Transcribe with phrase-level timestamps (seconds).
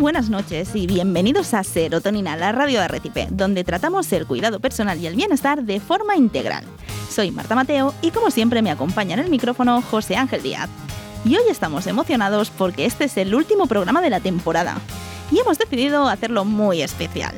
[0.00, 4.98] buenas noches y bienvenidos a Serotonina, la radio de Arrecife, donde tratamos el cuidado personal
[4.98, 6.64] y el bienestar de forma integral.
[7.10, 10.70] Soy Marta Mateo y como siempre me acompaña en el micrófono José Ángel Díaz.
[11.26, 14.78] Y hoy estamos emocionados porque este es el último programa de la temporada
[15.30, 17.34] y hemos decidido hacerlo muy especial.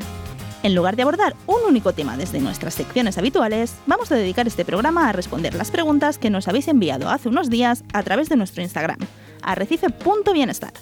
[0.62, 4.65] En lugar de abordar un único tema desde nuestras secciones habituales, vamos a dedicar este
[4.65, 8.37] programa a responder las preguntas que nos habéis enviado hace unos días a través de
[8.37, 8.98] nuestro Instagram,
[9.42, 10.73] arrecife.bienestar.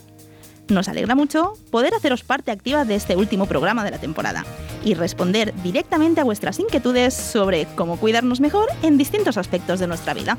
[0.70, 4.45] Nos alegra mucho poder haceros parte activa de este último programa de la temporada
[4.84, 10.15] y responder directamente a vuestras inquietudes sobre cómo cuidarnos mejor en distintos aspectos de nuestra
[10.15, 10.38] vida.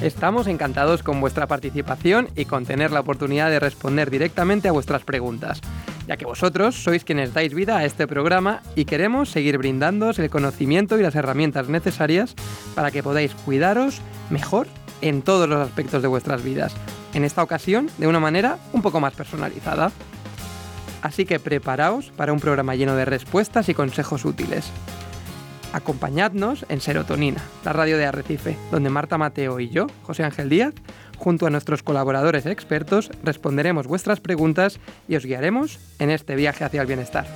[0.00, 5.04] Estamos encantados con vuestra participación y con tener la oportunidad de responder directamente a vuestras
[5.04, 5.60] preguntas,
[6.10, 10.28] ya que vosotros sois quienes dais vida a este programa y queremos seguir brindándoos el
[10.28, 12.34] conocimiento y las herramientas necesarias
[12.74, 14.66] para que podáis cuidaros mejor
[15.02, 16.74] en todos los aspectos de vuestras vidas,
[17.14, 19.92] en esta ocasión de una manera un poco más personalizada.
[21.00, 24.68] Así que preparaos para un programa lleno de respuestas y consejos útiles.
[25.72, 30.74] Acompañadnos en Serotonina, la radio de Arrecife, donde Marta Mateo y yo, José Ángel Díaz,
[31.20, 36.80] junto a nuestros colaboradores expertos, responderemos vuestras preguntas y os guiaremos en este viaje hacia
[36.80, 37.26] el bienestar.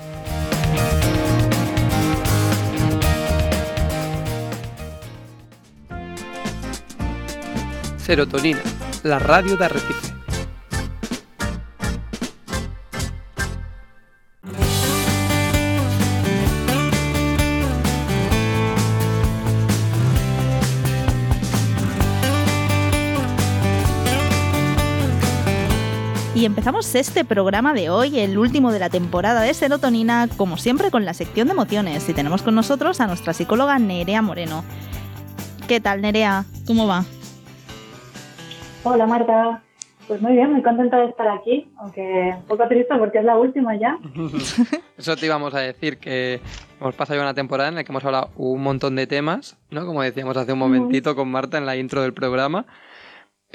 [7.98, 8.62] Serotonina,
[9.02, 10.13] la radio de Arrecife.
[26.36, 30.90] Y empezamos este programa de hoy, el último de la temporada de Serotonina, como siempre
[30.90, 32.08] con la sección de emociones.
[32.08, 34.64] Y tenemos con nosotros a nuestra psicóloga Nerea Moreno.
[35.68, 36.44] ¿Qué tal, Nerea?
[36.66, 37.04] ¿Cómo va?
[38.82, 39.62] Hola, Marta.
[40.08, 43.38] Pues muy bien, muy contenta de estar aquí, aunque un poco triste porque es la
[43.38, 43.96] última ya.
[44.98, 46.40] Eso te íbamos a decir, que
[46.80, 49.86] hemos pasado ya una temporada en la que hemos hablado un montón de temas, ¿no?
[49.86, 52.66] Como decíamos hace un momentito con Marta en la intro del programa.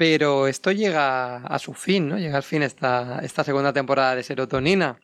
[0.00, 2.16] Pero esto llega a su fin, ¿no?
[2.16, 4.98] Llega al fin esta, esta segunda temporada de Serotonina.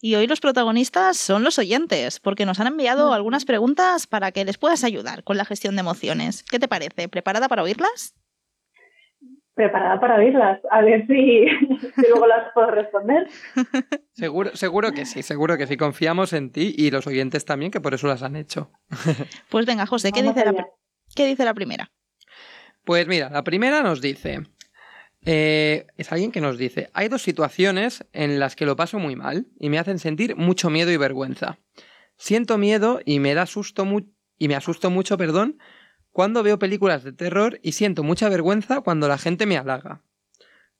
[0.00, 4.46] Y hoy los protagonistas son los oyentes, porque nos han enviado algunas preguntas para que
[4.46, 6.42] les puedas ayudar con la gestión de emociones.
[6.42, 7.06] ¿Qué te parece?
[7.10, 8.14] ¿Preparada para oírlas?
[9.52, 11.44] Preparada para oírlas, a ver si,
[12.08, 13.28] luego las puedo responder.
[14.14, 15.76] Seguro, seguro que sí, seguro que sí.
[15.76, 18.70] Confiamos en ti y los oyentes también, que por eso las han hecho.
[19.50, 20.66] Pues venga, José, ¿qué, dice la,
[21.14, 21.90] ¿qué dice la primera?
[22.90, 24.48] Pues mira, la primera nos dice,
[25.24, 29.14] eh, es alguien que nos dice, hay dos situaciones en las que lo paso muy
[29.14, 31.60] mal y me hacen sentir mucho miedo y vergüenza.
[32.16, 33.86] Siento miedo y me da susto
[34.38, 35.60] y me asusto mucho, perdón,
[36.10, 40.02] cuando veo películas de terror y siento mucha vergüenza cuando la gente me halaga.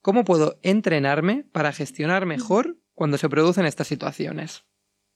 [0.03, 4.65] ¿Cómo puedo entrenarme para gestionar mejor cuando se producen estas situaciones?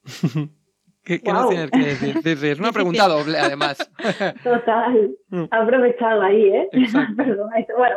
[1.05, 2.51] ¿Qué, nos tienes que decir?
[2.51, 3.79] es una pregunta doble, además.
[4.43, 5.11] Total.
[5.29, 5.45] Mm.
[5.51, 6.69] Ha aprovechado ahí, ¿eh?
[7.17, 7.51] Perdón.
[7.77, 7.97] Bueno.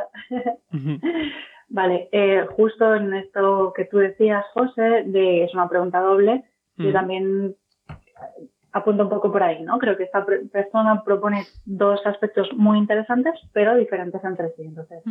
[1.69, 6.43] Vale, eh, justo en esto que tú decías, José, de es una pregunta doble,
[6.77, 6.93] yo mm.
[6.93, 7.55] también
[8.71, 9.79] apunto un poco por ahí, ¿no?
[9.79, 14.63] Creo que esta persona propone dos aspectos muy interesantes, pero diferentes entre sí.
[14.63, 15.03] Entonces,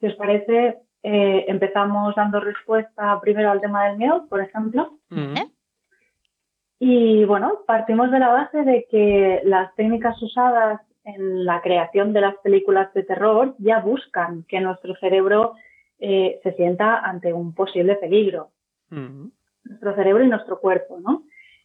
[0.00, 4.98] si os parece, eh, empezamos dando respuesta primero al tema del miedo, por ejemplo.
[6.78, 12.20] Y bueno, partimos de la base de que las técnicas usadas en la creación de
[12.20, 15.54] las películas de terror ya buscan que nuestro cerebro
[15.98, 18.50] eh, se sienta ante un posible peligro.
[18.90, 21.22] Nuestro cerebro y nuestro cuerpo, ¿no?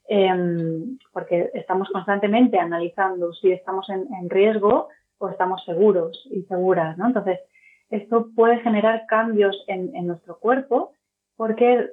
[0.08, 7.08] Em, porque estamos constantemente analizando si estamos en, riesgo o estamos seguros y seguras, ¿no?
[7.08, 7.40] Entonces,
[7.90, 10.94] esto puede generar cambios en, en nuestro cuerpo
[11.35, 11.90] porque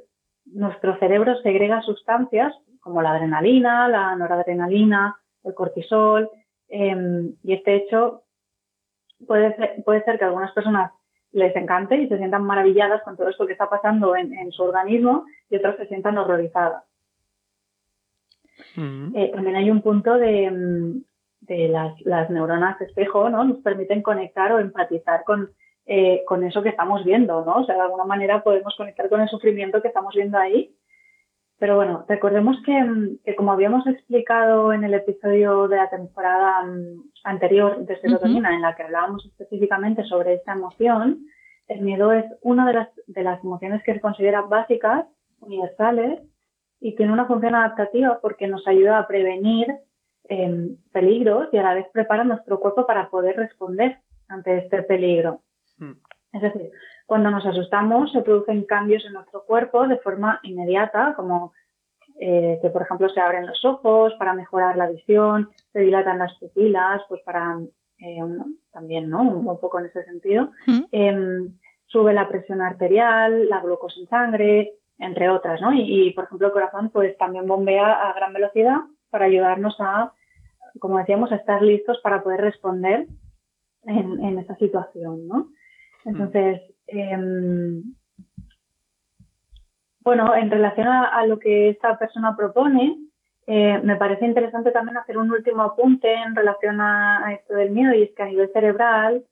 [0.52, 6.30] nuestro cerebro segrega sustancias como la adrenalina, la noradrenalina, el cortisol,
[6.68, 8.22] em, y este hecho
[9.26, 10.92] puede ser, puede ser que a algunas personas
[11.32, 15.26] les encante y se sientan maravilladas con todo esto que está pasando en, su organismo
[15.50, 16.84] y otras se sientan horrorizadas.
[18.76, 19.14] Mm.
[19.14, 21.02] Eh, también hay un punto de, em,
[21.46, 23.44] las, neuronas espejo, ¿no?
[23.44, 25.50] Nos permiten conectar o empatizar con,
[25.88, 27.62] eh, con eso que estamos viendo, ¿no?
[27.62, 30.72] O sea, de alguna manera podemos conectar con el sufrimiento que estamos viendo ahí
[31.58, 37.84] pero bueno, recordemos que, como habíamos explicado en el episodio de la temporada mm, anterior
[37.84, 41.26] de serotonina, en la que hablábamos específicamente sobre esta emoción,
[41.66, 45.06] el miedo es una de las, de las emociones que se consideran básicas,
[45.40, 46.20] universales,
[46.80, 49.66] y tiene una función adaptativa porque nos ayuda a prevenir
[50.28, 53.98] em, peligros y a la vez prepara nuestro cuerpo para poder responder
[54.28, 55.42] ante este peligro.
[56.32, 56.70] Es decir,
[57.06, 61.52] cuando nos asustamos se producen cambios en nuestro cuerpo de forma inmediata, como
[62.20, 66.34] eh, que por ejemplo se abren los ojos para mejorar la visión, se dilatan las
[66.38, 67.58] pupilas, pues para
[68.00, 68.20] eh,
[68.72, 69.22] también, ¿no?
[69.22, 70.50] Un, poco en ese sentido.
[70.92, 75.72] Em, sube la presión arterial, la glucosa en sangre, entre otras, ¿no?
[75.72, 78.78] Y, por ejemplo el corazón pues también bombea a gran velocidad
[79.10, 80.12] para ayudarnos a,
[80.80, 83.06] como decíamos, a estar listos para poder responder
[83.84, 85.48] en, en esa situación, ¿no?
[86.08, 87.82] Entonces, em,
[90.00, 92.96] bueno, en relación a, lo que esta persona propone,
[93.46, 97.92] eh, me parece interesante también hacer un último apunte en relación a, esto del miedo
[97.92, 99.24] y es que a nivel cerebral,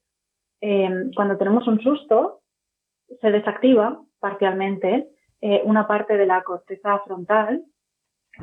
[0.61, 2.41] eh, cuando tenemos un susto,
[3.21, 5.09] se desactiva parcialmente
[5.41, 7.65] eh, una parte de la corteza frontal,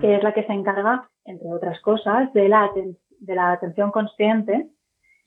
[0.01, 4.69] que es la que se encarga, entre otras cosas, de la, de la atención consciente.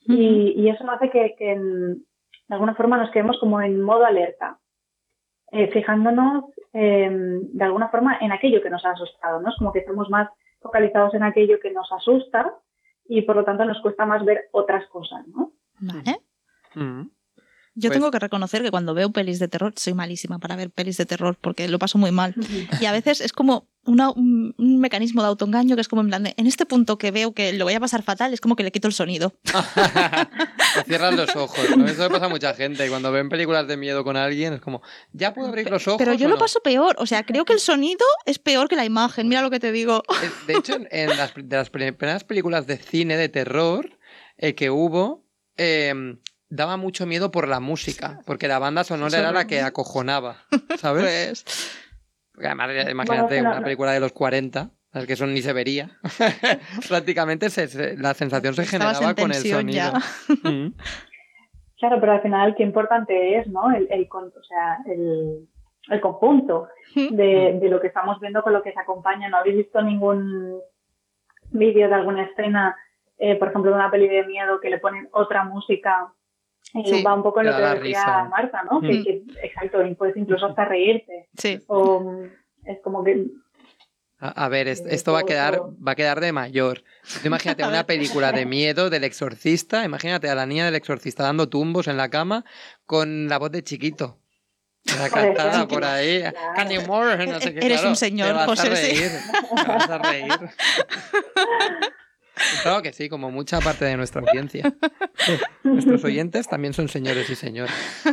[0.01, 1.97] Y, eso hace que, que
[2.47, 4.59] de alguna forma nos quedemos como en modo alerta.
[5.51, 9.49] Eh, fijándonos em, de alguna forma en aquello que nos ha asustado, ¿no?
[9.49, 10.29] Es como que estamos más
[10.59, 12.53] focalizados en aquello que nos asusta
[13.07, 15.53] y por lo tanto nos cuesta más ver otras cosas, ¿no?
[15.79, 16.19] Vale.
[16.75, 17.09] Mm.
[17.75, 20.71] Yo tengo pues que reconocer que cuando veo pelis de terror, soy malísima para ver
[20.71, 22.33] pelis de terror porque lo paso muy mal.
[22.81, 26.47] Y a veces es como un, mecanismo de autoengaño que es como en plan en
[26.47, 28.87] este punto que veo que lo voy a pasar fatal, es como que le quito
[28.87, 29.33] el sonido.
[30.85, 31.87] cierras los ojos, ¿no?
[31.87, 32.85] Eso le pasa a mucha gente.
[32.85, 34.81] Y cuando ven películas de miedo con alguien, es como,
[35.13, 35.97] ¿ya puedo abrir los ojos?
[35.97, 36.95] Pero yo lo paso peor.
[36.99, 39.27] O sea, creo que el sonido es peor que la imagen.
[39.27, 40.03] Mira lo que te digo.
[40.45, 43.97] De hecho, en las, de las primeras películas de cine de terror
[44.37, 45.25] eh, que hubo,
[45.57, 46.17] eh,
[46.49, 50.45] daba mucho miedo por la música, porque la banda sonora era la que acojonaba,
[50.79, 51.43] ¿sabes?
[52.37, 54.69] Porque además, imagínate una película de los 40,
[55.07, 55.89] que eso ni se vería.
[56.87, 57.47] Prácticamente
[57.97, 59.93] la sensación se generaba con el sonido.
[60.43, 60.73] Mm.
[61.79, 63.71] Claro, pero al final qué importante es, ¿no?
[63.71, 65.47] El, el o sea, el,
[65.89, 67.59] el conjunto de, mm.
[67.59, 69.29] de, lo que estamos viendo con lo que se acompaña.
[69.29, 70.59] ¿No habéis visto ningún
[71.49, 72.75] vídeo de alguna escena,
[73.17, 76.13] eh, por ejemplo, de una peli de miedo que le ponen otra música
[76.73, 78.81] y va un poco en lo que decía Marta, ¿no?
[78.81, 79.03] Mm.
[79.03, 81.29] Que, exacto, y puedes incluso hasta reírte.
[81.37, 81.59] Sí.
[81.67, 82.23] O
[82.65, 83.25] es como que
[84.19, 86.83] a, ver, esto, va a quedar, va a quedar de mayor.
[87.23, 91.87] imagínate una película de miedo del exorcista, imagínate a la niña del exorcista dando tumbos
[91.87, 92.43] en la cama
[92.85, 94.17] con la voz de chiquito.
[94.97, 96.23] La cantada por ahí.
[97.27, 99.11] No sé qué, Eres un señor, te vas A reír,
[99.55, 100.31] te vas a reír.
[102.63, 104.73] Claro que sí, como mucha parte de nuestra audiencia.
[105.63, 107.75] Nuestros oyentes también son señores y señoras.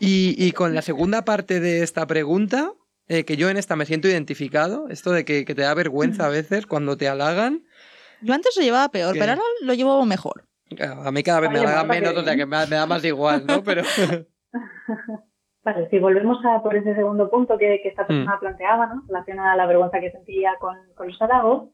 [0.00, 2.72] Y, con la segunda parte de esta pregunta,
[3.08, 6.28] eh, que yo en esta me siento identificado, esto de que, te da vergüenza a
[6.28, 7.64] veces cuando te halagan.
[8.20, 10.44] Yo antes lo llevaba peor, pero ahora lo llevo mejor.
[10.80, 13.64] A mí cada vez me halagan menos, o sea que me, da más igual, ¿no?
[13.64, 13.82] Pero...
[15.64, 18.40] Vale, si volvemos a por ese segundo punto que, esta persona mm.
[18.40, 19.02] planteaba, ¿no?
[19.08, 21.70] Relacionada a la vergüenza que sentía con, con los halagos,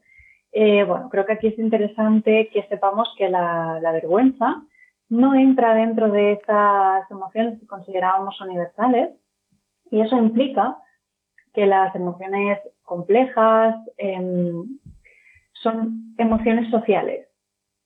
[0.57, 4.63] eh, bueno, creo que aquí es interesante que sepamos que la, vergüenza
[5.09, 9.09] no entra dentro de estas emociones que considerábamos universales
[9.91, 10.77] y eso implica
[11.53, 14.79] que las emociones complejas em,
[15.51, 17.27] son emociones sociales.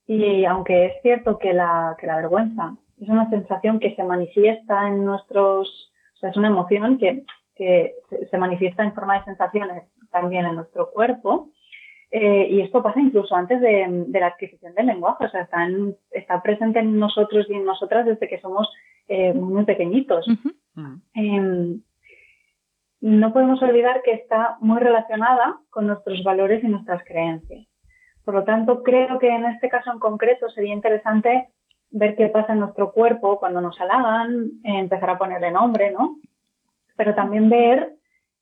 [0.05, 4.88] Y aunque es cierto que la, que la vergüenza es una sensación que se manifiesta
[4.89, 7.96] en nuestros, o sea, es una emoción que, que
[8.29, 11.50] se manifiesta en forma de sensaciones también en nuestro cuerpo,
[12.12, 15.68] eh, y esto pasa incluso antes de, la adquisición del lenguaje, o sea, está,
[16.12, 18.68] está, presente en nosotros y en nosotras desde que somos
[19.08, 20.25] eh, muy pequeñitos.
[21.13, 21.82] Em,
[23.01, 27.68] no podemos olvidar que está muy relacionada con nuestros valores y nuestras creencias.
[28.25, 31.50] Por lo tanto, creo que en este caso en concreto sería interesante
[31.92, 36.18] ver qué pasa en nuestro cuerpo cuando nos halagan, empezar a ponerle nombre, ¿no?
[36.96, 37.99] Pero también ver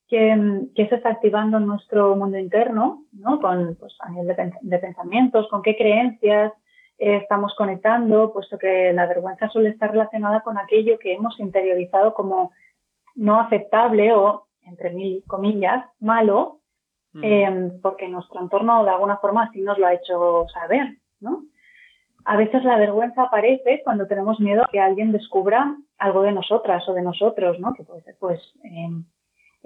[0.08, 3.40] que, se está activando en nuestro mundo interno, ¿no?
[3.40, 6.54] Con, pues, a nivel de, pensamientos, con qué creencias
[6.98, 12.14] eh, estamos conectando, puesto que la vergüenza suele estar relacionada con aquello que hemos interiorizado
[12.14, 12.52] como
[13.16, 16.62] no aceptable o, entre mil comillas, malo,
[17.14, 17.24] mm.
[17.24, 21.44] eh, porque nuestro entorno de alguna forma así nos lo ha hecho saber, ¿no?
[22.24, 26.88] A veces la vergüenza aparece cuando tenemos miedo a que alguien descubra algo de nosotras
[26.88, 27.74] o de nosotros, ¿no?
[27.74, 28.90] Que puede ser, pues, eh,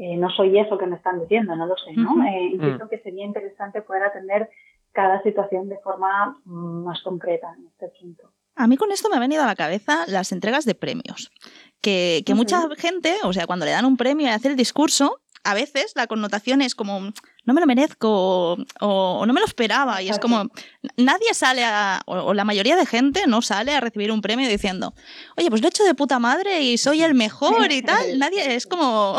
[0.03, 2.15] eh, no soy eso que me están diciendo, no lo sé, ¿no?
[2.25, 2.89] Eh, mm.
[2.89, 4.49] que sería interesante poder atender
[4.93, 8.31] cada situación de forma mm, más concreta en este punto.
[8.55, 11.31] A mí con esto me ha venido a la cabeza las entregas de premios.
[11.81, 15.53] Que, mucha gente, o sea, cuando le dan un premio y hace el discurso, a
[15.53, 16.99] veces la connotación es como,
[17.43, 20.01] no me lo merezco o, no me lo esperaba.
[20.01, 20.49] Y es como,
[20.97, 24.93] nadie sale a, o, la mayoría de gente no sale a recibir un premio diciendo,
[25.37, 27.97] oye, pues lo he hecho de puta madre y soy el mejor y tal.
[28.19, 29.15] Nadie, es como,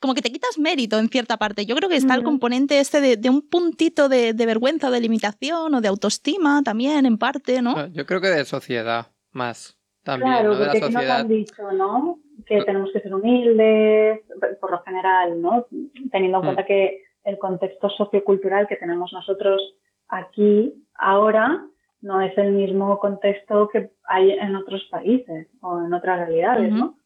[0.00, 1.66] como que te quitas mérito en cierta parte.
[1.66, 5.80] Yo creo que está el componente este de, un puntito de, vergüenza, de limitación o
[5.80, 7.86] de autoestima también, en parte, ¿no?
[7.88, 9.76] Yo creo que de sociedad más.
[10.02, 10.58] También, claro, ¿no?
[10.58, 11.20] de la porque sociedad.
[11.20, 12.18] han dicho, ¿no?
[12.46, 14.20] Que tenemos que ser humildes,
[14.58, 15.66] por lo general, ¿no?
[16.10, 16.46] Teniendo en mm.
[16.46, 19.60] cuenta que el contexto sociocultural que tenemos nosotros
[20.08, 21.64] aquí ahora
[22.00, 26.96] no es el mismo contexto que hay en otros países o en otras realidades, ¿no?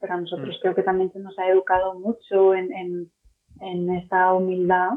[0.00, 0.60] Pero a nosotros mm.
[0.60, 3.12] creo que también se nos ha educado mucho en, en,
[3.60, 4.94] en esta humildad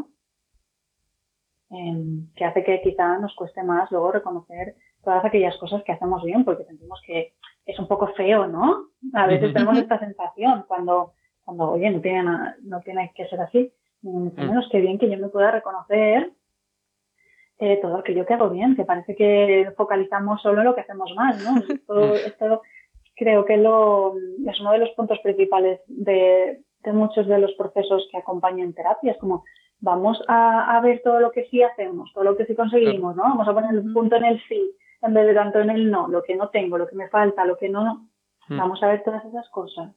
[2.36, 6.46] que hace que quizá nos cueste más luego reconocer todas aquellas cosas que hacemos bien
[6.46, 7.34] porque sentimos que
[7.66, 8.90] es un poco feo, ¿no?
[9.14, 11.14] A veces tenemos esta sensación cuando,
[11.44, 12.22] cuando oye, no tiene,
[12.62, 13.74] no tiene que ser así.
[14.04, 16.32] Menos que bien que yo me pueda reconocer
[17.60, 21.14] eh, todo aquello que hago bien, que parece que focalizamos solo en lo que hacemos
[21.16, 21.62] mal, ¿no?
[21.74, 22.62] Esto, esto
[23.16, 24.16] creo que lo,
[24.48, 29.18] es uno de los puntos principales de, de muchos de los procesos que acompañan terapias,
[29.18, 29.44] como
[29.80, 33.24] vamos a, a, ver todo lo que sí hacemos, todo lo que sí conseguimos, ¿no?
[33.24, 36.08] Vamos a poner el punto en el sí, en vez de tanto en el no,
[36.08, 38.08] lo que no tengo, lo que me falta, lo que no,
[38.50, 38.58] mm.
[38.58, 39.92] vamos a ver todas esas cosas.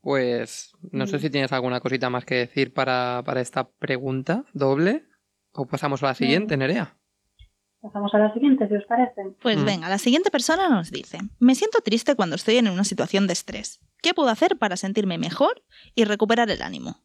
[0.00, 1.20] Pues no sé mm.
[1.20, 5.04] si tienes alguna cosita más que decir para, esta pregunta doble
[5.52, 6.94] o pasamos a la siguiente, Nerea.
[7.80, 9.22] Pasamos a la siguiente, si os parece.
[9.40, 9.64] Pues mm.
[9.64, 13.32] venga, la siguiente persona nos dice, me siento triste cuando estoy en una situación de
[13.32, 13.80] estrés.
[14.02, 15.62] ¿Qué puedo hacer para sentirme mejor
[15.94, 16.96] y recuperar el ánimo?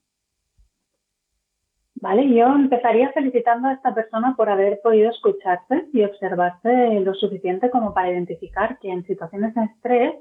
[1.95, 7.69] Vale, yo empezaría felicitando a esta persona por haber podido escucharse y observarse lo suficiente
[7.69, 10.13] como para identificar que en situaciones de estrés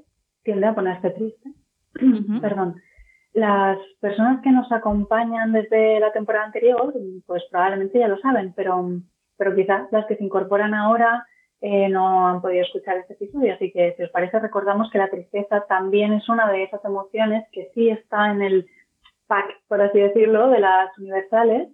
[0.44, 1.50] tiende a ponerse triste
[2.40, 2.76] perdón,
[3.34, 6.92] las personas que nos acompañan desde la temporada anterior,
[7.26, 8.90] pues probablemente ya lo saben, pero,
[9.36, 11.26] pero quizás las que se incorporan ahora
[11.62, 13.54] eh, no han podido escuchar este episodio.
[13.54, 17.46] Así que, si os parece, recordamos que la tristeza también es una de esas emociones
[17.52, 18.66] que sí está en el
[19.28, 21.68] pack, por así decirlo, de las universales.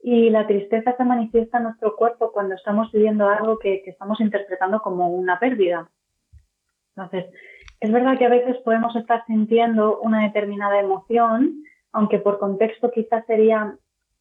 [0.00, 4.20] Y la tristeza se manifiesta en nuestro cuerpo cuando estamos viviendo algo que, que estamos
[4.20, 5.88] interpretando como una pérdida.
[6.94, 7.26] Entonces,
[7.80, 13.24] es verdad que a veces podemos estar sintiendo una determinada emoción, aunque por contexto quizás
[13.26, 13.76] sería,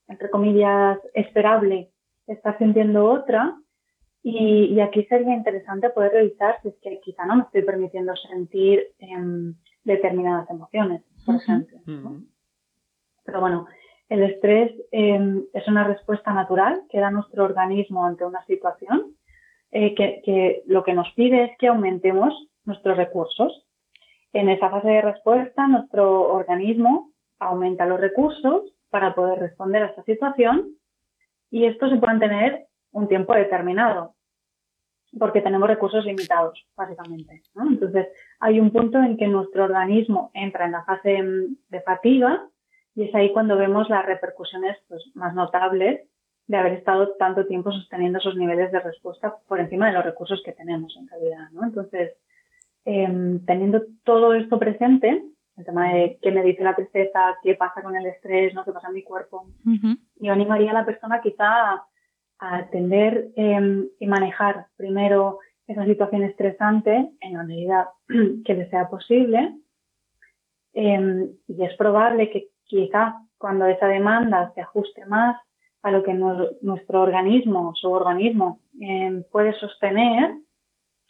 [0.08, 1.90] entre comillas, esperable
[2.28, 3.58] estar sintiendo otra.
[4.24, 8.84] Y, aquí sería interesante poder revisar si es que quizá no me estoy permitiendo sentir
[9.00, 11.80] em, determinadas emociones, por ejemplo.
[13.24, 13.68] Pero bueno,
[14.10, 19.16] el estrés em, es una respuesta natural que da nuestro organismo ante una situación
[19.72, 22.34] eh, que, que, lo que nos pide es que aumentemos
[22.68, 23.66] nuestros recursos.
[24.34, 30.04] En esa fase de respuesta, nuestro organismo aumenta los recursos para poder responder a esta
[30.04, 30.76] situación
[31.50, 34.14] y esto se puede tener un tiempo determinado
[35.18, 37.42] porque tenemos recursos limitados, básicamente.
[37.56, 38.08] Entonces,
[38.40, 41.24] hay un punto en que nuestro organismo entra en la fase
[41.70, 42.46] de fatiga
[42.94, 46.02] y es ahí cuando vemos las repercusiones pues, más notables
[46.48, 50.42] de haber estado tanto tiempo sosteniendo esos niveles de respuesta por encima de los recursos
[50.44, 51.48] que tenemos en realidad.
[51.62, 52.14] Entonces,
[52.90, 55.22] Em, teniendo todo esto presente,
[55.58, 58.64] el tema de qué me dice la tristeza, qué pasa con el estrés, ¿no?
[58.64, 59.46] qué pasa en mi cuerpo,
[60.16, 61.86] yo animaría a la persona quizá a,
[62.40, 67.90] atender em, y manejar primero esa situación estresante en la medida
[68.46, 69.54] que le sea posible.
[70.72, 75.36] Em, y es probable que quizá cuando esa demanda se ajuste más
[75.82, 78.62] a lo que nuestro organismo, su organismo,
[79.30, 80.36] puede sostener,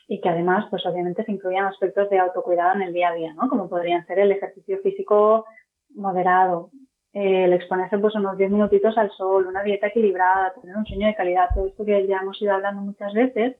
[0.08, 3.34] y que además, pues obviamente se incluyan aspectos de autocuidado en el día a día,
[3.34, 3.50] ¿no?
[3.50, 5.46] Como podrían ser el ejercicio físico
[5.94, 6.72] moderado,
[7.12, 11.16] el exponerse pues unos 10 minutitos al sol, una dieta equilibrada, tener un sueño de
[11.16, 13.58] calidad, todo esto que ya hemos ido hablando muchas veces,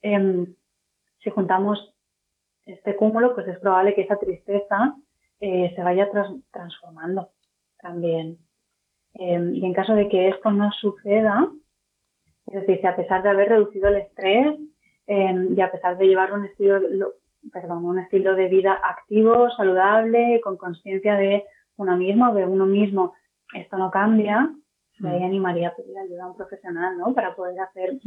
[0.00, 0.54] em,
[1.18, 1.94] si juntamos
[2.66, 4.94] este cúmulo, pues es probable que esa tristeza
[5.40, 6.08] eh, se vaya
[6.52, 7.30] transformando
[7.80, 8.38] también.
[9.14, 11.50] Em, y en caso de que esto no suceda,
[12.46, 14.56] es decir, si a pesar de haber reducido el estrés,
[15.12, 16.80] Y a pesar de llevar un estilo,
[17.52, 21.44] perdón, un estilo de vida activo, saludable, con conciencia de
[21.76, 23.14] uno mismo, de uno mismo,
[23.52, 24.50] esto no cambia,
[25.00, 25.24] me mm.
[25.24, 27.12] animaría a pedir ayuda a un profesional, ¿no?
[27.12, 27.98] Para poder hacer,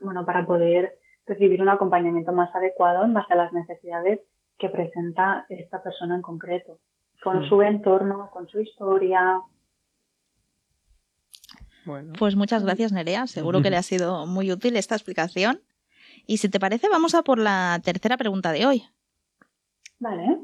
[0.00, 4.20] bueno, para poder recibir un acompañamiento más adecuado en base a las necesidades
[4.58, 6.80] que presenta esta persona en concreto,
[7.22, 9.40] con su entorno, con su historia.
[12.18, 13.26] Pues muchas gracias, Nerea.
[13.26, 15.60] Seguro que le ha sido muy útil esta explicación.
[16.26, 18.84] Y si te parece, vamos a por la tercera pregunta de hoy.
[19.98, 20.38] Vale.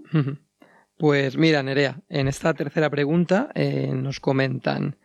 [0.97, 4.97] Pues mira, Nerea, en esta tercera pregunta eh, nos comentan,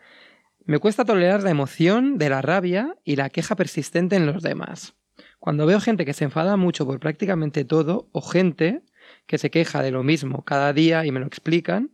[0.66, 4.96] me cuesta tolerar la emoción de la rabia y la queja persistente en los demás.
[5.40, 8.82] Cuando veo gente que se enfada mucho por prácticamente todo o gente
[9.28, 11.92] que se queja de lo mismo cada día y me lo explican,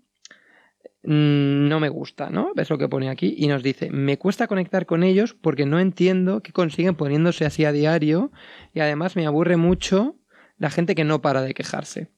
[1.04, 2.54] no me gusta, ¿no?
[2.56, 3.34] ¿Ves lo que pone aquí?
[3.38, 7.66] Y nos dice, me cuesta conectar con ellos porque no entiendo qué consiguen poniéndose así
[7.66, 8.32] a diario
[8.74, 10.16] y además me aburre mucho
[10.58, 12.10] la gente que no para de quejarse.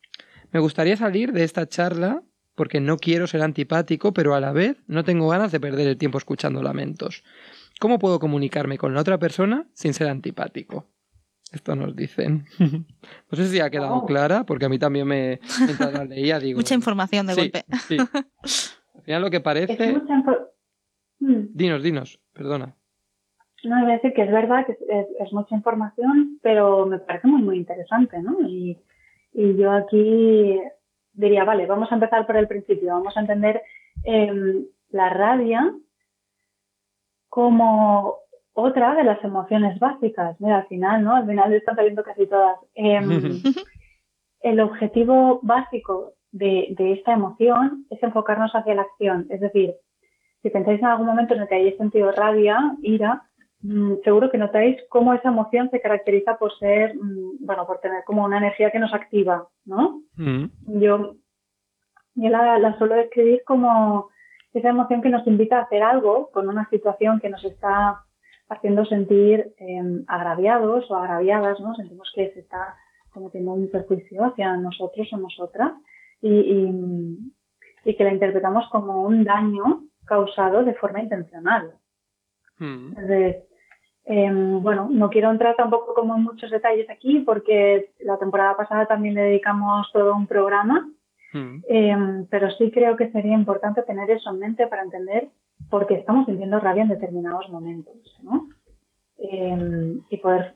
[0.51, 2.23] Me gustaría salir de esta charla
[2.55, 5.97] porque no quiero ser antipático, pero a la vez no tengo ganas de perder el
[5.97, 7.23] tiempo escuchando lamentos.
[7.79, 10.92] ¿Cómo puedo comunicarme con la otra persona sin ser antipático?
[11.53, 12.45] Esto nos dicen.
[12.59, 14.05] no sé si ha quedado Oh.
[14.05, 16.57] clara, porque a mí también me mientras la leía digo.
[16.57, 17.63] Mucha información de sí, golpe.
[17.87, 17.97] sí.
[18.95, 19.93] Al final lo que Es parece.
[19.93, 20.23] mucha
[21.19, 21.53] Mm.
[21.53, 22.75] Dinos, dinos, perdona.
[23.63, 26.99] No, iba a decir que es verdad que es, es- es mucha información, pero me
[26.99, 28.41] parece muy, muy interesante, ¿no?
[28.41, 28.77] Y,
[29.31, 30.59] y yo aquí
[31.13, 33.61] diría, vale, vamos a empezar por el principio, vamos a entender
[34.03, 35.73] em, la rabia
[37.29, 38.17] como
[38.53, 40.39] otra de las emociones básicas.
[40.39, 41.15] Mira, al final, ¿no?
[41.15, 42.57] Al final están saliendo casi todas.
[42.75, 43.09] Em,
[44.41, 49.27] el objetivo básico de, de esta emoción es enfocarnos hacia la acción.
[49.29, 49.75] Es decir,
[50.41, 53.23] si pensáis en algún momento en el que hayáis sentido rabia, ira,
[53.61, 58.03] mm, seguro que notáis cómo esa emoción se caracteriza por ser, mm, bueno, por tener
[58.03, 60.01] como una energía que nos activa, ¿no?
[60.17, 60.45] Mm,
[60.81, 61.15] Yo,
[62.15, 64.09] yo la, la suelo describir como
[64.53, 68.03] esa emoción que nos invita a hacer algo con una situación que nos está
[68.49, 71.75] haciendo sentir eh, agraviados o agraviadas, ¿no?
[71.75, 72.75] Sentimos que se está
[73.11, 75.73] cometiendo un perjuicio hacia nosotros o nosotras
[76.21, 77.17] y, y,
[77.85, 81.73] y que la interpretamos como un daño causado de forma intencional.
[82.59, 83.43] mm, Entonces,
[84.05, 88.85] eh, bueno, no quiero entrar tampoco como en muchos detalles aquí porque la temporada pasada
[88.85, 90.89] también le dedicamos todo un programa,
[91.33, 95.29] mm, eh, pero sí creo que sería importante tener eso en mente para entender
[95.69, 98.47] por qué estamos sintiendo rabia en determinados momentos, ¿no?
[99.17, 100.55] Eh, y poder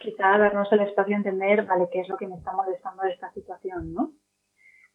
[0.00, 3.12] quizá darnos el espacio a entender, vale, qué es lo que me está molestando de
[3.12, 4.12] esta situación, ¿no?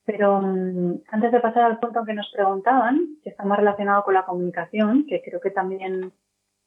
[0.06, 4.13] Pero mm, antes de pasar al punto que nos preguntaban, que está más relacionado con
[4.13, 6.13] la comunicación, que creo que también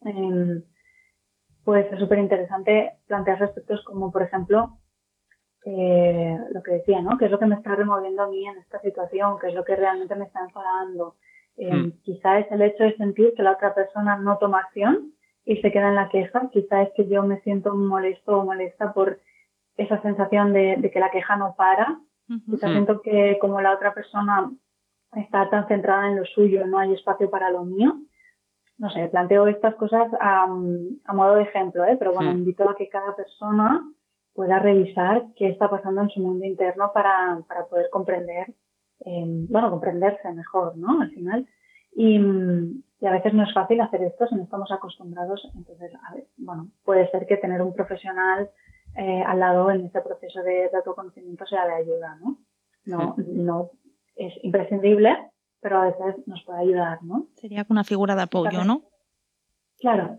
[0.05, 0.62] eh,
[1.64, 4.79] puede ser súper interesante plantear aspectos como, por ejemplo,
[5.64, 7.18] eh, lo que decía, ¿no?
[7.18, 9.38] ¿Qué es lo que me está removiendo a mí en esta situación?
[9.38, 11.16] ¿Qué es lo que realmente me está enfadando?
[11.62, 11.92] Eh, Mm.
[12.03, 15.12] Quizá es el hecho de sentir que la otra persona no toma acción
[15.44, 16.49] y se queda en la queja.
[16.51, 19.18] Quizá es que yo me siento molesto o molesta por
[19.77, 21.87] esa sensación de, de que la queja no para.
[22.29, 22.51] Ujú.
[22.53, 22.73] Quizá Mm.
[22.73, 24.51] siento que como la otra persona
[25.16, 27.94] está tan centrada en lo suyo, no hay espacio para lo mío.
[28.79, 31.96] No sé, planteo estas cosas a, a modo de ejemplo, ¿eh?
[31.99, 32.38] pero bueno, Mm.
[32.38, 33.85] invito a que cada persona
[34.35, 38.55] pueda revisar qué está pasando en su mundo interno para, para poder comprender,
[39.04, 41.00] eh, bueno, comprenderse mejor, ¿no?
[41.00, 41.46] Al final.
[41.94, 45.48] Y, y a veces no es fácil hacer esto si no estamos acostumbrados.
[45.54, 48.50] Entonces, a ver, bueno, puede ser que tener un profesional
[48.96, 52.38] eh, al lado en este proceso de, de autoconocimiento sea de ayuda, ¿no?
[52.84, 53.70] No, no
[54.16, 55.16] es imprescindible,
[55.60, 57.26] pero a veces nos puede ayudar, ¿no?
[57.36, 58.66] Sería una figura de apoyo, También.
[58.66, 58.82] ¿no?
[59.78, 60.18] Claro.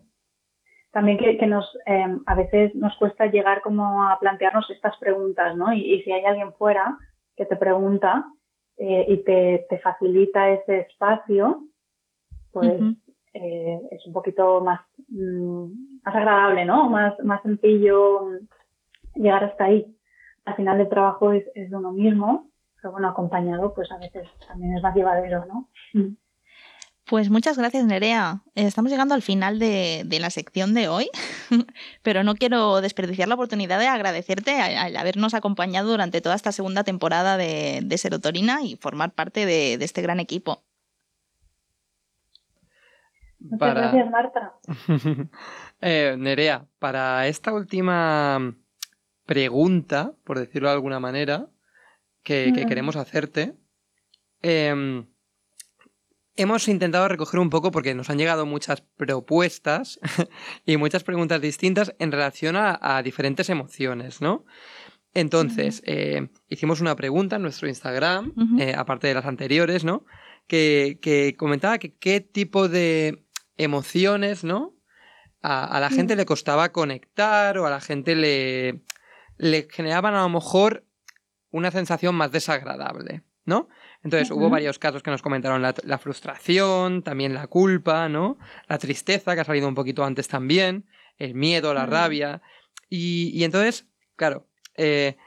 [0.92, 5.56] También que, que nos eh, a veces nos cuesta llegar como a plantearnos estas preguntas,
[5.56, 5.74] ¿no?
[5.74, 6.98] Y, y si hay alguien fuera
[7.36, 8.26] que te pregunta
[8.84, 11.68] eh, y te, te facilita ese espacio,
[12.52, 12.82] pues
[13.32, 16.90] eh, es un poquito más, mm, más agradable, ¿no?
[16.90, 19.96] Más, más sencillo mm, llegar hasta ahí.
[20.46, 22.50] Al final el trabajo es, es de uno mismo,
[22.82, 25.70] pero bueno, acompañado pues a veces también es más llevadero, ¿no?
[25.94, 26.16] Mm.
[27.12, 28.40] Pues muchas gracias, Nerea.
[28.56, 31.10] Eh, Estamos llegando al final de, de la sección de hoy,
[32.04, 36.86] pero no quiero desperdiciar la oportunidad de agradecerte al habernos acompañado durante toda esta segunda
[36.86, 40.64] temporada de, de Serotonina y formar parte de, de este gran equipo.
[43.42, 44.54] Muchas Para- gracias, Marta.
[45.82, 48.56] Eh, Nerea, para esta última
[49.26, 51.48] pregunta, por decirlo de alguna manera,
[52.24, 53.56] que, queremos hacerte,
[54.44, 55.08] em,
[56.36, 60.00] hemos intentado recoger un poco porque nos han llegado muchas propuestas
[60.66, 64.46] y muchas preguntas distintas en relación a, a diferentes emociones, ¿no?
[65.14, 70.06] Entonces, eh, hicimos una pregunta en nuestro Instagram, eh, aparte de las anteriores, ¿no?
[70.48, 73.26] Que, que comentaba que qué tipo de
[73.58, 74.74] emociones, ¿no?
[75.42, 78.84] A, a la gente le costaba conectar o a la gente le,
[79.38, 80.86] le generaban a lo mejor
[81.50, 83.68] una sensación más desagradable, ¿no?
[84.04, 88.38] Entonces hubo varios casos que nos comentaron la, la frustración, también la culpa, ¿no?
[88.68, 90.88] La tristeza, que ha salido un poquito antes también,
[91.18, 92.42] el miedo, la rabia.
[92.90, 95.18] Y, y entonces, claro, eh,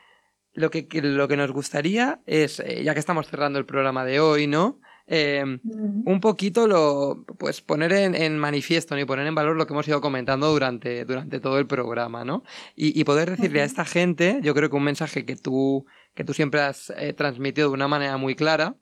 [0.53, 4.21] lo que, lo que nos gustaría es, eh, ya que estamos cerrando el programa de
[4.21, 4.81] hoy, ¿no?
[5.07, 5.61] Em,
[6.07, 10.01] un poquito lo, pues poner en, manifiesto y poner en valor lo que hemos ido
[10.01, 12.43] comentando durante, durante todo el programa, ¿no?
[12.75, 16.33] Y, poder decirle a esta gente, yo creo que un mensaje que tú, que tú
[16.33, 18.77] siempre has eh, transmitido de una manera muy clara,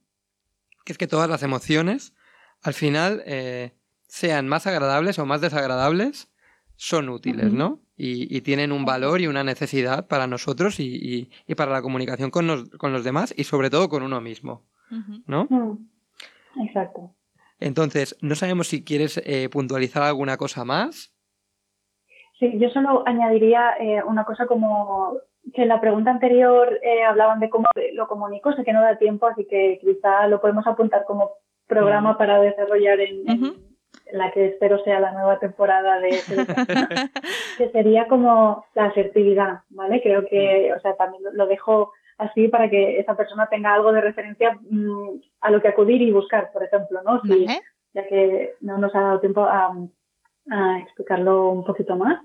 [0.85, 2.14] que es que todas las emociones,
[2.62, 3.72] al final, eh,
[4.06, 6.28] sean más agradables o más desagradables,
[6.76, 7.80] son útiles, ¿no?
[7.96, 13.04] Y, tienen un valor y una necesidad para nosotros y, para la comunicación con, los
[13.04, 14.64] demás y sobre todo con uno mismo,
[15.26, 15.48] ¿no?
[16.60, 17.14] Exacto.
[17.60, 21.14] Entonces, no sabemos si quieres eh, puntualizar alguna cosa más.
[22.38, 25.16] Sí, yo solo añadiría eh, una cosa como
[25.54, 28.98] que en la pregunta anterior eh, hablaban de cómo lo comunico, sé que no da
[28.98, 31.32] tiempo, así que quizá lo podemos apuntar como
[31.66, 33.24] programa para desarrollar en,
[34.12, 36.10] la que espero sea la nueva temporada de
[37.58, 40.02] que sería como la asertividad, ¿vale?
[40.02, 44.00] Creo que, o sea, también lo dejo así para que esa persona tenga algo de
[44.00, 47.20] referencia mm, a lo que acudir y buscar, por ejemplo, ¿no?
[47.94, 49.74] Ya que no nos ha dado tiempo a,
[50.80, 52.20] explicarlo un poquito más.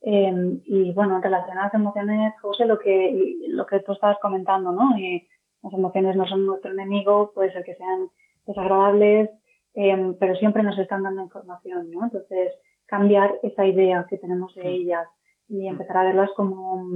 [0.00, 4.18] Em, y bueno, en relación a las emociones, José, lo que, lo que tú estabas
[4.20, 4.96] comentando, ¿no?
[4.96, 5.26] Y
[5.62, 8.08] las emociones no son nuestro enemigo, puede ser que sean
[8.46, 9.30] desagradables,
[9.74, 12.04] em, pero siempre nos están dando información, ¿no?
[12.04, 12.52] Entonces,
[12.86, 15.08] cambiar esa idea que tenemos de ellas
[15.48, 16.86] y empezar a verlas como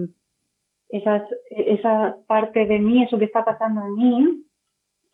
[0.92, 4.44] esas, esa parte de mí, eso que está pasando en mí,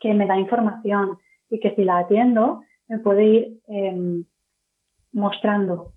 [0.00, 4.24] que me da información y que si la atiendo me puede ir em,
[5.12, 5.92] mostrando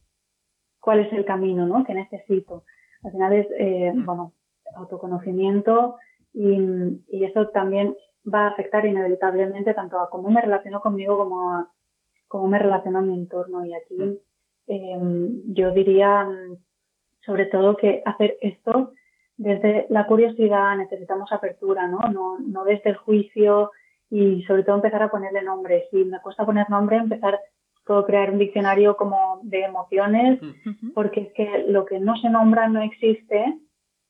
[0.79, 1.83] cuál es el camino ¿no?
[1.83, 2.63] que necesito.
[3.03, 4.05] Al final es, eh, mm.
[4.05, 4.33] bueno,
[4.75, 5.97] autoconocimiento
[6.33, 6.57] y,
[7.07, 7.95] y, eso también
[8.31, 11.71] va a afectar inevitablemente tanto a cómo me relaciono conmigo como a
[12.27, 13.65] cómo me relaciono a mi entorno.
[13.65, 14.17] Y aquí mm.
[14.67, 16.27] em, yo diría
[17.25, 18.93] sobre todo que hacer esto
[19.39, 21.99] desde la curiosidad necesitamos apertura, ¿no?
[22.11, 23.71] No, no desde el juicio
[24.09, 25.85] y sobre todo empezar a ponerle nombre.
[25.91, 27.39] Si me cuesta poner nombre, empezar
[27.85, 30.39] puedo crear un diccionario como de emociones,
[30.93, 33.57] porque es que lo que no se nombra no existe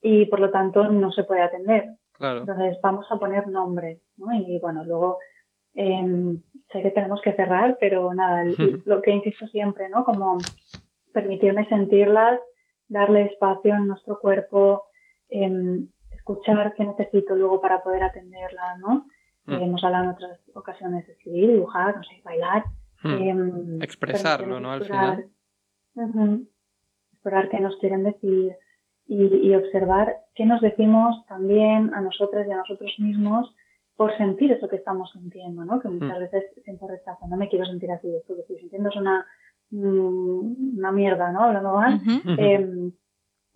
[0.02, 1.92] y por lo tanto no se puede atender.
[2.20, 4.34] Entonces vamos a poner nombre, ¿no?
[4.34, 5.20] Y bueno, luego
[5.76, 6.42] em,
[6.74, 8.44] sé que tenemos que cerrar, pero nada,
[8.84, 10.04] lo que insisto siempre, ¿no?
[10.04, 10.40] Como
[11.14, 12.40] permitirme sentirlas,
[12.90, 14.89] darle espacio en nuestro cuerpo,
[16.12, 19.08] escuchar qué necesito luego para poder atenderla, ¿no?
[19.46, 19.54] Mm.
[19.54, 22.66] Eh, hemos hablado en otras ocasiones de escribir, dibujar, no sé, bailar.
[23.04, 23.22] Mm.
[23.22, 24.72] Em, Expresarlo, ¿no?
[24.72, 25.30] Al final.
[27.14, 28.56] explorar qué nos quieren decir
[29.08, 33.54] y, observar qué nos decimos también a nosotras y a nosotros mismos
[33.96, 35.80] por sentir eso que estamos sintiendo, ¿no?
[35.80, 36.22] Que muchas mm.
[36.22, 39.26] veces siento rechazo, no me quiero sentir así, esto que estoy sintiendo es una,
[39.72, 41.44] una mierda, ¿no?
[41.44, 42.00] Hablando mal.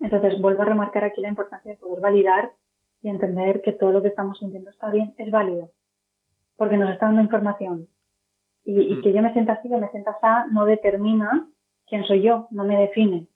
[0.04, 2.52] Entonces, vuelvo a remarcar aquí la importancia de poder validar
[3.02, 5.72] y entender que todo lo que estamos sintiendo está bien, es válido,
[6.58, 7.88] porque nos está dando información.
[8.66, 9.14] Y, que mm.
[9.14, 11.48] yo me sienta así, que me sienta así, no determina
[11.88, 13.28] quién soy yo, no me define.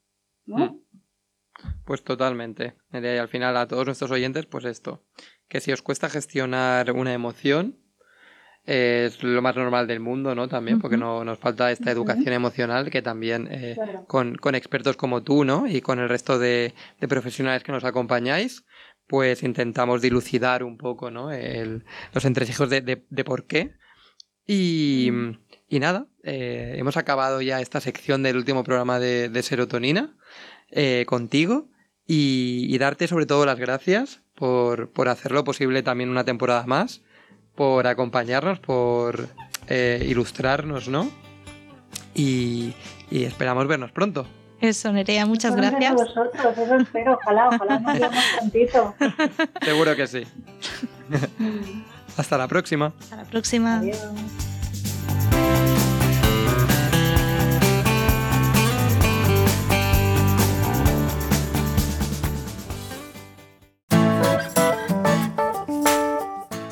[0.45, 0.57] ¿no?
[0.57, 0.81] Mm.
[1.85, 2.73] Pues totalmente.
[2.91, 5.03] Y al final a todos nuestros oyentes, pues esto,
[5.47, 7.77] que si os cuesta gestionar una emoción,
[8.67, 10.49] es lo más normal del mundo, ¿no?
[10.49, 13.77] También, porque no, nos falta esta educación emocional que también eh,
[14.07, 15.67] con, con, expertos como tú, ¿no?
[15.67, 18.65] Y con el resto de, de, profesionales que nos acompañáis,
[19.07, 21.31] pues intentamos dilucidar un poco, ¿no?
[21.31, 23.73] El, los entresijos de, de, por qué.
[24.45, 25.11] Y,
[25.69, 30.17] y nada, eh, hemos acabado ya esta sección del último programa de, de serotonina
[30.71, 31.69] eh, contigo
[32.05, 37.01] y, y, darte sobre todo las gracias por, por hacerlo posible también una temporada más
[37.57, 39.27] por acompañarnos, por
[39.67, 41.09] eh, ilustrarnos, ¿no?
[42.13, 42.73] Y,
[43.09, 44.27] esperamos vernos pronto.
[44.61, 45.91] Eso, Nerea, muchas gracias.
[45.91, 48.95] A vosotros, eso espero, ojalá, ojalá nos veamos prontito.
[49.61, 50.23] Seguro que sí.
[52.17, 52.93] Hasta la próxima.
[52.99, 53.77] Hasta la próxima.
[53.79, 54.07] Adiós.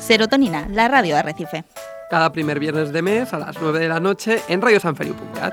[0.06, 1.64] Serotonina, la radio de Arrecife.
[2.08, 5.52] Cada primer viernes de mes a las 9 de la noche en radiosanferiu.cat.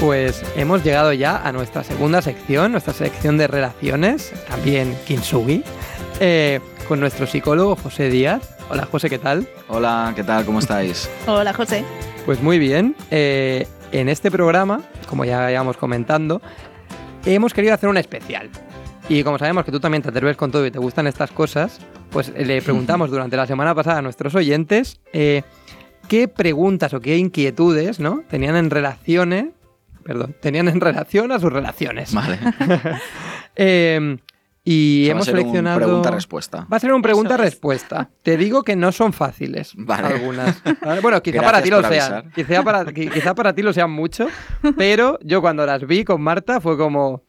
[0.00, 5.64] Pues hemos llegado ya a nuestra segunda sección, nuestra sección de relaciones, también Kinsugi,
[6.20, 8.56] eh, con nuestro psicólogo José Díaz.
[8.68, 9.48] Hola José, ¿qué tal?
[9.68, 10.44] Hola, ¿qué tal?
[10.44, 11.10] ¿Cómo estáis?
[11.26, 11.84] Hola José.
[12.26, 12.94] Pues muy bien.
[13.10, 16.40] Eh, en este programa, como ya íbamos comentando,
[17.24, 18.50] hemos querido hacer un especial.
[19.08, 21.80] Y como sabemos que tú también te atreves con todo y te gustan estas cosas,
[22.10, 25.42] pues le preguntamos durante la semana pasada a nuestros oyentes eh,
[26.06, 28.22] qué preguntas o qué inquietudes ¿no?
[28.28, 29.46] tenían en relaciones,
[30.04, 32.14] perdón, tenían en relación a sus relaciones.
[32.14, 32.38] Vale.
[33.56, 34.16] Eh,
[34.62, 35.78] y Eso va a hemos ser un seleccionado.
[35.78, 36.66] pregunta-respuesta.
[36.72, 38.10] Va a ser un pregunta-respuesta.
[38.22, 39.72] Te digo que no son fáciles.
[39.76, 40.08] Vale.
[40.08, 40.62] Algunas.
[40.84, 41.00] ¿Vale?
[41.00, 42.30] Bueno, quizá Gracias para ti lo sean.
[42.32, 44.26] Quizá para, qui- quizá para ti lo sean mucho.
[44.76, 47.22] Pero yo cuando las vi con Marta fue como.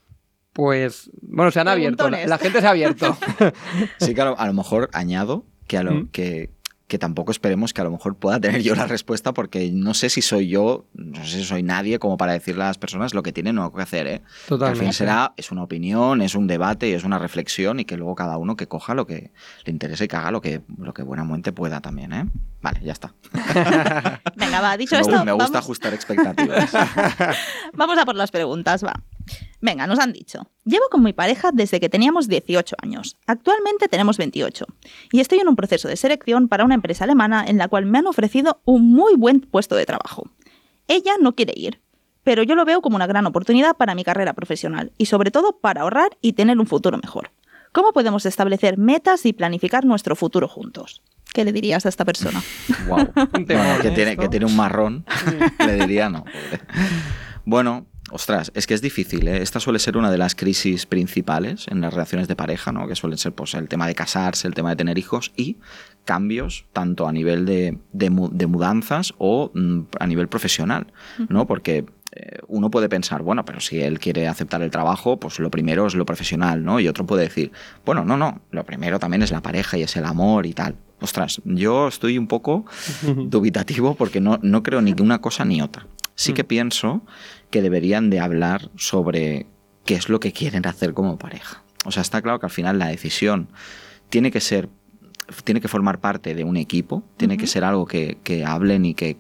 [0.53, 1.09] Pues.
[1.21, 2.09] Bueno, se han abierto.
[2.09, 3.15] La, la gente se ha abierto.
[3.99, 6.07] Sí lo, a lo mejor añado que, a lo, Mm.
[6.11, 6.49] que,
[6.91, 10.10] que tampoco esperemos que a lo mejor pueda tener yo la respuesta porque no sé
[10.10, 13.23] si soy yo, no sé si soy nadie como para decirle a las personas lo
[13.23, 14.08] que tienen o que hacer.
[14.08, 14.10] ¿eh?
[14.10, 14.93] Que al fin Totalmente.
[14.93, 18.36] será, es una opinión, es un debate y es una reflexión y que luego cada
[18.36, 19.32] uno que coja lo que
[19.63, 22.12] le interese y que haga lo que, lo que buenamente pueda también.
[22.12, 22.25] ¿eh?
[22.62, 23.13] Vale, ya está.
[24.36, 26.73] Venga, va, dicho me, esto, me gusta vamos, ajustar expectativas.
[27.73, 29.01] vamos a por las preguntas, va.
[29.61, 30.47] Venga, nos han dicho.
[30.65, 33.17] Llevo con mi pareja desde que teníamos 18 años.
[33.27, 34.65] Actualmente tenemos 28.
[35.11, 37.99] Y estoy en un proceso de selección para una empresa alemana en la cual me
[37.99, 40.29] han ofrecido un muy buen puesto de trabajo.
[40.87, 41.81] Ella no quiere ir,
[42.23, 45.59] pero yo lo veo como una gran oportunidad para mi carrera profesional y sobre todo
[45.59, 47.31] para ahorrar y tener un futuro mejor.
[47.71, 51.01] ¿Cómo podemos establecer metas y planificar nuestro futuro juntos?
[51.33, 52.41] ¿Qué le dirías a esta persona?
[52.87, 52.97] Wow.
[53.05, 53.13] Bueno,
[53.81, 54.23] que, ¿eh, tiene, esto?
[54.23, 55.05] que tiene un marrón,
[55.65, 56.23] le diría no.
[56.25, 56.61] pobre.
[57.45, 59.28] Bueno, ostras, es que es difícil.
[59.28, 59.41] ¿eh?
[59.41, 62.88] Esta suele ser una de las crisis principales en las relaciones de pareja, ¿no?
[62.88, 65.58] que suelen ser pues, el tema de casarse, el tema de tener hijos y
[66.06, 70.88] cambios tanto a nivel de, de mu- de mudanzas o mm, a nivel profesional,
[71.30, 71.45] ¿no?
[71.47, 75.50] Porque eh, uno puede pensar, bueno, pero si él quiere aceptar el trabajo, pues lo
[75.52, 76.80] primero es lo profesional, ¿no?
[76.80, 77.52] Y otro puede decir,
[77.86, 80.76] bueno, no, no, lo primero también es la pareja y es el amor y tal.
[81.00, 82.65] Ostras, yo estoy un poco
[83.15, 85.88] dubitativo porque no, no creo ni que una cosa ni otra.
[86.15, 87.02] Sí que pienso
[87.51, 89.45] que deberían de hablar sobre
[89.85, 91.63] qué es lo que quieren hacer como pareja.
[91.85, 93.49] O sea, está claro que al final la decisión
[94.09, 94.69] tiene que ser
[95.45, 98.93] tiene que formar parte de un equipo, tiene que ser algo que, que hablen y
[98.93, 99.17] que,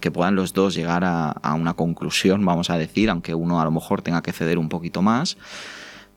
[0.00, 3.64] que puedan los dos llegar a, a una conclusión, vamos a decir, aunque uno a
[3.64, 5.36] lo mejor tenga que ceder un poquito más,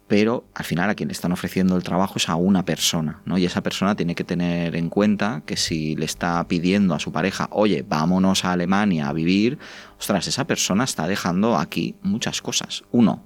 [0.07, 3.37] pero al final a quien le están ofreciendo el trabajo es a una persona, ¿no?
[3.39, 7.11] Y esa persona tiene que tener en cuenta que si le está pidiendo a su
[7.11, 9.57] pareja, oye, vámonos a Alemania a vivir,
[9.99, 12.83] ostras, esa persona está dejando aquí muchas cosas.
[12.91, 13.23] Uno,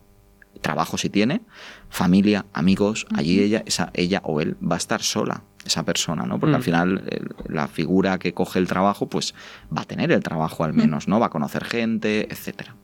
[0.62, 1.42] trabajo si tiene,
[1.90, 6.40] familia, amigos, allí ella, esa, ella o él va a estar sola, esa persona, ¿no?
[6.40, 6.56] Porque Mm.
[6.56, 9.36] al final el- la figura que coge el trabajo, pues
[9.76, 11.20] va a tener el trabajo al menos, ¿no?
[11.20, 12.76] Va a conocer gente, etcétera.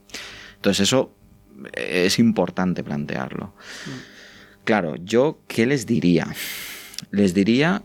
[0.56, 1.12] Entonces eso
[1.72, 3.54] es importante plantearlo.
[4.64, 6.26] Claro, yo, ¿qué les diría?
[7.10, 7.82] Les diría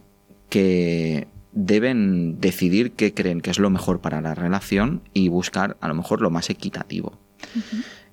[0.49, 5.87] que deben decidir qué creen que es lo mejor para la relación y buscar a
[5.87, 7.19] lo mejor lo más equitativo.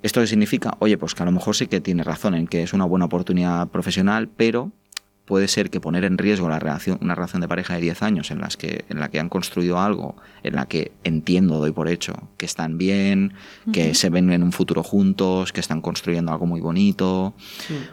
[0.01, 0.75] ¿Esto qué significa?
[0.79, 3.05] Oye, pues que a lo mejor sí que tiene razón en que es una buena
[3.05, 4.71] oportunidad profesional, pero
[5.29, 8.31] puede ser que poner en riesgo la relación, una relación de pareja de 10 años
[8.31, 11.87] en, las que, en la que han construido algo, en la que entiendo, doy por
[11.87, 13.33] hecho, que están bien,
[13.71, 17.35] que se ven en un futuro juntos, que están construyendo algo muy bonito,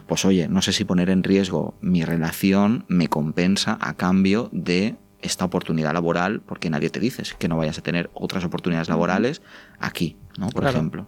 [0.07, 4.97] pues oye, no sé si poner en riesgo mi relación me compensa a cambio de
[5.21, 9.43] esta oportunidad laboral, porque nadie te dice que no vayas a tener otras oportunidades laborales
[9.79, 10.49] aquí, ¿no?
[10.49, 10.79] Por Claro.
[10.79, 11.07] ejemplo.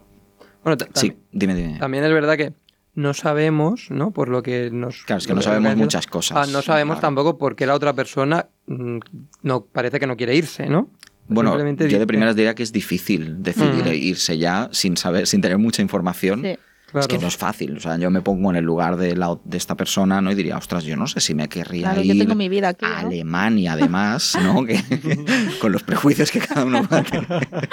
[0.63, 1.79] Bueno, Sí, dime, dime.
[1.79, 2.53] También es verdad que
[2.99, 4.11] no sabemos, ¿no?
[4.11, 5.05] Por lo que nos.
[5.05, 6.37] Claro, es que no sabemos muchas cosas.
[6.37, 7.07] ah, no sabemos Claro.
[7.07, 8.99] tampoco por qué la otra persona mm,
[9.43, 10.91] no parece que no quiere irse, ¿no?
[11.31, 11.57] Bueno,
[11.87, 13.93] yo de primeras diría que es difícil decidir Mm.
[13.95, 16.41] irse ya sin saber, sin tener mucha información.
[16.43, 16.57] Sí.
[16.91, 17.01] Claro.
[17.01, 17.77] Es que no es fácil.
[17.77, 20.33] O sea, yo me pongo en el lugar de, la, de esta persona ¿no?
[20.33, 22.69] y diría, ostras, yo no sé si me querría Claro, yo ir tengo mi vida
[22.69, 23.01] aquí, a.
[23.01, 24.65] Alemania, además, ¿no?
[24.65, 24.83] Que-
[25.61, 27.49] con los prejuicios que cada uno va a tener.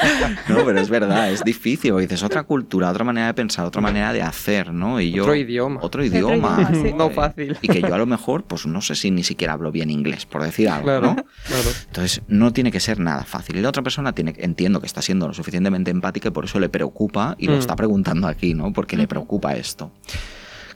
[0.50, 1.92] No, pero es verdad, es difícil.
[1.92, 5.00] Porque dices, otra cultura, otra manera de pensar, otra manera de hacer, ¿no?
[5.00, 5.78] Y yo, Otro idioma.
[5.82, 6.70] Otro Otro idioma.
[6.74, 6.94] sí.
[6.96, 7.58] No fácil.
[7.62, 10.26] Y que yo a lo mejor, pues no sé si ni siquiera hablo bien inglés,
[10.26, 11.16] por decir algo, Claro, ¿no?
[11.16, 11.70] claro.
[11.88, 13.56] Entonces, no tiene que ser nada fácil.
[13.58, 16.60] Y la otra persona tiene, entiendo que está siendo lo suficientemente empática y por eso
[16.60, 17.60] le preocupa y lo Mm.
[17.60, 18.74] está preguntando aquí, ¿no?
[18.74, 19.92] Porque le preocupa esto.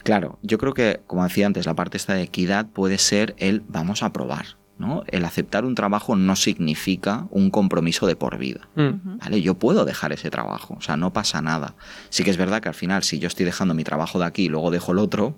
[0.03, 3.61] Claro, yo creo que, como decía antes, la parte esta de equidad puede ser el
[3.67, 5.03] vamos a probar, ¿no?
[5.07, 8.69] El aceptar un trabajo no significa un compromiso de por vida.
[8.75, 9.17] Mm.
[9.19, 9.41] ¿Vale?
[9.41, 11.75] Yo puedo dejar ese trabajo, o sea, no pasa nada.
[12.09, 14.45] Sí que es verdad que al final, si yo estoy dejando mi trabajo de aquí
[14.45, 15.37] y luego dejo el otro,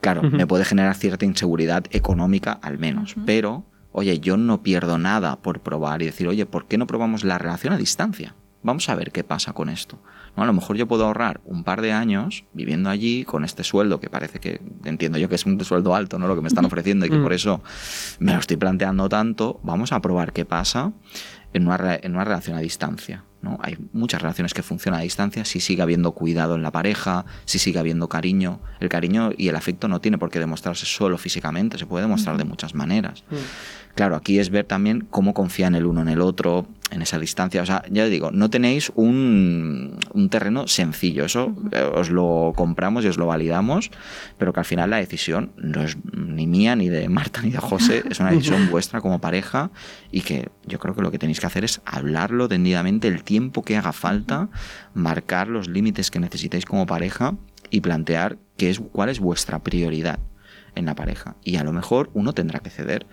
[0.00, 5.36] claro, me puede generar cierta inseguridad económica al menos, pero, oye, yo no pierdo nada
[5.36, 8.34] por probar y decir, oye, ¿por qué no probamos la relación a distancia?
[8.62, 10.00] Vamos a ver qué pasa con esto.
[10.36, 14.00] A lo mejor yo puedo ahorrar un par de años viviendo allí con este sueldo
[14.00, 16.28] que parece que entiendo yo que es un sueldo alto, ¿no?
[16.28, 17.22] Lo que me están ofreciendo y que Mm.
[17.22, 17.62] por eso
[18.18, 19.58] me lo estoy planteando tanto.
[19.62, 20.92] Vamos a probar qué pasa
[21.52, 23.24] en una, en una relación a distancia.
[23.42, 23.58] ¿no?
[23.62, 27.58] Hay muchas relaciones que funcionan a distancia si sigue habiendo cuidado en la pareja, si
[27.58, 28.60] sigue habiendo cariño.
[28.80, 32.36] El cariño y el afecto no tiene por qué demostrarse solo físicamente, se puede demostrar
[32.38, 33.24] de muchas maneras.
[33.30, 33.34] Mm.
[33.94, 37.62] Claro, aquí es ver también cómo confían el uno en el otro, en esa distancia.
[37.62, 39.98] O sea, ya digo, no tenéis un,
[40.30, 41.24] terreno sencillo.
[41.24, 43.90] Eso eh, os lo compramos y os lo validamos,
[44.38, 47.58] pero que al final la decisión no es ni mía, ni de Marta, ni de
[47.58, 48.04] José.
[48.10, 49.70] Es una decisión vuestra como pareja
[50.10, 53.62] y que yo creo que lo que tenéis que hacer es hablarlo tendidamente el tiempo
[53.62, 54.48] que haga falta,
[54.94, 57.34] marcar los límites que necesitéis como pareja
[57.70, 60.20] y plantear qué es, cuál es vuestra prioridad
[60.74, 61.36] en la pareja.
[61.42, 63.06] Y a lo mejor uno tendrá que ceder.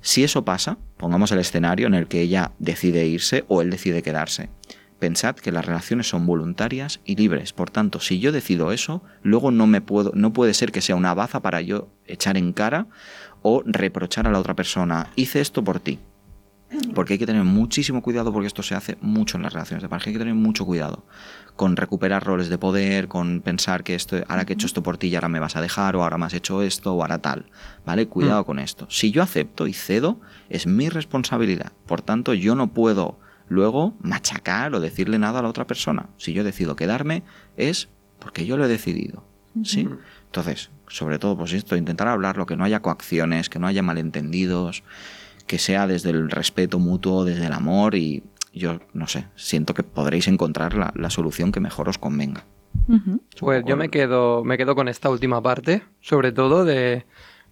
[0.00, 4.02] Si eso pasa, pongamos el escenario en el que ella decide irse o él decide
[4.02, 4.50] quedarse.
[4.98, 7.52] Pensad que las relaciones son voluntarias y libres.
[7.52, 10.96] Por tanto, si yo decido eso, luego no me puedo, no puede ser que sea
[10.96, 12.86] una baza para yo echar en cara
[13.42, 15.10] o reprochar a la otra persona.
[15.16, 15.98] Hice esto por ti.
[16.94, 19.88] Porque hay que tener muchísimo cuidado porque esto se hace mucho en las relaciones de
[19.88, 20.10] pareja.
[20.10, 21.04] Hay que tener mucho cuidado
[21.56, 24.96] con recuperar roles de poder, con pensar que esto, ahora que he hecho esto por
[24.96, 27.18] ti y ahora me vas a dejar, o ahora me has hecho esto, o ahora
[27.18, 27.46] tal.
[27.84, 28.06] ¿Vale?
[28.06, 28.44] Cuidado mm.
[28.44, 28.86] con esto.
[28.88, 31.72] Si yo acepto y cedo, es mi responsabilidad.
[31.86, 36.08] Por tanto, yo no puedo luego machacar o decirle nada a la otra persona.
[36.18, 37.24] Si yo decido quedarme,
[37.56, 37.88] es
[38.20, 39.24] porque yo lo he decidido.
[39.64, 39.88] ¿Sí?
[40.26, 44.84] Entonces, sobre todo, pues esto, intentar hablarlo, que no haya coacciones, que no haya malentendidos
[45.50, 48.22] que sea desde el respeto mutuo, desde el amor y
[48.54, 52.44] yo no sé, siento que podréis encontrar la, solución que mejor os convenga.
[53.40, 57.04] Pues yo me quedo, me quedo con esta última parte, sobre todo de,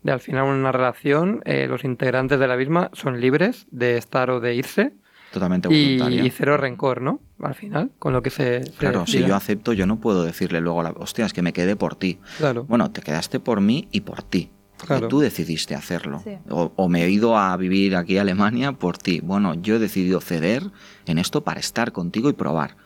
[0.07, 4.39] al final una relación, eh, los integrantes de la misma son libres de estar o
[4.39, 4.93] de irse.
[5.33, 6.25] Totalmente voluntaria.
[6.25, 7.19] Y, cero rencor, ¿no?
[7.43, 8.63] Al final, con lo que se.
[8.79, 11.75] Claro, si yo acepto, yo no puedo decirle luego, la, hostia, es que me quedé
[11.75, 12.21] por ti.
[12.39, 12.65] Claro.
[12.65, 14.53] Bueno, te quedaste por mí y por ti.
[14.79, 16.23] Porque tú decidiste hacerlo.
[16.49, 19.21] O, me he ido a vivir aquí a Alemania por ti.
[19.21, 20.71] Bueno, yo he decidido ceder
[21.07, 22.77] en esto para estar contigo y probar.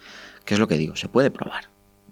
[0.44, 0.96] ¿Qué es lo que digo?
[0.96, 1.70] Se puede probar.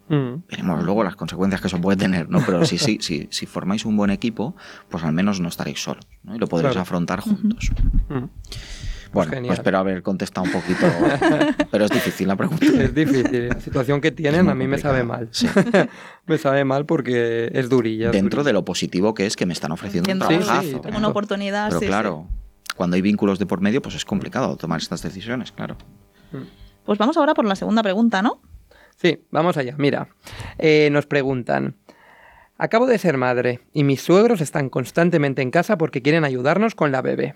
[0.08, 0.42] Mm.
[0.48, 2.40] Veremos luego las consecuencias que eso puede tener, ¿no?
[2.44, 4.56] Pero si, si, si, si formáis un buen equipo,
[4.88, 6.34] pues al menos no estaréis solos, ¿no?
[6.34, 7.70] Y lo podréis afrontar juntos.
[8.08, 8.24] Mm.
[9.12, 10.87] Bueno, pues espero haber contestado un poquito,
[11.70, 12.64] pero es difícil la pregunta.
[12.64, 13.49] Es difícil.
[13.49, 15.29] La situación que tienen a mí me sabe mal.
[15.33, 15.49] Sí.
[16.27, 18.11] me sabe mal porque es durilla.
[18.11, 20.83] Dentro de lo positivo que es que me están ofreciendo un trabajazo.
[20.96, 21.70] una oportunidad.
[21.70, 22.27] Pero claro,
[22.77, 25.77] cuando hay vínculos de por medio, pues es complicado tomar estas decisiones, claro.
[26.33, 26.61] Mm.
[26.85, 28.40] Pues vamos ahora por la segunda pregunta, ¿no?
[28.96, 29.75] Sí, vamos allá.
[29.79, 30.09] Mira,
[30.59, 31.77] eh, nos preguntan.
[32.59, 36.92] Acabo de ser madre y mis suegros están constantemente en casa porque quieren ayudarnos con
[36.92, 37.35] la bebé.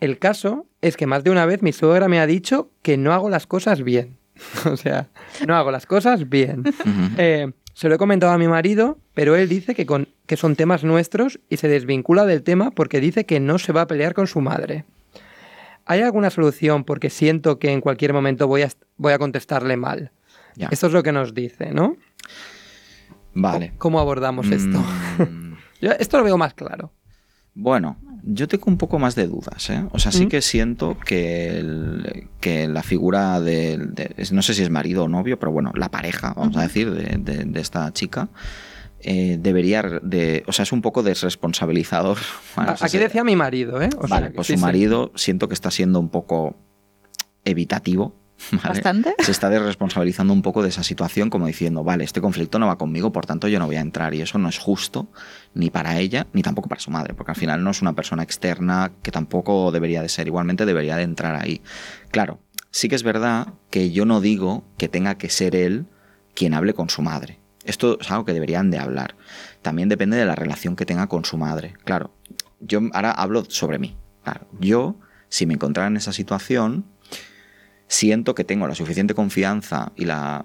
[0.00, 3.12] El caso es que más de una vez mi suegra me ha dicho que no
[3.12, 4.18] hago las cosas bien.
[4.70, 5.08] o sea,
[5.46, 6.64] no hago las cosas bien.
[7.18, 10.56] Eh, se lo he comentado a mi marido, pero él dice que, con, que son
[10.56, 14.14] temas nuestros y se desvincula del tema porque dice que no se va a pelear
[14.14, 14.84] con su madre.
[15.86, 16.84] ¿Hay alguna solución?
[16.84, 20.12] Porque siento que en cualquier momento voy a, voy a contestarle mal.
[20.70, 21.96] Esto es lo que nos dice, ¿no?
[23.34, 23.72] Vale.
[23.78, 24.78] ¿Cómo abordamos esto?
[25.18, 25.54] Mm.
[25.80, 26.92] Yo esto lo veo más claro.
[27.54, 29.84] Bueno, yo tengo un poco más de dudas, ¿eh?
[29.92, 33.78] O sea, sí que siento que, que la figura de,
[34.32, 37.60] No sé si es marido o novio, pero bueno, la pareja, vamos a decir, de,
[37.60, 38.28] esta chica.
[39.06, 42.16] Eh, debería de, o sea, es un poco desresponsabilizador.
[42.80, 43.90] Aquí decía mi marido, ¿eh?
[44.08, 46.56] vale, pues su marido siento que está siendo un poco
[47.44, 48.14] evitativo
[48.64, 49.14] Bastante.
[49.20, 52.78] Se está desresponsabilizando un poco de esa situación, como diciendo, vale, este conflicto no va
[52.78, 54.14] conmigo, por tanto yo no voy a entrar.
[54.14, 55.08] Y eso no es justo
[55.54, 58.22] ni para ella, ni tampoco para su madre, porque al final no es una persona
[58.22, 61.62] externa que tampoco debería de ser, igualmente debería de entrar ahí.
[62.10, 65.86] Claro, sí que es verdad que yo no digo que tenga que ser él
[66.34, 67.40] quien hable con su madre.
[67.64, 69.16] Esto es algo que deberían de hablar.
[69.62, 71.74] También depende de la relación que tenga con su madre.
[71.84, 72.14] Claro,
[72.60, 73.96] yo ahora hablo sobre mí.
[74.22, 74.96] Claro, yo,
[75.28, 76.84] si me encontrara en esa situación,
[77.86, 80.44] siento que tengo la suficiente confianza y la,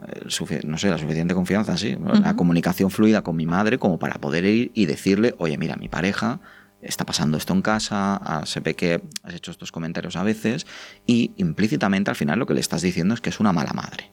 [0.66, 4.46] no sé, la suficiente confianza, sí, la comunicación fluida con mi madre como para poder
[4.46, 6.40] ir y decirle, oye, mira, mi pareja
[6.82, 10.66] está pasando esto en casa, ah, se ve que has hecho estos comentarios a veces
[11.06, 14.12] y implícitamente al final lo que le estás diciendo es que es una mala madre.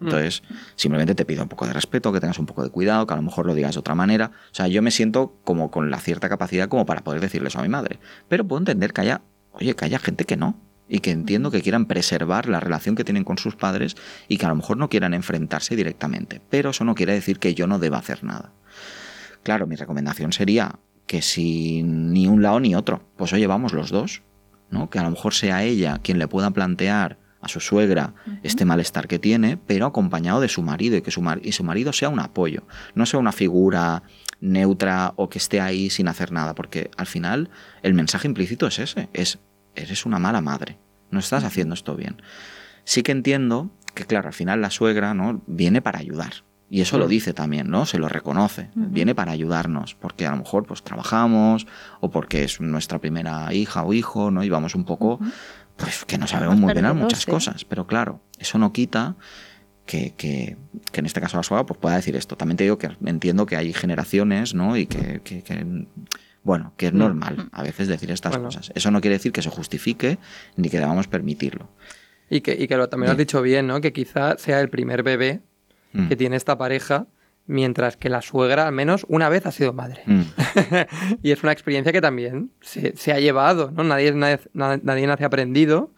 [0.00, 0.04] Mm.
[0.04, 0.42] Entonces,
[0.76, 3.16] simplemente te pido un poco de respeto, que tengas un poco de cuidado, que a
[3.16, 4.30] lo mejor lo digas de otra manera.
[4.50, 7.58] O sea, yo me siento como con la cierta capacidad como para poder decirle eso
[7.58, 7.98] a mi madre.
[8.28, 9.22] Pero puedo entender que haya,
[9.52, 13.04] oye, que haya gente que no y que entiendo que quieran preservar la relación que
[13.04, 16.40] tienen con sus padres y que a lo mejor no quieran enfrentarse directamente.
[16.50, 18.52] Pero eso no quiere decir que yo no deba hacer nada.
[19.42, 23.90] Claro, mi recomendación sería que si ni un lado ni otro, pues oye, vamos los
[23.90, 24.22] dos,
[24.70, 24.90] ¿no?
[24.90, 29.06] Que a lo mejor sea ella quien le pueda plantear a su suegra este malestar
[29.06, 32.18] que tiene, pero acompañado de su marido y que su, y su marido sea un
[32.18, 32.64] apoyo,
[32.94, 34.02] no sea una figura
[34.40, 37.50] neutra o que esté ahí sin hacer nada, porque al final
[37.82, 39.38] el mensaje implícito es ese, es
[39.82, 40.78] eres una mala madre,
[41.10, 42.20] no estás haciendo esto bien.
[42.84, 45.42] Sí que entiendo que, claro, al final la suegra ¿no?
[45.46, 46.32] viene para ayudar.
[46.70, 47.86] Y eso lo dice también, ¿no?
[47.86, 48.68] Se lo reconoce.
[48.74, 51.66] Viene para ayudarnos, porque a lo mejor pues trabajamos
[52.00, 54.44] o porque es nuestra primera hija o hijo, ¿no?
[54.44, 55.18] Y vamos un poco,
[55.76, 57.30] pues que no sabemos muy bien muchas sí.
[57.30, 57.64] cosas.
[57.64, 59.16] Pero claro, eso no quita
[59.86, 60.58] que, que-
[60.92, 62.36] que en este caso la suegra pues, pueda decir esto.
[62.36, 64.76] También te digo que entiendo que hay generaciones, ¿no?
[64.76, 65.86] Y que, que- que,
[66.44, 66.98] bueno, que es Mm.
[66.98, 68.46] normal a veces decir estas Bueno.
[68.46, 68.72] cosas.
[68.74, 70.18] Eso no quiere decir que se justifique
[70.56, 71.68] ni que debamos permitirlo.
[72.30, 73.80] Y que, y que lo, también lo has dicho bien, ¿no?
[73.80, 75.40] Que quizá sea el primer bebé
[75.92, 76.08] Mm.
[76.08, 77.06] que tiene esta pareja,
[77.46, 80.02] mientras que la suegra al menos una vez ha sido madre.
[80.04, 80.20] Mm.
[81.22, 83.84] y es una experiencia que también se, se ha llevado, ¿no?
[83.84, 85.92] Nadie, nadie, nadie nace aprendido.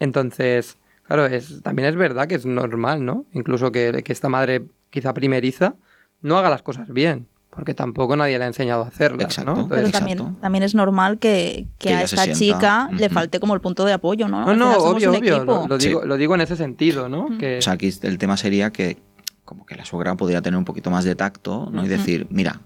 [0.00, 3.26] Entonces, claro, es, también es verdad que es normal, ¿no?
[3.32, 5.74] Incluso que, que esta madre quizá primeriza
[6.22, 9.54] no haga las cosas bien, porque tampoco nadie le ha enseñado a hacerlas, Exacto.
[9.54, 9.68] ¿no?
[9.68, 10.40] Pero también, Exacto.
[10.40, 13.84] también es normal que, que Que a se esta chica le falte como el punto
[13.84, 14.46] de apoyo, ¿no?
[14.46, 15.44] no, no, obvio, obvio.
[15.44, 15.88] Lo, Sí.
[15.88, 17.26] digo, lo digo en ese sentido, ¿no?
[17.38, 18.98] Que, O sea, aquí el tema sería que
[19.44, 21.84] como que la suegra podría tener un poquito más de tacto, ¿no?
[21.84, 22.60] Y decir, mira,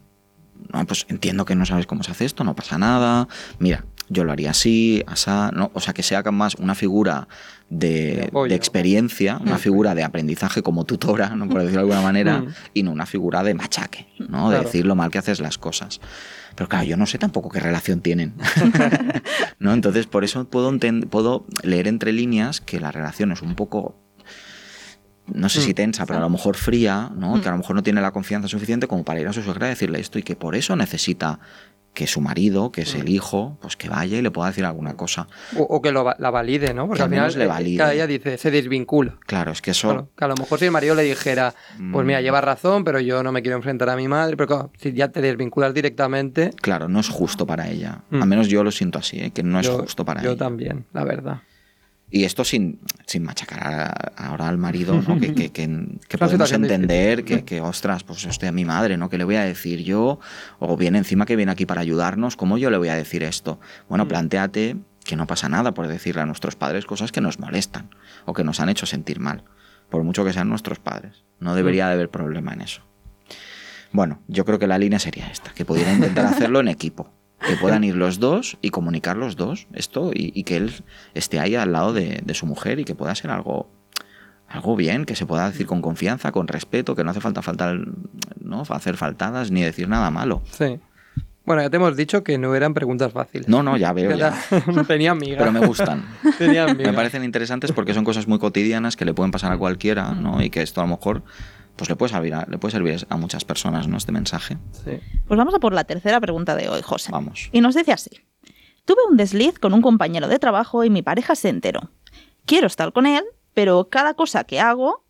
[0.70, 3.26] no, pues entiendo que no sabes cómo se hace esto, no pasa nada.
[3.58, 5.70] Mira, yo lo haría así, asá, ¿no?
[5.72, 7.26] O sea, que sea más una figura
[7.70, 9.60] De experiencia, una Ujú.
[9.60, 11.48] figura de aprendizaje como tutora, ¿no?
[11.48, 12.48] por decirlo de alguna manera, Mm.
[12.74, 14.50] y no una figura de machaque, ¿no?
[14.50, 14.64] De Claro.
[14.64, 16.00] decir lo mal que haces las cosas.
[16.54, 18.34] Pero claro, yo no sé tampoco qué relación tienen.
[19.58, 19.72] ¿No?
[19.72, 24.00] Entonces, por eso puedo, leer entre líneas que la relación es un poco
[25.32, 25.74] no sé si Mm.
[25.74, 27.36] tensa, pero a lo mejor fría, ¿no?
[27.36, 27.40] Mm.
[27.40, 29.68] Que a lo mejor no tiene la confianza suficiente como para ir a su suegra
[29.68, 31.40] y decirle esto y que por eso necesita
[31.94, 34.94] que su marido, que es el hijo, pues que vaya y le pueda decir alguna
[34.96, 35.28] cosa.
[35.56, 36.86] o, o que lo la valide, ¿no?
[36.88, 37.94] Porque Que al al final menos le eh, valide.
[37.94, 39.16] ella dice, se desvincula.
[39.26, 39.88] Claro, es que eso...
[39.88, 41.54] Claro, que a lo mejor si el marido le dijera,
[41.92, 42.22] pues mira, Mm.
[42.24, 45.08] llevas razón, pero yo no me quiero enfrentar a mi madre, pero claro, si ya
[45.08, 48.02] te desvinculas directamente, Claro, no es justo para ella.
[48.10, 48.22] Mm.
[48.22, 49.30] Al menos yo lo siento así, ¿eh?
[49.30, 50.38] que no es yo, justo para yo ella.
[50.38, 51.38] también, la verdad.
[52.16, 55.18] Y esto sin, sin machacar a- ahora al marido, ¿no?
[55.20, 59.10] que, que, que, que una podemos entender que, ostras, pues estoy a mi madre, ¿no?
[59.10, 60.20] ¿Qué le voy a decir yo?
[60.60, 63.58] O bien encima que viene aquí para ayudarnos, ¿cómo yo le voy a decir esto?
[63.88, 64.08] Bueno, Mm.
[64.08, 67.90] planteate que no pasa nada por decirle a nuestros padres cosas que nos molestan
[68.26, 69.42] o que nos han hecho sentir mal,
[69.90, 71.24] por mucho que sean nuestros padres.
[71.40, 72.82] No debería de haber problema en eso.
[73.90, 77.10] Bueno, yo creo que la línea sería esta, que pudiera intentar hacerlo en equipo.
[77.46, 80.72] Que puedan ir los dos y comunicar los dos esto y, y que él
[81.14, 83.68] esté ahí al lado de, de su mujer y que pueda ser algo,
[84.48, 87.78] algo bien, que se pueda decir con confianza, con respeto, que no hace falta faltar,
[88.40, 88.62] ¿no?
[88.68, 90.42] hacer faltadas ni decir nada malo.
[90.50, 90.80] Sí.
[91.44, 93.48] Bueno, ya te hemos dicho que no eran preguntas fáciles.
[93.48, 94.34] No, no, ya veo, ya.
[94.86, 95.36] Tenía miga.
[95.38, 96.02] Pero me gustan.
[96.40, 96.72] Miga.
[96.72, 100.42] Me parecen interesantes porque son cosas muy cotidianas que le pueden pasar a cualquiera, ¿no?
[100.42, 101.22] Y que esto a lo mejor
[101.76, 103.96] pues le puede servir a, le puede servir a muchas personas, ¿no?
[103.96, 104.58] Este mensaje.
[104.84, 105.00] Sí.
[105.26, 107.10] Pues vamos a por la tercera pregunta de hoy, José.
[107.10, 107.50] Vamos.
[107.52, 108.10] Y nos dice así.
[108.84, 111.90] Tuve un desliz con un compañero de trabajo y mi pareja se enteró.
[112.44, 115.04] Quiero estar con él, pero cada cosa que hago,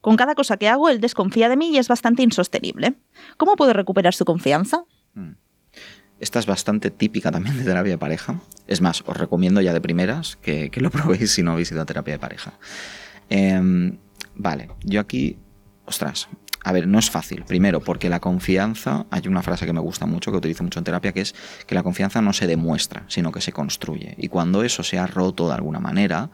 [0.00, 2.94] con cada cosa que hago, él desconfía de mí y es bastante insostenible.
[3.36, 4.84] ¿Cómo puedo recuperar su confianza?
[5.14, 5.32] Mm.
[6.20, 8.40] Esta es bastante típica también de terapia de pareja.
[8.66, 11.82] Es más, os recomiendo ya de primeras que, que lo probéis si no habéis ido
[11.82, 12.54] a terapia de pareja.
[13.28, 13.98] Em,
[14.34, 15.38] vale, yo aquí,
[15.86, 16.28] ostras,
[16.64, 17.44] a ver, no es fácil.
[17.44, 20.84] Primero, porque la confianza, hay una frase que me gusta mucho, que utilizo mucho en
[20.84, 21.34] terapia, que es
[21.66, 24.14] que la confianza no se demuestra, sino que se construye.
[24.18, 26.30] Y cuando eso se ha roto de alguna manera,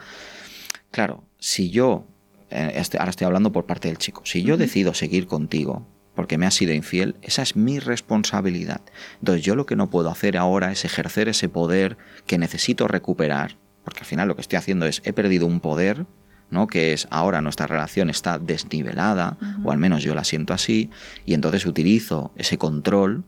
[0.90, 2.06] claro, si yo,
[2.50, 6.38] eh, este- ahora estoy hablando por parte del chico, si yo decido seguir contigo porque
[6.38, 8.82] me has sido infiel, esa es mi responsabilidad.
[9.20, 11.96] Entonces yo lo que no puedo hacer ahora es ejercer ese poder
[12.26, 16.06] que necesito recuperar, porque al final lo que estoy haciendo es, he perdido un poder,
[16.50, 16.66] ¿no?
[16.66, 20.90] que es ahora nuestra relación está desnivelada, o al menos yo la siento así,
[21.24, 23.24] y entonces utilizo ese control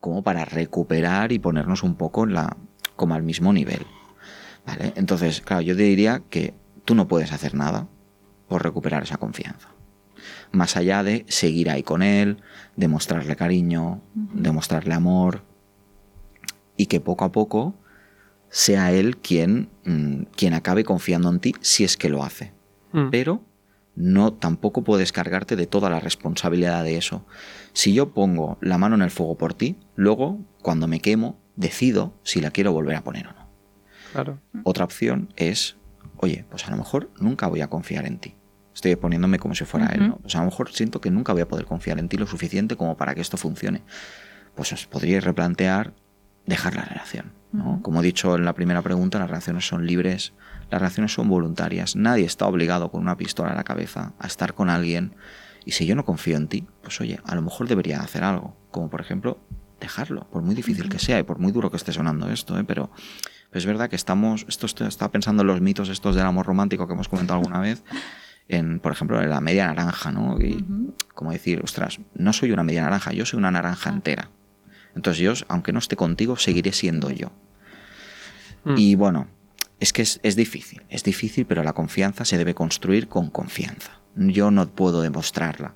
[0.00, 2.56] como para recuperar y ponernos un poco en la,
[2.96, 3.86] como al mismo nivel.
[4.66, 4.92] ¿Vale?
[4.96, 7.88] Entonces, claro, yo te diría que tú no puedes hacer nada
[8.48, 9.68] por recuperar esa confianza.
[10.52, 12.42] Más allá de seguir ahí con él,
[12.76, 15.42] demostrarle cariño, demostrarle amor,
[16.76, 17.74] y que poco a poco
[18.52, 22.52] sea él quien, mm, quien acabe confiando en ti si es que lo hace.
[22.92, 23.08] Mm.
[23.08, 23.42] Pero
[23.96, 27.26] no tampoco puedes cargarte de toda la responsabilidad de eso.
[27.72, 32.14] Si yo pongo la mano en el fuego por ti, luego cuando me quemo decido
[32.24, 33.48] si la quiero volver a poner o no.
[34.12, 34.38] Claro.
[34.64, 35.76] Otra opción es,
[36.18, 38.36] oye, pues a lo mejor nunca voy a confiar en ti.
[38.74, 40.08] Estoy poniéndome como si fuera él.
[40.08, 40.16] ¿no?
[40.18, 42.76] Pues a lo mejor siento que nunca voy a poder confiar en ti lo suficiente
[42.76, 43.82] como para que esto funcione.
[44.54, 45.94] Pues os podríais replantear
[46.44, 47.32] dejar la relación.
[47.52, 47.80] ¿No?
[47.82, 50.32] Como he dicho en la primera pregunta, las relaciones son libres,
[50.70, 51.96] las relaciones son voluntarias.
[51.96, 55.14] Nadie está obligado con una pistola en la cabeza a estar con alguien.
[55.64, 58.56] Y si yo no confío en ti, pues oye, a lo mejor debería hacer algo.
[58.70, 59.38] Como por ejemplo,
[59.80, 62.64] dejarlo, por muy difícil que sea y por muy duro que esté sonando esto, ¿eh?
[62.64, 62.90] pero
[63.52, 66.86] Pero es verdad que estamos, esto está pensando en los mitos estos del amor romántico
[66.86, 67.84] que hemos comentado alguna vez,
[68.48, 70.40] en, por ejemplo, en la media naranja, ¿no?
[70.40, 70.64] Y
[71.14, 73.92] como decir, ostras, no soy una media naranja, yo soy una naranja ah.
[73.92, 74.30] entera.
[74.94, 77.32] Entonces yo, aunque no esté contigo, seguiré siendo yo.
[78.64, 78.74] Mm.
[78.76, 79.28] Y bueno,
[79.80, 84.00] es que es, es, difícil, es difícil, pero la confianza se debe construir con confianza.
[84.16, 85.74] Yo no puedo demostrarla.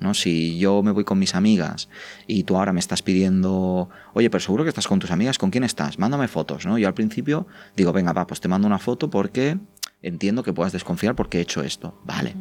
[0.00, 0.14] ¿no?
[0.14, 1.88] Si yo me voy con mis amigas
[2.26, 5.50] y tú ahora me estás pidiendo, oye, pero seguro que estás con tus amigas, ¿con
[5.50, 5.98] quién estás?
[5.98, 6.78] Mándame fotos, ¿no?
[6.78, 7.46] Yo al principio
[7.76, 9.58] digo, venga, va, pues te mando una foto porque
[10.02, 12.00] entiendo que puedas desconfiar porque he hecho esto.
[12.04, 12.36] Vale.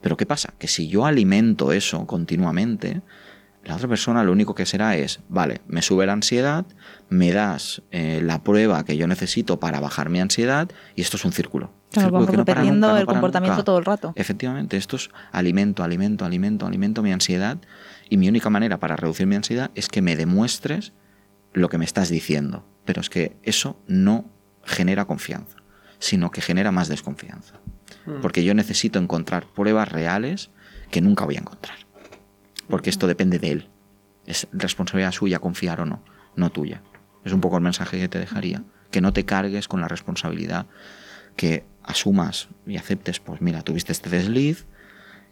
[0.00, 0.54] Pero ¿qué pasa?
[0.58, 3.02] Que si yo alimento eso continuamente,
[3.66, 6.66] la otra persona lo único que será es, vale, me sube la ansiedad,
[7.08, 11.24] me das eh, la prueba que yo necesito para bajar mi ansiedad y esto es
[11.24, 11.72] un círculo.
[11.92, 14.12] Claro, vamos repitiendo el comportamiento todo el rato.
[14.16, 17.58] Efectivamente, esto es alimento, alimento, alimento, alimento mi ansiedad
[18.08, 20.92] y mi única manera para reducir mi ansiedad es que me demuestres
[21.52, 22.64] lo que me estás diciendo.
[22.84, 24.26] Pero es que eso no
[24.64, 25.56] genera confianza
[25.98, 27.54] sino que genera más desconfianza.
[28.04, 28.20] Hmm.
[28.20, 30.50] Porque yo necesito encontrar pruebas reales
[30.90, 31.78] que nunca voy a encontrar.
[32.68, 33.68] Porque esto depende de él.
[34.26, 36.02] Es responsabilidad suya confiar o no,
[36.34, 36.82] no tuya.
[37.24, 38.64] Es un poco el mensaje que te dejaría.
[38.90, 40.66] Que no te cargues con la responsabilidad,
[41.36, 44.66] que asumas y aceptes, pues mira, tuviste este desliz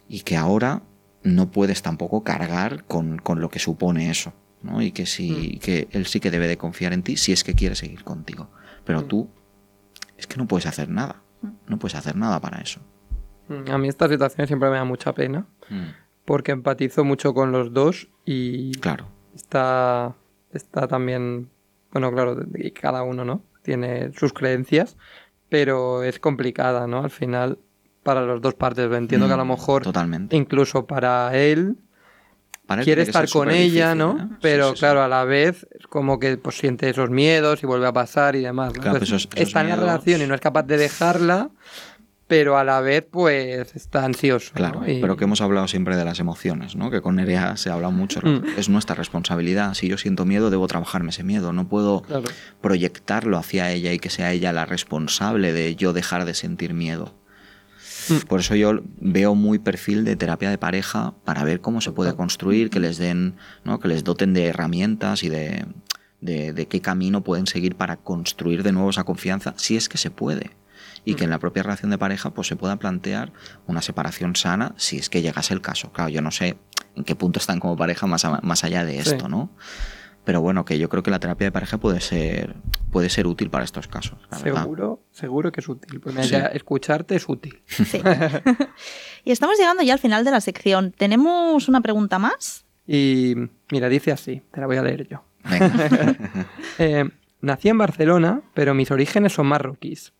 [0.08, 0.82] y que ahora
[1.22, 4.32] no puedes tampoco cargar con, lo que supone eso.
[4.62, 4.80] ¿no?
[4.80, 5.58] Y que, sí, hmm.
[5.60, 8.50] que él sí que debe de confiar en ti si es que quiere seguir contigo.
[8.84, 9.08] Pero hmm.
[9.08, 9.30] tú
[10.16, 11.22] es que no puedes hacer nada.
[11.66, 12.80] No puedes hacer nada para eso.
[13.48, 15.46] Mm, a mí esta situación siempre me da mucha pena.
[15.68, 15.88] Mm.
[16.24, 18.72] Porque empatizo mucho con los dos y.
[18.78, 19.06] Claro.
[19.34, 20.14] Está.
[20.52, 21.50] Está también.
[21.92, 23.42] Bueno, claro, y cada uno, ¿no?
[23.62, 24.96] Tiene sus creencias.
[25.48, 27.04] Pero es complicada, ¿no?
[27.04, 27.58] Al final,
[28.02, 28.90] para las dos partes.
[28.92, 29.82] Entiendo que a lo mm, mejor.
[29.82, 30.36] Totalmente.
[30.36, 31.76] Incluso para él
[32.82, 34.18] quiere estar con ella, ¿no?
[34.18, 34.36] ¿eh?
[34.40, 38.36] Pero claro, a la vez como que pues siente esos miedos y vuelve a pasar
[38.36, 38.72] y demás.
[39.36, 41.50] está en la relación y no es capaz de dejarla,
[42.34, 44.50] pero a la vez pues está ansioso.
[44.54, 46.90] Claro, pero que hemos hablado siempre de las emociones, ¿no?
[46.90, 48.20] Que con Nerea se habla mucho.
[48.24, 48.58] Mm.
[48.58, 49.74] Es nuestra responsabilidad.
[49.74, 51.52] Si yo siento miedo, debo trabajarme ese miedo.
[51.52, 52.02] No puedo
[52.60, 57.14] proyectarlo hacia ella y que sea ella la responsable de yo dejar de sentir miedo.
[58.08, 58.26] Mm.
[58.26, 62.16] Por eso yo veo muy perfil de terapia de pareja para ver cómo se puede
[62.16, 63.78] construir, que les den, ¿no?
[63.78, 65.66] que les doten de herramientas y de,
[66.20, 70.10] de, qué camino pueden seguir para construir de nuevo esa confianza, si es que se
[70.10, 70.50] puede.
[71.04, 73.32] Y que en la propia relación de pareja pues, se pueda plantear
[73.66, 75.92] una separación sana si es que llegase el caso.
[75.92, 76.56] Claro, yo no sé
[76.96, 79.50] en qué punto están como pareja más, más allá de esto, ¿no?
[80.24, 82.56] Pero bueno, que yo creo que la terapia de pareja puede ser,
[82.90, 84.18] puede ser útil para estos casos.
[84.42, 86.00] Seguro, seguro que es útil.
[86.00, 87.62] Pues escucharte es útil.
[87.66, 88.00] Sí.
[89.24, 90.92] y estamos llegando ya al final de la sección.
[90.96, 92.64] ¿Tenemos una pregunta más?
[92.86, 93.34] Y
[93.70, 95.24] mira, dice así, te la voy a leer yo.
[96.78, 97.08] Eh,
[97.40, 100.12] nací en Barcelona, pero mis orígenes son marroquíes.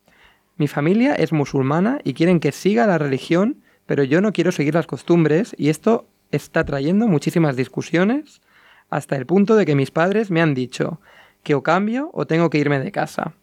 [0.57, 4.75] Mi familia es musulmana y quieren que siga la religión, pero yo no quiero seguir
[4.75, 8.41] las costumbres y esto está trayendo muchísimas discusiones
[8.89, 11.01] hasta el punto de que mis padres me han dicho
[11.43, 13.33] que o cambio o tengo que irme de casa.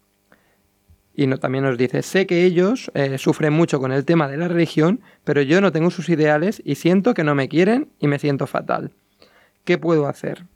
[1.14, 4.38] Y no, también nos dice, sé que ellos eh, sufren mucho con el tema de
[4.38, 8.08] la religión, pero yo no tengo sus ideales y siento que no me quieren y
[8.08, 8.92] me siento fatal.
[9.64, 10.46] ¿Qué puedo hacer?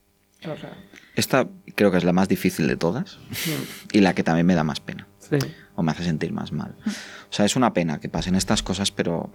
[1.15, 3.19] Esta creo que es la más difícil de todas
[3.93, 5.07] y la que también me da más pena.
[5.77, 6.74] O me hace sentir más mal.
[6.87, 9.31] O sea, es una pena que pasen estas cosas, pero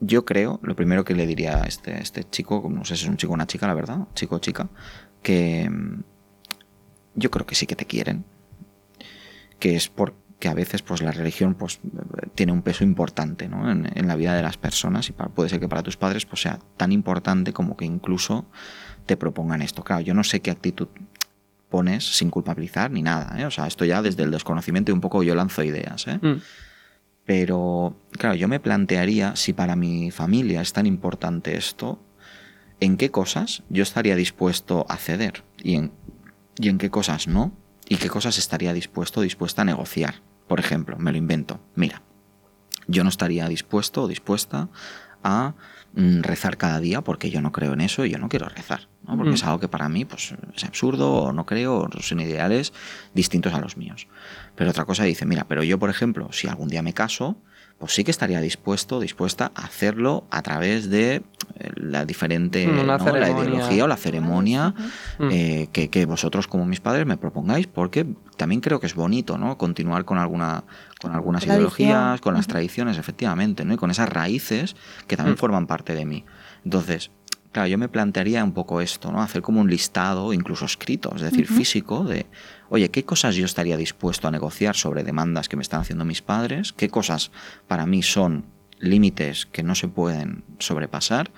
[0.00, 3.10] yo creo, lo primero que le diría a este, este chico, no sé si es
[3.10, 4.68] un chico o una chica, la verdad, chico o chica,
[5.22, 6.02] que mm,
[7.14, 8.24] yo creo que sí que te quieren,
[9.58, 11.80] que es porque a veces pues la religión pues
[12.34, 15.82] tiene un peso importante en, la vida de las personas y puede ser que para
[15.82, 18.46] tus padres pues sea tan importante como que incluso
[19.06, 19.82] te propongan esto.
[19.82, 20.88] Claro, yo no sé qué actitud
[21.68, 23.46] pones sin culpabilizar ni nada, ¿eh?
[23.46, 26.18] o sea, esto ya desde el desconocimiento y un poco yo lanzo ideas, ¿eh?
[26.20, 26.40] Mm.
[27.26, 32.02] Pero, claro, yo me plantearía si para mi familia es tan importante esto,
[32.80, 35.44] ¿en qué cosas yo estaría dispuesto a ceder?
[35.58, 35.92] ¿Y en,
[36.56, 37.52] y en qué cosas no?
[37.86, 40.22] ¿Y qué cosas estaría dispuesto o dispuesta a negociar?
[40.46, 41.60] Por ejemplo, me lo invento.
[41.74, 42.00] Mira,
[42.86, 44.70] yo no estaría dispuesto o dispuesta
[45.22, 45.54] a
[45.94, 48.88] mm, rezar cada día porque yo no creo en eso y yo no quiero rezar,
[49.06, 49.16] ¿no?
[49.16, 52.72] porque es algo que para mí pues, es absurdo o no creo o son ideales
[53.14, 54.08] distintos a los míos.
[54.54, 57.36] Pero otra cosa dice, mira, pero yo, por ejemplo, si algún día me caso,
[57.78, 61.22] pues sí que estaría dispuesto, dispuesta a hacerlo a través de eh,
[61.76, 64.74] la diferente mm, la ideología o la ceremonia
[65.18, 65.28] mm.
[65.30, 68.04] eh, que, vosotros como mis padres me propongáis, porque
[68.36, 69.56] también creo que es bonito, ¿no?
[69.58, 70.64] Continuar con alguna
[71.00, 73.74] con algunas ideologías, con las tradiciones, efectivamente, ¿no?
[73.74, 74.74] Y con esas raíces
[75.06, 75.38] que también mm.
[75.38, 76.24] forman parte de mí.
[76.64, 77.12] Entonces,
[77.58, 79.20] claro, yo me plantearía un poco esto, ¿no?
[79.20, 82.26] Hacer como un listado, incluso escrito, es decir, físico, de,
[82.68, 86.22] oye, ¿qué cosas yo estaría dispuesto a negociar sobre demandas que me están haciendo mis
[86.22, 86.72] padres?
[86.72, 87.32] ¿Qué cosas
[87.66, 88.46] para mí son
[88.78, 91.32] límites que no se pueden sobrepasar?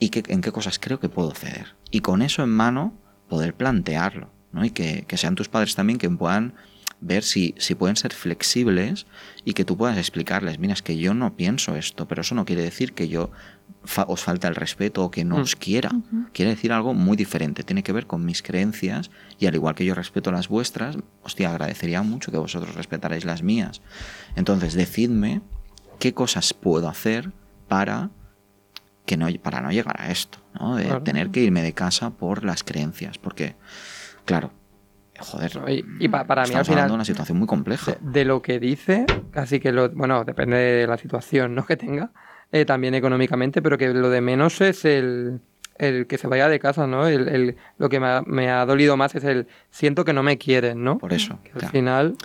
[0.00, 1.76] ¿Y qué, en qué cosas creo que puedo ceder?
[1.92, 2.92] Y con eso en mano,
[3.28, 4.64] poder plantearlo, ¿no?
[4.64, 6.54] Y que, que sean tus padres también que puedan
[7.00, 9.06] ver si, si pueden ser flexibles
[9.44, 12.44] y que tú puedas explicarles, mira, es que yo no pienso esto, pero eso no
[12.44, 13.30] quiere decir que yo
[14.06, 15.40] os falta el respeto o que no mm.
[15.40, 15.90] os quiera.
[16.32, 19.84] Quiere decir algo muy diferente, tiene que ver con mis creencias y al igual que
[19.84, 23.82] yo respeto las vuestras, hostia, agradecería mucho que vosotros respetarais las mías.
[24.36, 25.42] Entonces, decidme
[25.98, 27.32] qué cosas puedo hacer
[27.68, 28.10] para
[29.06, 30.76] que no para no llegar a esto, ¿no?
[30.76, 33.54] De tener que irme de casa por las creencias, porque
[34.24, 34.50] claro,
[35.20, 35.52] joder,
[36.00, 37.96] y, para mí al final una situación muy compleja.
[38.00, 41.66] De, lo que dice, casi que lo, bueno, depende de la situación, ¿no?
[41.66, 42.12] que tenga,
[42.52, 45.40] eh, también económicamente, pero que lo de menos es el,
[45.78, 47.06] el que se vaya de casa, ¿no?
[47.06, 50.98] El, lo que me ha, dolido más es el siento que no me quieren, ¿no?
[50.98, 51.38] Por eso.
[51.54, 52.16] al final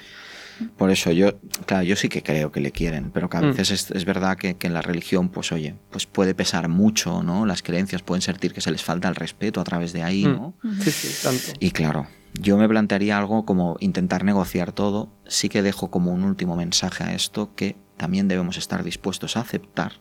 [0.77, 3.55] por eso yo, claro, yo sí que creo que le quieren, pero que a mm.
[3.55, 7.45] veces es, verdad que, en la religión, pues oye, pues puede pesar mucho, ¿no?
[7.45, 10.31] Las creencias pueden sentir que se les falta el respeto a través de ahí, mm.
[10.31, 10.53] ¿no?
[10.81, 11.59] Sí, sí, tanto.
[11.59, 15.09] Y claro, yo me plantearía algo como intentar negociar todo.
[15.27, 19.41] Sí que dejo como un último mensaje a esto que también debemos estar dispuestos a
[19.41, 19.93] aceptar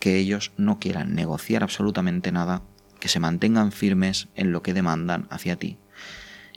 [0.00, 2.62] que ellos no quieran negociar absolutamente nada,
[2.98, 5.78] que se mantengan firmes en lo que demandan hacia ti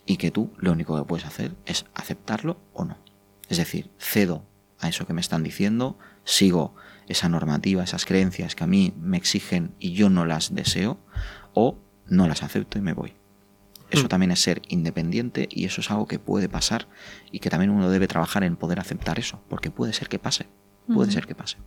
[0.06, 2.98] y que tú lo único que puedes hacer es aceptarlo o no.
[3.50, 4.46] Es decir, cedo
[4.80, 6.76] a eso que me están diciendo, sigo
[7.08, 11.00] esa normativa, esas creencias que a mí me exigen y yo no las deseo,
[11.54, 11.78] o
[12.08, 13.14] no las acepto y me voy.
[13.90, 14.10] Eso mm.
[14.10, 16.88] también es ser independiente y eso es algo que puede pasar
[17.32, 20.48] y que también uno debe trabajar en poder aceptar eso, porque puede ser que pase,
[20.88, 21.58] puede ser que pase.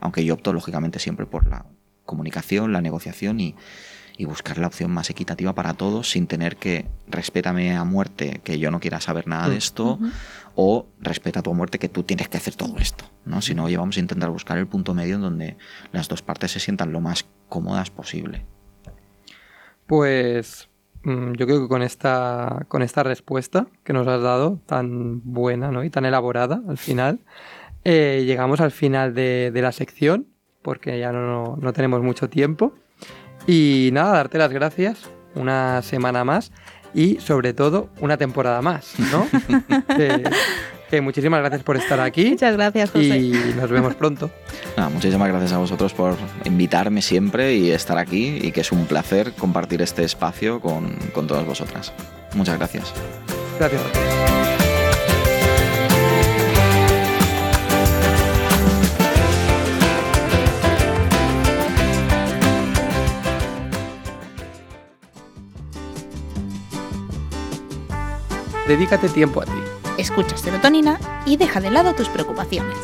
[0.00, 1.66] Aunque yo opto lógicamente siempre por la
[2.04, 3.54] comunicación, la negociación y,
[4.16, 8.58] y buscar la opción más equitativa para todos sin tener que respétame a muerte que
[8.58, 9.98] yo no quiera saber nada de esto
[10.54, 13.42] o respeta a tu muerte que tú tienes que hacer todo esto, ¿no?
[13.42, 15.56] Si no, vamos a intentar buscar el punto medio en donde
[15.92, 18.46] las dos partes se sientan lo más cómodas posible.
[19.86, 20.68] Pues
[21.02, 25.72] mm, yo creo que con esta, con esta respuesta que nos has dado, tan buena
[25.72, 25.82] ¿no?
[25.82, 27.18] y tan elaborada al final,
[27.84, 30.26] eh, llegamos al final de, la sección,
[30.62, 32.74] porque ya no, no tenemos mucho tiempo.
[33.46, 36.50] Y nada, darte las gracias una semana más
[36.94, 39.26] y sobre todo una temporada más, ¿no?
[40.90, 42.30] que, muchísimas gracias por estar aquí.
[42.30, 43.18] Muchas gracias, José.
[43.18, 44.30] Y nos vemos pronto.
[44.92, 49.32] muchísimas gracias a vosotros por invitarme siempre y estar aquí y que es un placer
[49.32, 51.92] compartir este espacio con, con todas vosotras.
[52.34, 52.94] Muchas gracias.
[53.58, 54.63] Gracias.
[68.66, 69.52] Dedícate tiempo a ti.
[69.98, 72.78] Escucha serotonina y deja de lado tus preocupaciones.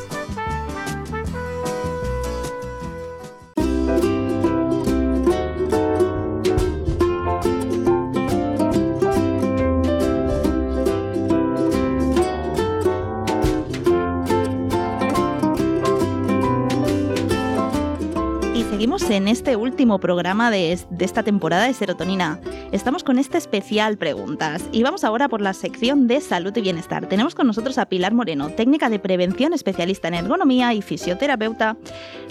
[19.31, 22.41] Este último programa de, esta temporada de Serotonina.
[22.73, 27.07] Estamos con este especial preguntas y vamos ahora por la sección de salud y bienestar.
[27.07, 31.77] Tenemos con nosotros a Pilar Moreno, técnica de prevención especialista en ergonomía y fisioterapeuta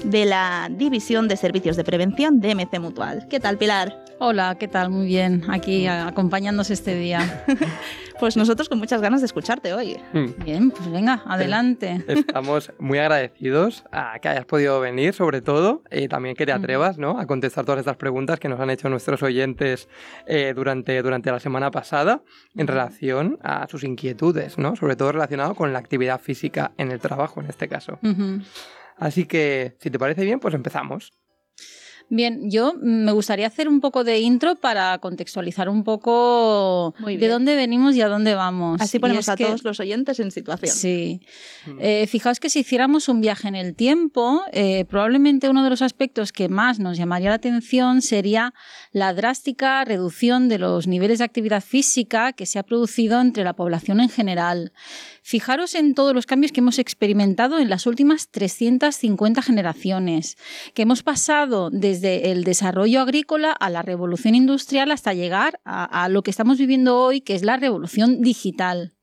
[0.03, 3.27] de la División de Servicios de Prevención de MC Mutual.
[3.29, 4.08] ¿Qué tal, Pilar?
[4.21, 4.89] Hola, ¿qué tal?
[4.89, 7.45] Muy bien, aquí acompañándose este día.
[8.19, 9.95] pues nosotros con muchas ganas de escucharte hoy.
[10.11, 10.43] Hmm.
[10.43, 12.03] Bien, pues venga, adelante.
[12.05, 16.97] Estamos muy agradecidos a que hayas podido venir, sobre todo, y también que te atrevas
[16.97, 17.17] ¿no?
[17.17, 19.87] a contestar todas estas preguntas que nos han hecho nuestros oyentes
[20.27, 22.21] eh, durante, durante la semana pasada
[22.57, 24.75] en relación a sus inquietudes, ¿no?
[24.75, 27.99] sobre todo relacionado con la actividad física en el trabajo, en este caso.
[28.97, 31.13] Así que, si te parece bien, pues empezamos.
[32.11, 37.55] Bien, yo me gustaría hacer un poco de intro para contextualizar un poco de dónde
[37.55, 38.81] venimos y a dónde vamos.
[38.81, 40.75] Así ponemos a todos los oyentes en situación.
[40.75, 41.21] Sí.
[41.67, 41.77] Mm.
[41.79, 45.83] Eh, fijaos que si hiciéramos un viaje en el tiempo, eh, probablemente uno de los
[45.83, 48.55] aspectos que más nos llamaría la atención sería
[48.91, 53.53] la drástica reducción de los niveles de actividad física que se ha producido entre la
[53.53, 54.73] población en general.
[55.21, 60.37] Fijaros en todos los cambios que hemos experimentado en las últimas 350 generaciones,
[60.73, 66.23] que hemos pasado desde el desarrollo agrícola a la revolución industrial hasta llegar a, lo
[66.23, 68.93] que estamos viviendo hoy, que es la revolución digital.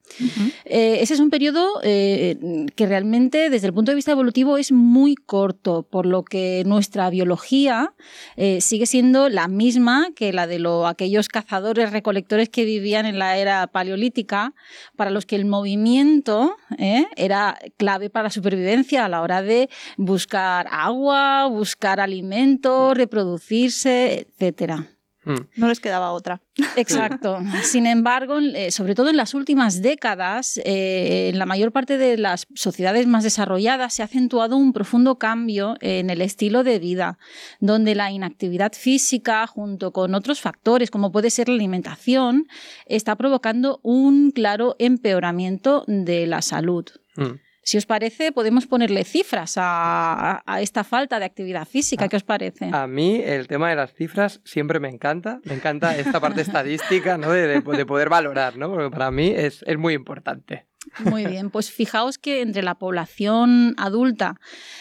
[0.64, 4.72] Eh, ese es un periodo eh, que realmente desde el punto de vista evolutivo es
[4.72, 7.94] muy corto, por lo que nuestra biología
[8.36, 13.36] eh, sigue siendo la misma que la de aquellos cazadores recolectores que vivían en la
[13.36, 14.54] era paleolítica,
[14.96, 20.66] para los que el movimiento era clave para la supervivencia a la hora de buscar
[20.70, 24.95] agua, buscar alimentos, reproducirse, etcétera.
[25.26, 25.48] Mm.
[25.56, 26.40] No les quedaba otra.
[26.76, 27.40] Exacto.
[27.64, 32.16] Sin embargo, eh, sobre todo en las últimas décadas, eh, en la mayor parte de
[32.16, 37.18] las sociedades más desarrolladas se ha acentuado un profundo cambio en el estilo de vida,
[37.58, 42.46] donde la inactividad física, junto con otros factores como puede ser la alimentación,
[42.86, 46.84] está provocando un claro empeoramiento de la salud.
[47.16, 47.45] Mm.
[47.66, 52.04] Si os parece, podemos ponerle cifras a, esta falta de actividad física.
[52.04, 52.70] Ah, ¿Qué os parece?
[52.72, 55.40] A mí el tema de las cifras siempre me encanta.
[55.42, 57.32] Me encanta esta parte estadística ¿no?
[57.32, 58.70] de, poder valorar, ¿no?
[58.70, 60.68] porque para mí es, es muy importante.
[61.04, 64.40] Muy bien, pues fijaos que entre la población adulta,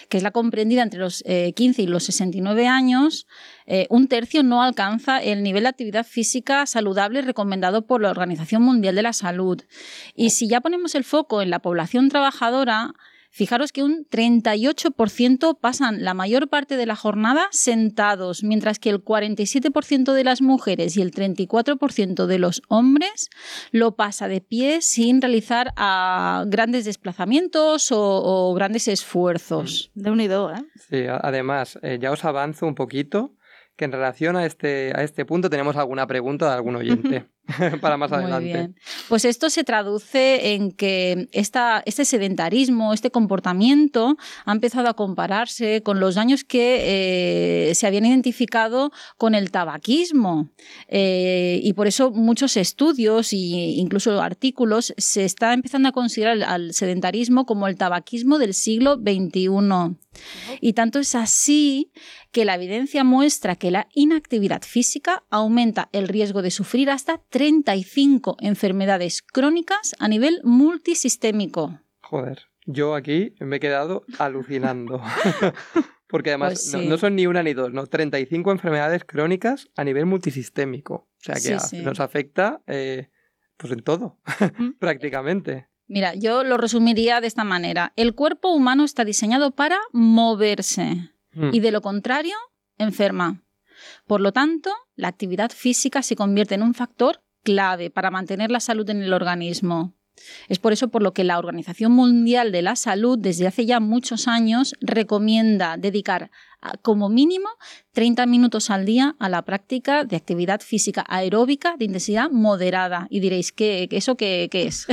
[0.09, 3.27] que es la comprendida entre los 15 eh, y los 69 años,
[3.65, 8.61] eh, un tercio no alcanza el nivel de actividad física saludable recomendado por la Organización
[8.61, 9.61] Mundial de la Salud.
[10.15, 12.93] Y si ya ponemos el foco en la población trabajadora,
[13.35, 19.03] Fijaros que un 38% pasan la mayor parte de la jornada sentados, mientras que el
[19.03, 23.29] 47% de las mujeres y el 34% de los hombres
[23.71, 29.91] lo pasa de pie sin realizar ah, grandes desplazamientos o, grandes esfuerzos.
[29.95, 30.63] De unido, ¿eh?
[30.89, 33.35] Sí, además, eh, ya os avanzo un poquito
[33.75, 37.25] que en relación a este, a este punto tenemos alguna pregunta de algún oyente
[37.81, 38.49] para más adelante.
[38.49, 38.75] Muy bien.
[39.07, 45.81] Pues esto se traduce en que esta, este sedentarismo, este comportamiento ha empezado a compararse
[45.83, 50.49] con los daños que eh, se habían identificado con el tabaquismo.
[50.87, 56.73] Eh, y por eso muchos estudios e incluso artículos se está empezando a considerar al
[56.73, 59.97] sedentarismo como el tabaquismo del siglo XXI.
[60.61, 61.91] Y tanto es así
[62.31, 68.37] que la evidencia muestra que la inactividad física aumenta el riesgo de sufrir hasta 35
[68.39, 71.79] enfermedades crónicas a nivel multisistémico.
[72.01, 75.01] Joder, yo aquí me he quedado alucinando.
[76.07, 77.87] Porque además pues no, son ni una ni dos, ¿no?
[77.87, 80.93] 35 enfermedades crónicas a nivel multisistémico.
[80.93, 83.09] O sea que nos afecta eh,
[83.57, 84.19] pues en todo,
[84.79, 85.67] prácticamente.
[85.87, 87.93] Mira, yo lo resumiría de esta manera.
[87.95, 91.11] El cuerpo humano está diseñado para moverse.
[91.35, 91.49] Mm.
[91.53, 92.35] y de lo contrario,
[92.77, 93.43] enferma.
[94.07, 98.59] Por lo tanto, la actividad física se convierte en un factor clave para mantener la
[98.59, 99.93] salud en el organismo.
[100.47, 103.79] Es por eso por lo que la Organización Mundial de la Salud desde hace ya
[103.79, 106.31] muchos años recomienda dedicar
[106.81, 107.47] como mínimo
[107.93, 113.07] 30 minutos al día a la práctica de actividad física aeróbica de intensidad moderada.
[113.09, 114.87] Y diréis, ¿qué, eso qué, es?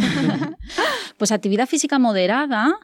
[1.17, 2.79] pues actividad física moderada,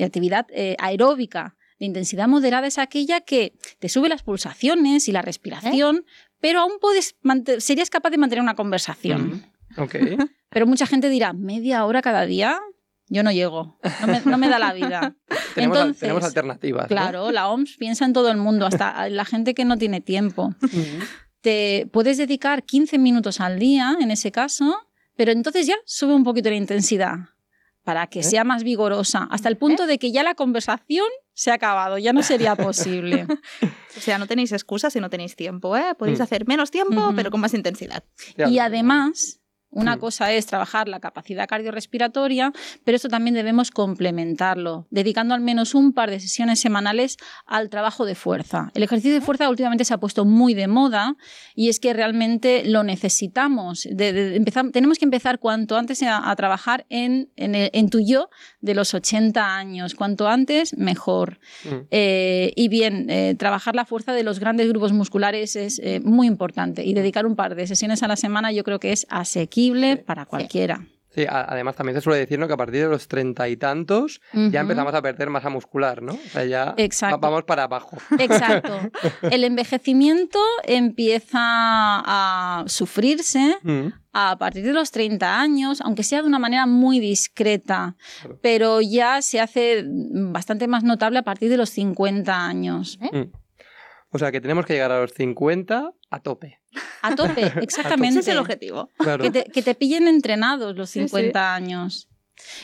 [0.00, 5.22] actividad eh, aeróbica de intensidad moderada es aquella que te sube las pulsaciones y la
[5.22, 6.04] respiración,
[6.40, 7.16] pero aún puedes
[7.58, 9.53] serías capaz de mantener una conversación.
[10.50, 12.60] Pero mucha gente dirá, media hora cada día,
[13.08, 13.78] yo no llego,
[14.24, 15.16] no me, da la vida.
[15.54, 16.86] tenemos, tenemos, alternativas.
[16.88, 20.54] Claro, la OMS piensa en todo el mundo, hasta la gente que no tiene tiempo.
[21.40, 24.78] Te puedes dedicar 15 minutos al día en ese caso,
[25.16, 27.16] pero entonces ya sube un poquito la intensidad
[27.84, 28.24] para que ¿Eh?
[28.24, 29.86] sea más vigorosa, hasta el punto ¿Eh?
[29.86, 33.26] de que ya la conversación se ha acabado, ya no sería posible.
[33.96, 35.94] o sea, no tenéis excusas si no tenéis tiempo, ¿eh?
[35.98, 36.22] Podéis mm.
[36.22, 38.04] hacer menos tiempo, pero con más intensidad.
[38.48, 39.40] Y además,
[39.74, 42.52] una cosa es trabajar la capacidad cardiorrespiratoria,
[42.84, 47.16] pero esto también debemos complementarlo, dedicando al menos un par de sesiones semanales
[47.46, 48.70] al trabajo de fuerza.
[48.74, 51.16] El ejercicio de fuerza últimamente se ha puesto muy de moda
[51.54, 53.88] y es que realmente lo necesitamos.
[53.96, 58.28] tenemos que empezar cuanto antes a, trabajar en, en, tu yo
[58.60, 59.94] de los 80 años.
[59.94, 61.38] Cuanto antes, mejor.
[61.64, 61.68] Mm.
[61.90, 66.26] Eh, y bien, eh, trabajar la fuerza de los grandes grupos musculares es eh, muy
[66.26, 69.63] importante y dedicar un par de sesiones a la semana yo creo que es asequible
[70.06, 70.80] para cualquiera.
[71.14, 74.60] Sí, además también se suele decir que a partir de los treinta y tantos ya
[74.60, 76.14] empezamos a perder masa muscular, ¿no?
[76.14, 76.74] O sea, ya
[77.20, 77.96] vamos para abajo.
[78.18, 78.76] Exacto.
[79.30, 83.86] El envejecimiento empieza a sufrirse mm.
[84.12, 87.94] a partir de los 30 años, aunque sea de una manera muy discreta,
[88.42, 92.98] pero ya se hace bastante más notable a partir de los 50 años.
[93.00, 93.18] ¿eh?
[93.18, 93.32] Mm.
[94.10, 96.60] O sea que tenemos que llegar a los 50 a tope.
[97.02, 98.20] A tope, exactamente.
[98.20, 98.88] Ese es el objetivo.
[99.20, 102.08] Que, te, pillen entrenados los 50 años.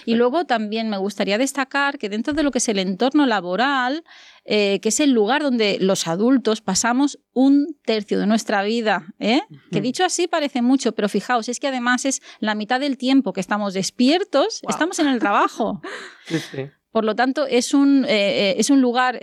[0.04, 4.04] Y luego también me gustaría destacar que dentro de lo que es el entorno laboral,
[4.44, 9.14] eh, que es el lugar donde los adultos pasamos un tercio de nuestra vida.
[9.18, 9.42] ¿eh?
[9.70, 13.32] Que dicho así parece mucho, pero fijaos, es que además es la mitad del tiempo
[13.32, 15.80] que estamos despiertos, estamos en el trabajo.
[16.90, 19.20] Por lo tanto, es un, eh, es un lugar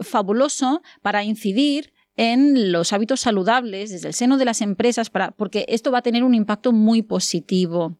[0.00, 5.64] fabuloso para incidir en los hábitos saludables desde el seno de las empresas, para, porque
[5.68, 7.96] esto va a tener un impacto muy positivo.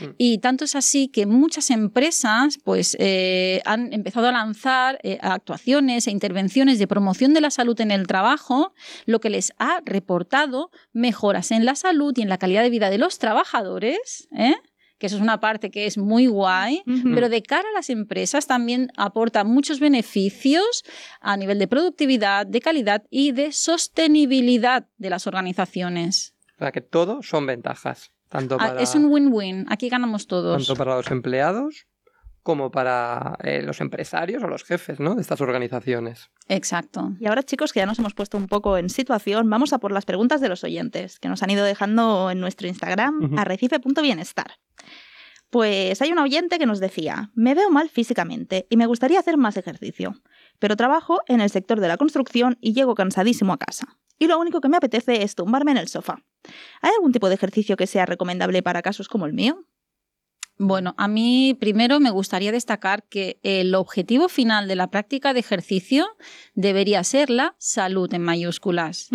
[0.00, 0.04] Mm.
[0.18, 6.06] Y tanto es así que muchas empresas pues, eh, han empezado a lanzar eh, actuaciones
[6.06, 8.72] e intervenciones de promoción de la salud en el trabajo,
[9.06, 12.90] lo que les ha reportado mejoras en la salud y en la calidad de vida
[12.90, 14.28] de los trabajadores.
[14.36, 14.56] ¿eh?
[15.04, 16.82] Que eso es una parte que es muy guay,
[17.12, 20.82] pero de cara a las empresas también aporta muchos beneficios
[21.20, 26.34] a nivel de productividad, de calidad y de sostenibilidad de las organizaciones.
[26.56, 28.12] O sea, que todo son ventajas.
[28.30, 30.66] Tanto ah, Es un win-win, aquí ganamos todos.
[30.66, 31.86] Tanto para los empleados
[32.44, 35.14] como para eh, los empresarios o los jefes ¿no?
[35.14, 36.30] de estas organizaciones.
[36.46, 37.12] Exacto.
[37.18, 39.90] Y ahora, chicos, que ya nos hemos puesto un poco en situación, vamos a por
[39.90, 44.58] las preguntas de los oyentes, que nos han ido dejando en nuestro Instagram, arrecife.bienestar.
[45.48, 49.38] Pues hay un oyente que nos decía, me veo mal físicamente y me gustaría hacer
[49.38, 50.20] más ejercicio,
[50.58, 53.96] pero trabajo en el sector de la construcción y llego cansadísimo a casa.
[54.18, 56.22] Y lo único que me apetece es tumbarme en el sofá.
[56.82, 59.64] ¿Hay algún tipo de ejercicio que sea recomendable para casos como el mío?
[60.56, 65.40] Bueno, a mí primero me gustaría destacar que el objetivo final de la práctica de
[65.40, 66.06] ejercicio
[66.54, 69.08] debería ser la salud en mayúsculas.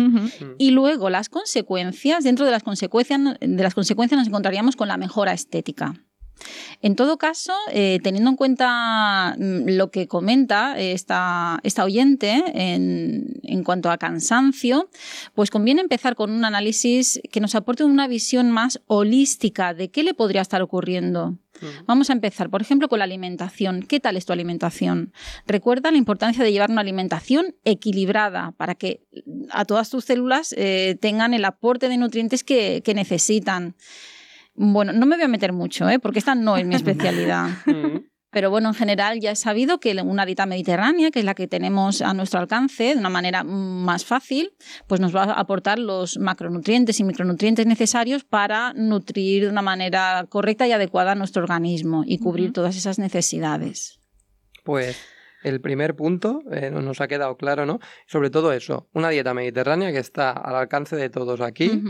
[0.58, 4.98] Y luego las consecuencias, dentro de las consecuencias, de las consecuencias nos encontraríamos con la
[4.98, 5.94] mejora estética.
[6.82, 13.40] En todo caso, eh, teniendo en cuenta mm, lo que comenta esta, esta oyente en,
[13.42, 14.88] en, cuanto a cansancio,
[15.34, 20.02] pues conviene empezar con un análisis que nos aporte una visión más holística de qué
[20.02, 21.36] le podría estar ocurriendo.
[21.60, 21.84] Mm.
[21.86, 23.82] Vamos a empezar, por ejemplo, con la alimentación.
[23.82, 25.12] ¿Qué tal es tu alimentación?
[25.46, 29.02] Recuerda la importancia de llevar una alimentación equilibrada para que
[29.50, 33.74] a todas tus células eh, tengan el aporte de nutrientes que, que necesitan.
[34.62, 35.98] Bueno, no me voy a meter mucho, ¿eh?
[35.98, 37.48] porque esta no es mi especialidad.
[37.64, 38.04] Mm.
[38.30, 41.48] Pero bueno, en general ya he sabido que una dieta mediterránea, que es la que
[41.48, 44.52] tenemos a nuestro alcance de una manera más fácil,
[44.86, 50.26] pues nos va a aportar los macronutrientes y micronutrientes necesarios para nutrir de una manera
[50.28, 53.98] correcta y adecuada a nuestro organismo y cubrir todas esas necesidades.
[54.62, 55.00] Pues
[55.42, 57.80] el primer punto eh, nos ha quedado claro, ¿no?
[58.06, 61.82] Sobre todo eso, una dieta mediterránea que está al alcance de todos aquí.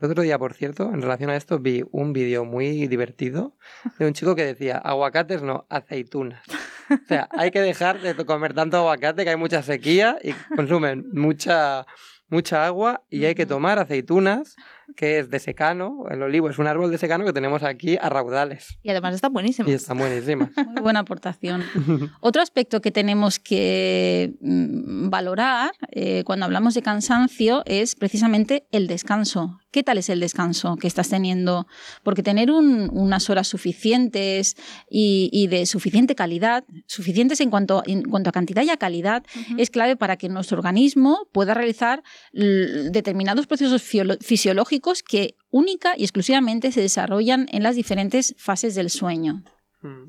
[0.00, 3.54] El otro día, por cierto, en relación a esto, vi un vídeo muy divertido
[3.98, 6.42] de un chico que decía, aguacates no, aceitunas.
[6.90, 11.04] O sea, hay que dejar de comer tanto aguacate, que hay mucha sequía y consumen
[11.12, 11.86] mucha,
[12.28, 14.56] mucha agua y hay que tomar aceitunas
[14.96, 16.04] que es de secano.
[16.10, 18.78] El olivo es un árbol de secano que tenemos aquí a raudales.
[18.82, 19.68] Y además está buenísimo.
[19.68, 20.50] Y está buenísima.
[20.66, 21.62] Muy buena aportación.
[22.20, 28.86] Otro aspecto que tenemos que mm, valorar eh, cuando hablamos de cansancio es precisamente el
[28.86, 29.60] descanso.
[29.70, 31.68] ¿Qué tal es el descanso que estás teniendo?
[32.02, 34.56] Porque tener unas horas suficientes
[34.90, 39.22] y, de suficiente calidad, suficientes en cuanto, en cuanto a cantidad y a calidad,
[39.58, 43.82] es clave para que nuestro organismo pueda realizar determinados procesos
[44.20, 49.42] fisiológicos que única y exclusivamente se desarrollan en las diferentes fases del sueño.
[49.82, 50.08] Mm.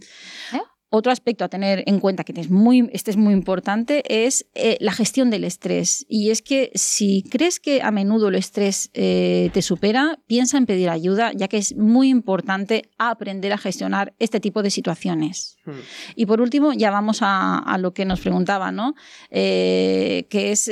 [0.53, 0.61] ¿Eh?
[0.93, 4.75] Otro aspecto a tener en cuenta, que es muy, este es muy importante, es eh,
[4.81, 6.05] la gestión del estrés.
[6.09, 10.65] Y es que si crees que a menudo el estrés eh, te supera, piensa en
[10.65, 15.55] pedir ayuda, ya que es muy importante aprender a gestionar este tipo de situaciones.
[15.63, 15.79] Hmm.
[16.15, 18.93] Y por último, ya vamos a, lo que nos preguntaba, ¿no?
[19.29, 20.69] Eh, que es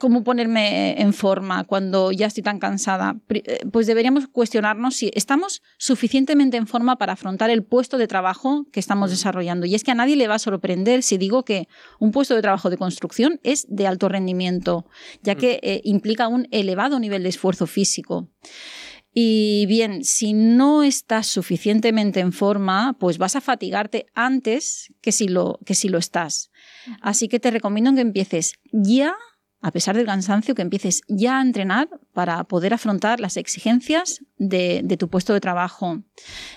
[0.00, 3.18] cómo ponerme en forma cuando ya estoy tan cansada.
[3.70, 8.80] Pues deberíamos cuestionarnos si estamos suficientemente en forma para afrontar el puesto de trabajo que
[8.80, 9.59] estamos hmm.
[9.66, 12.42] Y es que a nadie le va a sorprender si digo que un puesto de
[12.42, 14.86] trabajo de construcción es de alto rendimiento,
[15.22, 15.66] ya que mm.
[15.66, 18.28] eh, implica un elevado nivel de esfuerzo físico.
[19.12, 25.26] Y bien, si no estás suficientemente en forma, pues vas a fatigarte antes que si
[25.26, 26.50] lo, que si lo estás.
[27.00, 29.16] Así que te recomiendo que empieces ya
[29.60, 34.96] a pesar del cansancio, que empieces ya a entrenar para poder afrontar las exigencias de,
[34.98, 36.02] tu puesto de trabajo.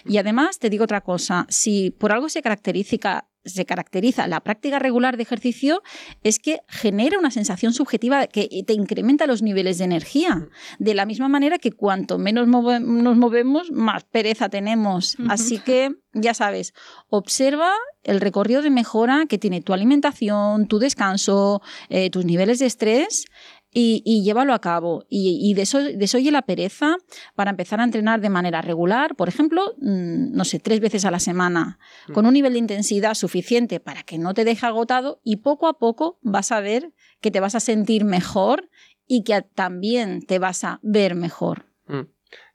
[0.06, 4.80] Y además, te digo otra cosa, si por algo se caracteriza, se caracteriza la práctica
[4.80, 5.82] regular de ejercicio
[6.24, 10.48] es que genera una sensación subjetiva que te incrementa los niveles de energía.
[10.80, 15.18] De la misma manera que cuanto menos nos movemos, más pereza tenemos.
[15.30, 16.74] Así que, ya sabes,
[17.10, 17.72] observa
[18.04, 23.26] el recorrido de mejora que tiene tu alimentación, tu descanso, eh, tus niveles de estrés
[23.74, 25.06] y, llévalo a cabo.
[25.10, 26.98] Y, eso desoye la pereza
[27.36, 31.12] para empezar a entrenar de manera regular, por ejemplo, mm, no sé, tres veces a
[31.12, 32.14] la semana, mm.
[32.14, 35.78] con un nivel de intensidad suficiente para que no te deje agotado y poco a
[35.80, 38.70] poco vas a ver que te vas a sentir mejor
[39.08, 41.66] y que también te vas a ver mejor.
[41.88, 42.02] Mm.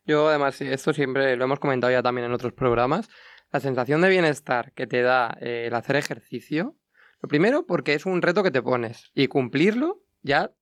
[0.06, 3.10] Yo además, esto siempre lo hemos comentado ya también en otros programas,
[3.52, 6.76] la sensación de bienestar que te da eh, el hacer ejercicio,
[7.20, 10.52] lo primero porque es un reto que te pones y cumplirlo ya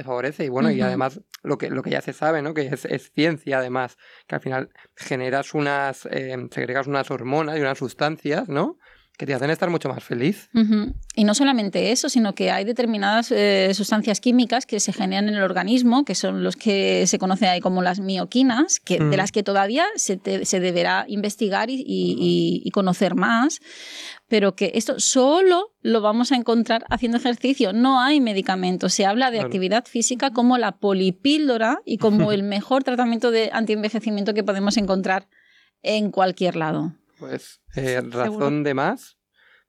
[0.00, 0.44] te favorece.
[0.44, 2.54] Y bueno, y además lo que, lo que ya se sabe, ¿no?
[2.54, 7.78] Que es, ciencia además, que al final generas unas, eh, segregas unas hormonas y unas
[7.78, 8.78] sustancias, ¿no?
[9.20, 10.48] Que te hacen estar mucho más feliz.
[11.14, 15.34] Y no solamente eso, sino que hay determinadas eh, sustancias químicas que se generan en
[15.34, 19.30] el organismo, que son los que se conocen ahí como las mioquinas, que, de las
[19.30, 23.60] que todavía se, deberá investigar y, conocer más,
[24.26, 27.74] pero que esto solo lo vamos a encontrar haciendo ejercicio.
[27.74, 28.94] No hay medicamentos.
[28.94, 34.32] Se habla de actividad física como la polipíldora y como el mejor tratamiento de antienvejecimiento
[34.32, 35.28] que podemos encontrar
[35.82, 39.18] en cualquier lado pues eh, razón de más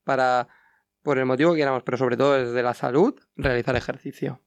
[0.04, 0.48] para,
[1.04, 4.42] por el motivo que queramos, pero sobre todo desde la salud, realizar ejercicio.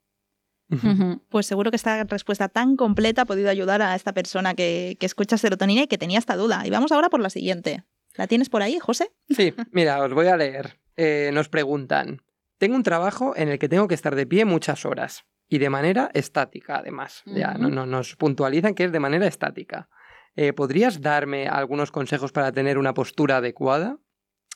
[1.29, 5.39] Pues seguro que esta respuesta tan completa ha podido ayudar a esta persona que, escucha
[5.39, 6.67] serotonina y que tenía esta duda.
[6.67, 7.85] Y vamos ahora por la siguiente.
[8.17, 9.13] ¿La tienes por ahí, José?
[9.29, 10.81] Sí, mira, os voy a leer.
[10.97, 12.23] Eh, nos preguntan,
[12.59, 15.71] tengo un trabajo en el que tengo que estar de pie muchas horas y de
[15.71, 17.23] manera estática, además.
[17.27, 19.89] Ya no, nos puntualizan que es de manera estática.
[20.37, 23.99] Eh, ¿Podrías darme algunos consejos para tener una postura adecuada?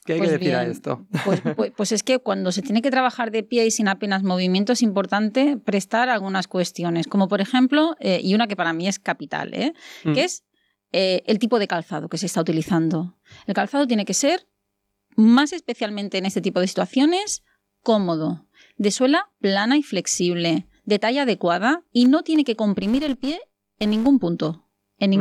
[0.05, 1.07] ¿Qué hay que pues decir a esto?
[1.25, 4.23] Pues, pues, pues, es que cuando se tiene que trabajar de pie y sin apenas
[4.23, 8.89] movimiento es importante prestar algunas cuestiones, como por ejemplo, eh, y una que para mí
[8.89, 9.73] es capital, ¿eh?
[10.05, 10.13] mm.
[10.15, 10.45] que es
[10.91, 13.19] el tipo de calzado que se está utilizando.
[13.47, 14.49] El calzado tiene que ser,
[15.17, 17.45] más especialmente en este tipo de situaciones,
[17.83, 18.47] cómodo,
[18.79, 23.41] de suela plana y flexible, de talla adecuada y no tiene que comprimir el pie
[23.79, 24.67] en ningún punto,
[24.97, 25.15] en mm.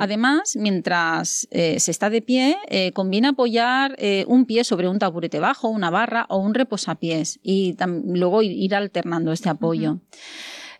[0.00, 4.98] Además, mientras eh, se está de pie, eh, conviene apoyar eh, un pie sobre un
[4.98, 10.00] taburete bajo, una barra o un reposapiés y luego ir alternando este apoyo.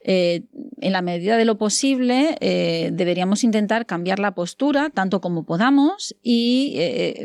[0.05, 6.76] en la medida de lo posible, deberíamos intentar cambiar la postura tanto como podamos y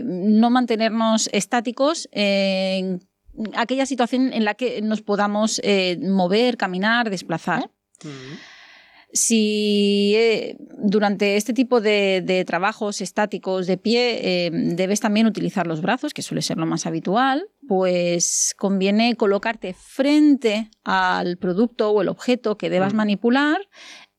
[0.03, 2.99] no mantenernos estáticos en
[3.55, 5.59] aquella situación en la que nos podamos
[5.99, 7.71] mover, caminar, desplazar.
[9.13, 15.81] Si eh, durante este tipo de, trabajos estáticos de pie eh, debes también utilizar los
[15.81, 22.09] brazos, que suele ser lo más habitual, pues conviene colocarte frente al producto o el
[22.09, 22.97] objeto que debas mm.
[22.97, 23.61] manipular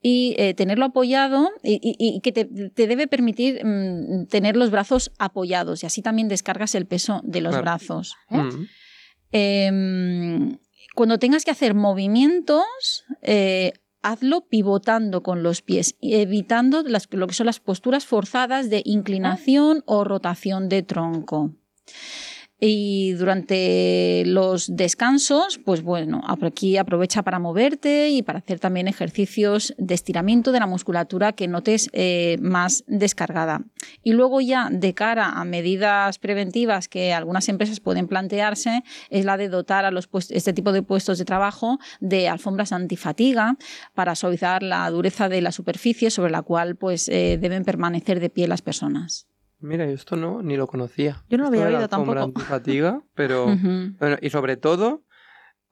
[0.00, 2.46] y eh, tenerlo apoyado y, que te,
[2.86, 7.60] debe permitir mm, tener los brazos apoyados y así también descargas el peso de los
[7.60, 8.16] brazos.
[8.30, 8.66] Mm.
[9.32, 10.58] Em,
[10.94, 13.04] cuando tengas que hacer movimientos,
[14.02, 20.04] hazlo pivotando con los pies, evitando lo que son las posturas forzadas de inclinación o
[20.04, 21.54] rotación de tronco.
[22.60, 29.74] Y durante los descansos, pues bueno, aquí aprovecha para moverte y para hacer también ejercicios
[29.78, 33.62] de estiramiento de la musculatura que notes eh, más descargada.
[34.02, 39.36] Y luego ya de cara a medidas preventivas que algunas empresas pueden plantearse, es la
[39.36, 43.56] de dotar a los este tipo de puestos de trabajo de alfombras antifatiga
[43.94, 48.30] para suavizar la dureza de la superficie sobre la cual pues eh, deben permanecer de
[48.30, 49.28] pie las personas.
[49.60, 51.24] Mira, esto no, ni lo conocía.
[51.28, 52.40] Yo no lo había oído tampoco.
[52.40, 55.04] fatiga, pero bueno, y sobre todo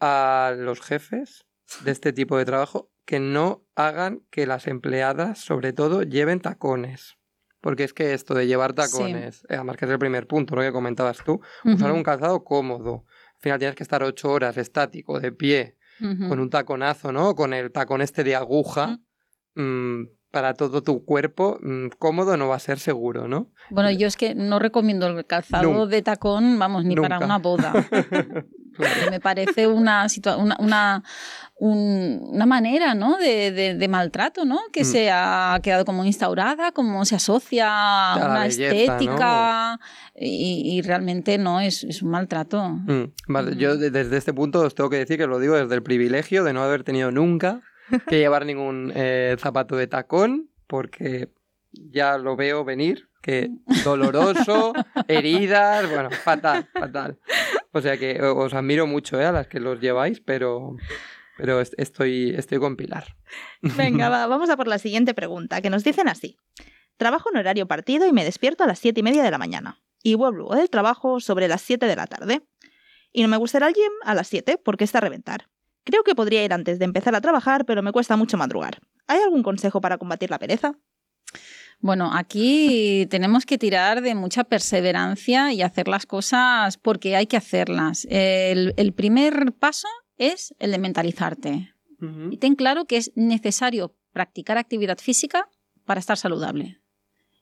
[0.00, 1.46] a los jefes
[1.84, 7.16] de este tipo de trabajo que no hagan que las empleadas, sobre todo, lleven tacones.
[7.60, 10.62] Porque es que esto de llevar tacones, eh, además que es el primer punto, lo
[10.62, 13.04] que comentabas tú, usar un calzado cómodo.
[13.36, 17.34] Al final tienes que estar ocho horas estático, de pie, con un taconazo, ¿no?
[17.34, 18.98] Con el tacón este de aguja
[20.36, 23.46] para todo tu cuerpo, mm, cómodo no va a ser seguro, ¿no?
[23.70, 27.72] Bueno, yo es que no recomiendo el calzado de tacón, vamos, ni para una boda.
[29.10, 30.06] Me parece una,
[30.58, 31.02] una,
[31.56, 33.16] una, manera ¿no?
[33.16, 34.58] de, maltrato ¿no?
[34.70, 34.84] que mm.
[34.84, 39.80] se ha quedado como instaurada, como se asocia a una estética
[40.14, 42.68] y, realmente no, es, es un maltrato.
[42.68, 45.82] Mm, vale, yo desde este punto os tengo que decir que lo digo desde el
[45.82, 47.62] privilegio de no haber tenido nunca
[48.06, 51.30] que llevar ningún eh, zapato de tacón, porque
[51.72, 53.50] ya lo veo venir, que
[53.84, 54.72] doloroso,
[55.08, 57.18] heridas, bueno, fatal, fatal.
[57.72, 60.76] O sea que os admiro mucho eh, a las que los lleváis, pero,
[61.36, 63.16] pero estoy, estoy con Pilar.
[63.60, 66.36] Venga, vamos a por la siguiente pregunta, que nos dicen así.
[66.96, 69.82] Trabajo en horario partido y me despierto a las siete y media de la mañana.
[70.06, 72.42] Y vuelvo del trabajo sobre las 7 de la tarde.
[73.12, 75.48] Y no me gusta ir al gym a las 7 porque está a reventar.
[75.86, 78.80] Creo que podría ir antes de empezar a trabajar, pero me cuesta mucho madrugar.
[79.06, 80.74] ¿Hay algún consejo para combatir la pereza?
[81.78, 87.36] Bueno, aquí tenemos que tirar de mucha perseverancia y hacer las cosas porque hay que
[87.36, 88.04] hacerlas.
[88.10, 89.86] El, el primer paso
[90.18, 91.72] es el de mentalizarte.
[92.30, 95.48] Y ten claro que es necesario practicar actividad física
[95.84, 96.80] para estar saludable.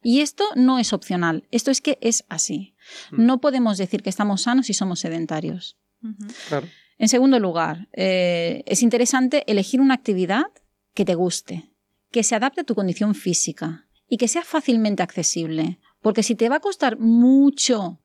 [0.02, 2.76] Y esto no es opcional, esto es que es así.
[3.10, 3.24] Mm.
[3.24, 5.78] No podemos decir que estamos sanos si somos sedentarios.
[6.48, 6.68] Claro.
[6.98, 10.46] En segundo lugar, eh, es interesante elegir una actividad
[10.94, 11.70] que te guste,
[12.10, 15.78] que se adapte a tu condición física y que sea fácilmente accesible.
[16.00, 18.00] Porque si te va a costar mucho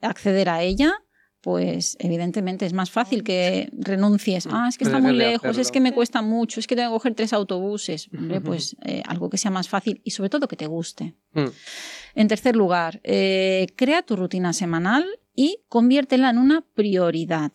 [0.00, 0.92] acceder a ella,
[1.40, 4.46] pues evidentemente es más fácil que renuncies.
[4.46, 6.90] Mm, Ah, es que está muy lejos, es que me cuesta mucho, es que tengo
[6.90, 8.08] que coger tres autobuses.
[8.16, 11.14] Hombre, pues eh, algo que sea más fácil y sobre todo que te guste.
[11.32, 11.46] Mm.
[12.16, 17.52] En tercer lugar, eh, crea tu rutina semanal y conviértela en una prioridad.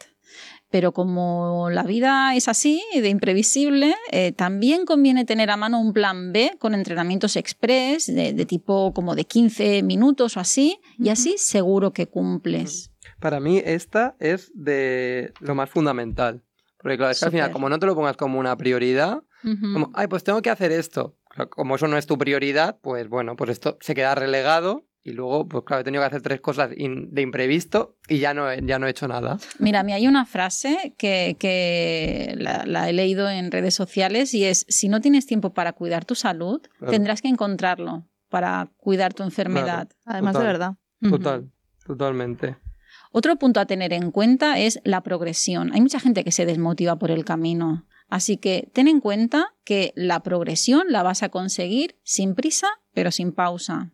[0.73, 5.93] Pero como la vida es así, de imprevisible, eh, también conviene tener a mano un
[5.93, 11.09] plan B con entrenamientos express de, de tipo como de 15 minutos o así, y
[11.09, 12.89] así seguro que cumples.
[13.19, 16.41] Para mí esta es de lo más fundamental.
[16.79, 19.91] Porque claro, es que al final, como no te lo pongas como una prioridad, como,
[19.93, 21.19] ay, pues tengo que hacer esto.
[21.51, 25.47] Como eso no es tu prioridad, pues bueno, pues esto se queda relegado y luego,
[25.47, 28.61] pues claro, he tenido que hacer tres cosas in- de imprevisto y ya no, he-
[28.65, 29.37] ya no he hecho nada.
[29.59, 34.33] Mira, a mí hay una frase que, que la, la he leído en redes sociales
[34.33, 36.91] y es, si no tienes tiempo para cuidar tu salud, Claro.
[36.91, 39.89] tendrás que encontrarlo para cuidar tu enfermedad.
[40.05, 40.47] Además Total.
[40.47, 40.73] de verdad.
[41.09, 41.51] Total,
[41.85, 42.55] totalmente.
[43.11, 45.71] Otro punto a tener en cuenta es la progresión.
[45.73, 47.85] Hay mucha gente que se desmotiva por el camino.
[48.09, 53.11] Así que ten en cuenta que la progresión la vas a conseguir sin prisa, pero
[53.11, 53.91] sin pausa.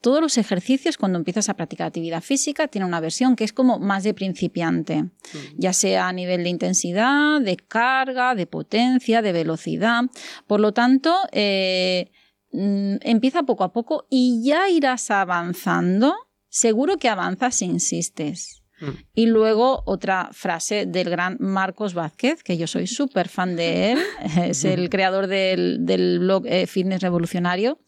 [0.00, 3.78] Todos los ejercicios, cuando empiezas a practicar actividad física, tienen una versión que es como
[3.78, 5.10] más de principiante,
[5.56, 10.04] ya sea a nivel de intensidad, de carga, de potencia, de velocidad.
[10.46, 12.10] Por lo tanto, eh,
[12.52, 16.14] mm, empieza poco a poco y ya irás avanzando.
[16.48, 18.62] Seguro que avanzas si insistes.
[18.82, 18.90] Mm.
[19.14, 23.98] Y luego otra frase del gran Marcos Vázquez, que yo soy súper fan de él,
[24.50, 27.78] es el creador del, del blog eh, Fitness Revolucionario,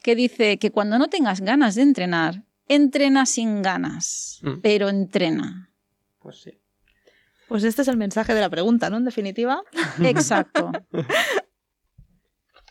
[0.00, 4.60] que dice que cuando no tengas ganas de entrenar, entrena sin ganas, Mm.
[4.62, 5.70] pero entrena.
[6.20, 6.58] Pues sí.
[7.48, 8.98] Pues este es el mensaje de la pregunta, ¿no?
[8.98, 9.62] En definitiva.
[10.02, 10.70] Exacto.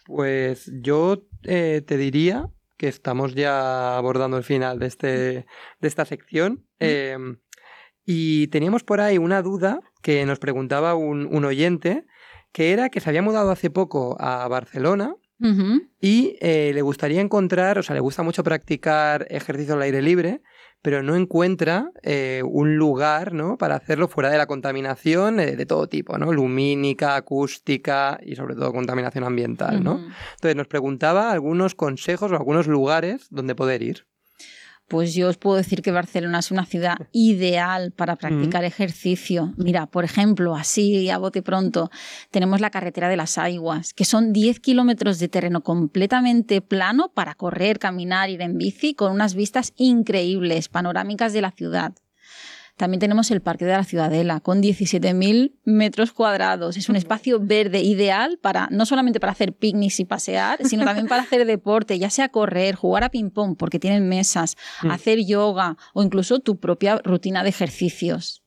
[0.05, 6.05] Pues yo eh, te diría que estamos ya abordando el final de, este, de esta
[6.05, 6.65] sección.
[6.80, 7.17] eh,
[8.09, 12.05] y teníamos por ahí una duda que nos preguntaba un, un oyente,
[12.53, 15.13] que era que se había mudado hace poco a Barcelona
[16.01, 20.41] Y eh, le gustaría encontrar, o sea, le gusta mucho practicar ejercicio al aire libre,
[20.81, 23.57] pero no encuentra eh, un lugar ¿no?
[23.57, 26.31] para hacerlo fuera de la contaminación eh, de todo tipo, ¿no?
[26.31, 29.99] Lumínica, acústica y sobre todo contaminación ambiental, ¿no?
[30.35, 34.05] Entonces nos preguntaba algunos consejos o algunos lugares donde poder ir.
[34.88, 39.53] Pues yo os puedo decir que Barcelona es una ciudad ideal para practicar ejercicio.
[39.57, 41.91] Mira, por ejemplo, así a bote pronto,
[42.31, 47.35] tenemos la carretera de las Aiguas, que son 10 kilómetros de terreno completamente plano para
[47.35, 51.93] correr, caminar, ir en bici, con unas vistas increíbles, panorámicas de la ciudad.
[52.78, 56.78] También tenemos el Parque de la Ciudadela, con 17.000 metros cuadrados.
[56.78, 61.07] Es un espacio verde ideal para no solamente para hacer picnics y pasear, sino también
[61.07, 64.91] para hacer deporte, ya sea correr, jugar a ping-pong, porque tienen mesas, Mm.
[64.91, 68.43] hacer yoga o incluso tu propia rutina de ejercicios.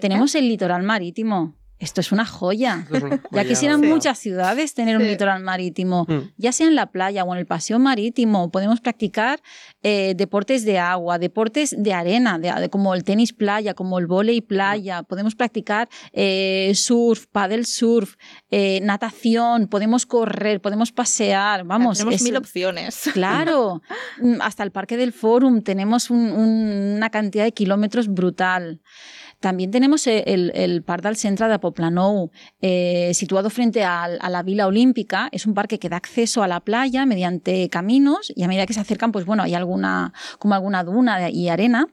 [0.00, 1.54] Tenemos el litoral marítimo.
[1.80, 2.80] Esto es una joya.
[2.84, 5.08] Esto es una Ya quisieran muchas ciudades tener un Sí.
[5.08, 6.18] litoral marítimo, Mm.
[6.36, 8.50] ya sea en la playa o en el paseo marítimo.
[8.50, 9.40] Podemos practicar
[9.82, 14.06] eh, deportes de agua, deportes de arena, de- de- como el tenis playa, como el
[14.06, 15.02] vóley playa.
[15.04, 18.16] Podemos practicar eh, surf, paddle surf,
[18.50, 19.66] eh, natación.
[19.68, 21.64] Podemos correr, podemos pasear.
[21.64, 23.04] Vamos, Tenemos es- mil opciones.
[23.14, 23.80] Claro,
[24.20, 28.82] Mm, hasta el Parque del Fórum tenemos un- un- una cantidad de kilómetros brutal.
[29.40, 32.30] También tenemos el, el, el Parc del Centre de Poplanou,
[32.60, 35.28] eh, situado frente al- a, la Vila Olímpica.
[35.32, 38.74] Es un parque que da acceso a la playa mediante caminos y a medida que
[38.74, 41.86] se acercan, pues bueno, hay alguna, como alguna duna y arena.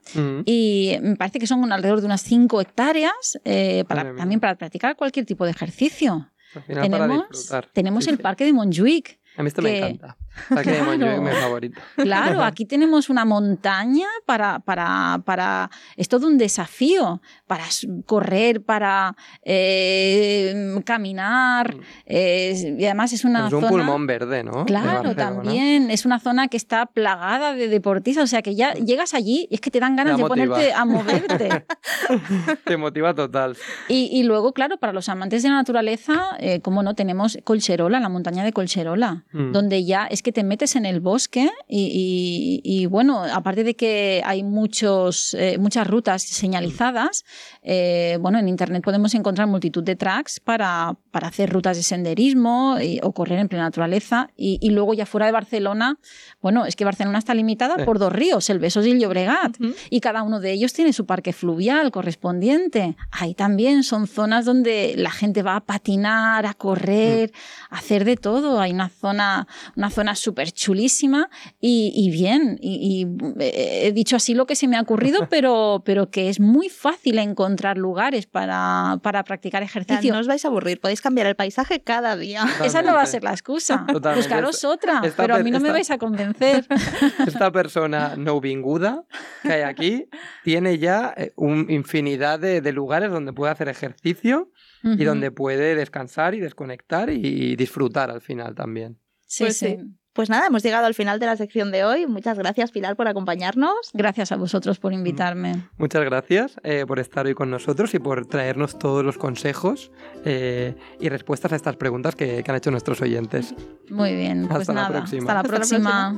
[0.46, 4.96] Y me parece que son alrededor de unas 5 hectáreas eh, para, también para practicar
[4.96, 6.30] cualquier tipo de ejercicio.
[6.56, 7.70] Al final para Tenemos, disfrutar.
[7.74, 8.24] tenemos Sí, el sí.
[8.24, 10.18] Parque de Montjuic, A mí esto me encanta.
[10.50, 11.22] Aquí claro.
[11.22, 11.82] mi favorito.
[11.96, 15.70] Claro, aquí tenemos una montaña para, para, para...
[15.96, 17.64] Es todo un desafío para
[18.06, 21.76] correr, para eh, caminar.
[21.76, 22.80] Mm.
[22.80, 24.66] y además es una es un pulmón verde, ¿no?
[24.66, 25.92] Claro, también.
[25.92, 28.24] Es una zona que está plagada de deportistas.
[28.24, 30.86] O sea que ya llegas allí y es que te dan ganas de ponerte a
[30.86, 31.66] moverte.
[32.66, 33.58] te motiva total.
[33.88, 38.10] Y, luego, claro, para los amantes de la naturaleza, eh, como no, tenemos Colcherola, la
[38.10, 39.52] montaña de Colcherola, mm.
[39.52, 44.44] donde ya es que te metes en el bosque y, bueno, aparte de que hay
[44.44, 47.26] muchos, eh, muchas rutas señalizadas,
[47.62, 52.78] eh, bueno, en Internet podemos encontrar multitud de tracks para, para hacer rutas de senderismo
[53.02, 54.30] o correr en plena naturaleza.
[54.36, 55.98] Y, luego ya fuera de Barcelona,
[56.42, 59.58] bueno, es que Barcelona está limitada por dos ríos, el Besos y el Llobregat,
[59.90, 62.96] y cada uno de ellos tiene su parque fluvial correspondiente.
[63.12, 67.32] Ahí también son zonas donde la gente va a patinar, a correr,
[67.70, 68.60] a hacer de todo.
[68.60, 71.30] Hay una zona, una zona súper chulísima
[71.60, 72.58] y, bien.
[72.62, 73.08] Y,
[73.40, 77.18] he dicho así lo que se me ha ocurrido, pero, pero que es muy fácil
[77.20, 80.14] encontrar lugares para, para practicar ejercicio.
[80.14, 82.46] no os vais a aburrir, podéis cambiar el paisaje cada día.
[82.64, 83.86] Esa no va a ser la excusa.
[84.16, 86.66] Buscaros otra, pero a mí no me vais a convencer.
[87.28, 89.06] Esta persona no vinguda
[89.44, 90.10] que hay aquí
[90.44, 94.52] tiene ya eh, una infinidad de, lugares donde puede hacer ejercicio
[94.84, 99.00] y donde puede descansar y desconectar y disfrutar al final también.
[99.26, 99.78] Sí, pues sí.
[100.18, 102.08] Pues nada, hemos llegado al final de la sección de hoy.
[102.08, 103.92] Muchas gracias, Pilar, por acompañarnos.
[103.94, 105.68] Gracias a vosotros por invitarme.
[105.78, 109.92] Muchas gracias eh, por estar hoy con nosotros y por traernos todos los consejos
[110.26, 113.54] eh, y respuestas a estas preguntas que, han hecho nuestros oyentes.
[113.92, 116.16] Muy bien, pues nada, Hasta la próxima.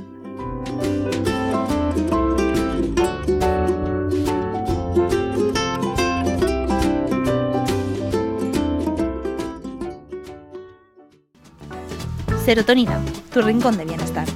[12.45, 12.99] Serotonina,
[13.33, 14.27] tu rincón de bienestar.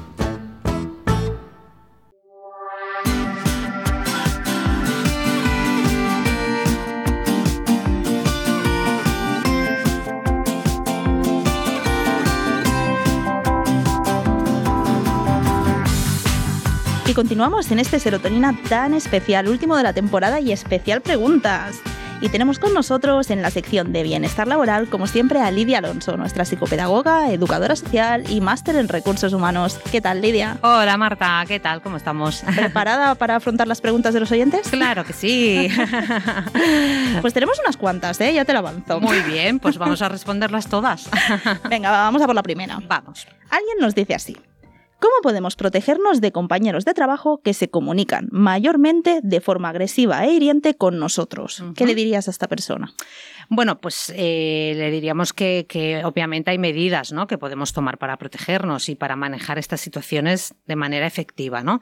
[17.06, 21.82] Y continuamos en este serotonina tan especial, último de la temporada y especial preguntas.
[22.24, 26.16] Y tenemos con nosotros en la sección de bienestar laboral, como siempre, a Lidia Alonso,
[26.16, 29.78] nuestra psicopedagoga, educadora social y máster en recursos humanos.
[29.92, 30.58] ¿Qué tal, Lidia?
[30.62, 31.82] Hola, Marta, ¿qué tal?
[31.82, 32.46] ¿Cómo estamos?
[32.56, 34.70] ¿Preparada para afrontar las preguntas de los oyentes?
[34.70, 35.68] Claro que sí.
[37.22, 38.34] pues tenemos unas cuantas, ¿eh?
[38.34, 39.02] Ya te lo avanzo.
[39.02, 41.10] Muy bien, pues vamos a responderlas todas.
[41.70, 42.80] Venga, vamos a por la primera.
[42.88, 43.28] Vamos.
[43.50, 44.38] Alguien nos dice así.
[45.04, 50.32] ¿Cómo podemos protegernos de compañeros de trabajo que se comunican mayormente de forma agresiva e
[50.32, 51.62] hiriente con nosotros?
[51.76, 52.94] ¿Qué le dirías a esta persona?
[53.50, 57.28] Bueno, pues eh, le diríamos que, que, obviamente hay medidas ¿no?
[57.28, 61.64] que podemos tomar para protegernos y para manejar estas situaciones de manera efectiva.
[61.64, 61.82] ¿no?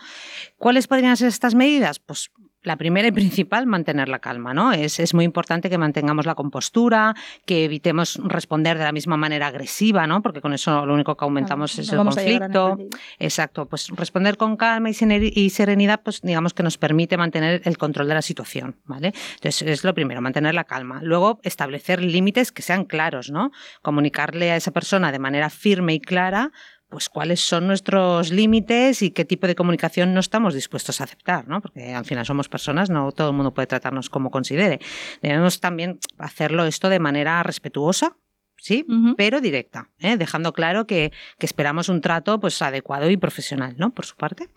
[0.57, 1.99] ¿Cuáles podrían ser estas medidas?
[1.99, 2.31] Pues
[2.63, 4.71] la primera y principal, mantener la calma, ¿no?
[4.71, 7.15] Es, es, muy importante que mantengamos la compostura,
[7.45, 10.21] que evitemos responder de la misma manera agresiva, ¿no?
[10.21, 12.77] Porque con eso lo único que aumentamos es el conflicto.
[13.19, 18.07] Exacto, pues responder con calma y serenidad, pues digamos que nos permite mantener el control
[18.07, 19.13] de la situación, ¿vale?
[19.35, 20.99] Entonces es lo primero, mantener la calma.
[21.01, 23.51] Luego, establecer límites que sean claros, ¿no?
[23.81, 26.51] Comunicarle a esa persona de manera firme y clara
[26.91, 31.47] pues cuáles son nuestros límites y qué tipo de comunicación no estamos dispuestos a aceptar,
[31.47, 31.61] ¿no?
[31.61, 34.79] Porque al final somos personas, no todo el mundo puede tratarnos como considere.
[35.21, 38.17] Debemos también hacerlo esto de manera respetuosa,
[38.57, 38.85] sí,
[39.15, 40.17] pero directa, ¿eh?
[40.17, 43.91] dejando claro que, que, esperamos un trato pues adecuado y profesional, ¿no?
[43.91, 44.49] Por su parte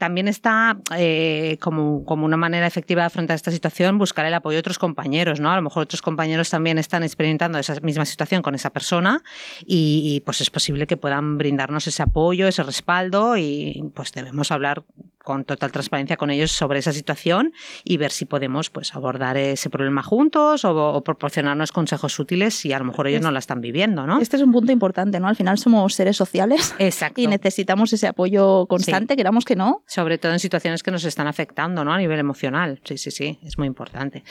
[0.00, 4.54] también está eh, como, como, una manera efectiva de afrontar esta situación buscar el apoyo
[4.54, 5.50] de otros compañeros, ¿no?
[5.50, 9.22] A lo mejor otros compañeros también están experimentando esa misma situación con esa persona
[9.66, 14.84] y, pues es posible que puedan brindarnos ese apoyo, ese respaldo y pues debemos hablar
[15.22, 17.52] con total transparencia con ellos sobre esa situación
[17.84, 22.78] y ver si podemos pues abordar ese problema juntos o, proporcionarnos consejos útiles si a
[22.78, 24.18] lo mejor ellos no la están viviendo, ¿no?
[24.18, 25.28] Este es un punto importante, ¿no?
[25.28, 27.20] Al final somos seres sociales Exacto.
[27.20, 29.82] y necesitamos ese apoyo constante, queramos que no.
[29.90, 31.92] Sobre todo en situaciones que nos están afectando ¿no?
[31.92, 32.80] a nivel emocional.
[32.84, 34.22] Sí, sí, sí, es muy importante.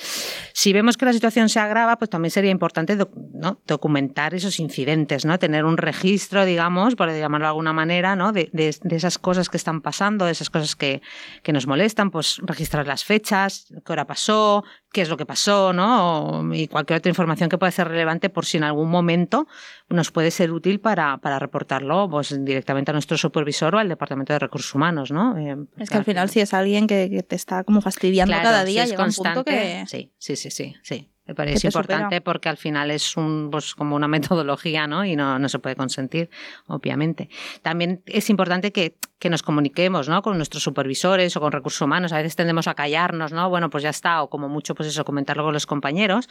[0.54, 2.98] Si vemos que la situación se agrava, pues también sería importante
[3.34, 3.60] ¿no?
[3.68, 5.38] documentar esos incidentes, ¿no?
[5.38, 8.32] tener un registro, digamos, por llamarlo de alguna manera, ¿no?
[8.32, 11.02] de, de, esas cosas que están pasando, de esas cosas que,
[11.44, 15.72] que nos molestan, pues registrar las fechas, qué hora pasó, qué es lo que pasó,
[15.72, 16.50] ¿no?
[16.54, 19.48] y cualquier otra información que pueda ser relevante por si en algún momento
[19.90, 24.34] nos puede ser útil para, para reportarlo pues, directamente a nuestro supervisor o al Departamento
[24.34, 25.38] de Recursos Humanos, ¿no?
[25.38, 28.84] Eh, es que al final si es alguien que, te está como fastidiando cada día,
[28.84, 33.50] es constante, Sí, sí, sí, sí, sí Pero es importante porque al final es un,
[33.52, 34.08] pues, como una
[34.40, 35.06] metodología ¿no?
[35.06, 36.30] y no, no se puede consentir,
[36.68, 37.30] obviamente.
[37.62, 40.22] También es importante que, que, nos comuniquemos ¿no?
[40.22, 42.14] con nuestros supervisores o con recursos humanos.
[42.14, 43.50] A veces tendemos a callarnos, ¿no?
[43.50, 46.30] Bueno, pues ya está, o como mucho, pues eso, comentarlo con los compañeros.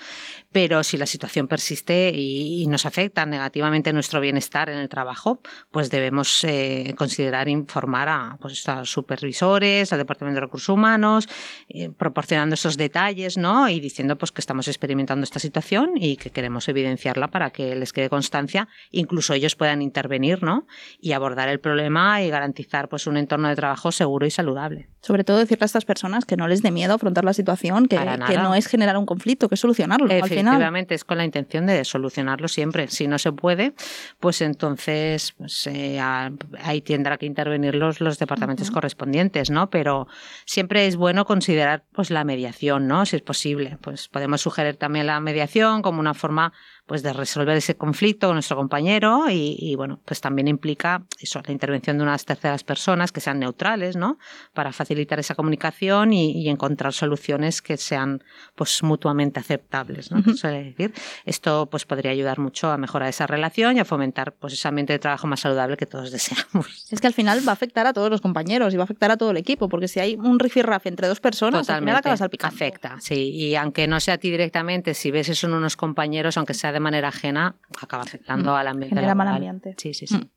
[0.52, 5.40] Pero si la situación persiste y, nos afecta negativamente nuestro bienestar en el trabajo,
[5.70, 11.28] pues debemos eh, considerar informar a, pues, a supervisores, al Departamento de Recursos Humanos,
[11.68, 13.68] eh, proporcionando esos detalles, ¿no?
[13.68, 17.92] Y diciendo pues que estamos experimentando esta situación y que queremos evidenciarla para que les
[17.92, 20.66] quede constancia, incluso ellos puedan intervenir, ¿no?
[21.00, 24.88] Y abordar el problema y garantizar pues un entorno de trabajo seguro y saludable.
[25.00, 27.98] Sobre todo decirle a estas personas que no les dé miedo afrontar la situación, que,
[28.28, 30.08] que no es generar un conflicto, que es solucionarlo.
[30.08, 32.86] Efectivamente, es con la intención de solucionarlo siempre.
[32.88, 33.72] Si no se puede,
[34.20, 39.70] pues entonces pues, eh, ahí tendrá que intervenir los, los departamentos correspondientes, ¿no?
[39.70, 40.06] Pero
[40.44, 43.06] siempre es bueno considerar pues la mediación, ¿no?
[43.06, 43.78] Si es posible.
[43.80, 46.52] Pues podemos sugerir también la mediación como una forma
[46.88, 51.52] pues de resolver ese conflicto con nuestro compañero y, bueno, pues también implica eso, la
[51.52, 54.18] intervención de unas terceras personas que sean neutrales, ¿no?
[54.54, 58.24] Para facilitar esa comunicación y, encontrar soluciones que sean
[58.54, 60.22] pues mutuamente aceptables, ¿no?
[60.22, 60.94] decir.
[61.26, 64.94] Esto pues podría ayudar mucho a mejorar esa relación y a fomentar pues ese ambiente
[64.94, 66.86] de trabajo más saludable que todos deseamos.
[66.90, 69.10] Es que al final va a afectar a todos los compañeros y va a afectar
[69.10, 71.72] a todo el equipo, porque si hay un rifirrafe entre dos personas, Totalmente.
[71.72, 72.56] al final acabas salpicando.
[72.56, 76.38] Afecta, sí, y aunque no sea a ti directamente, si ves eso en unos compañeros,
[76.38, 78.54] aunque sea de manera ajena, acaba afectando mm.
[78.54, 78.96] al ambiente.
[78.96, 79.74] Genera mal ambiente.
[79.76, 80.16] Sí, sí, sí.
[80.16, 80.30] Mm.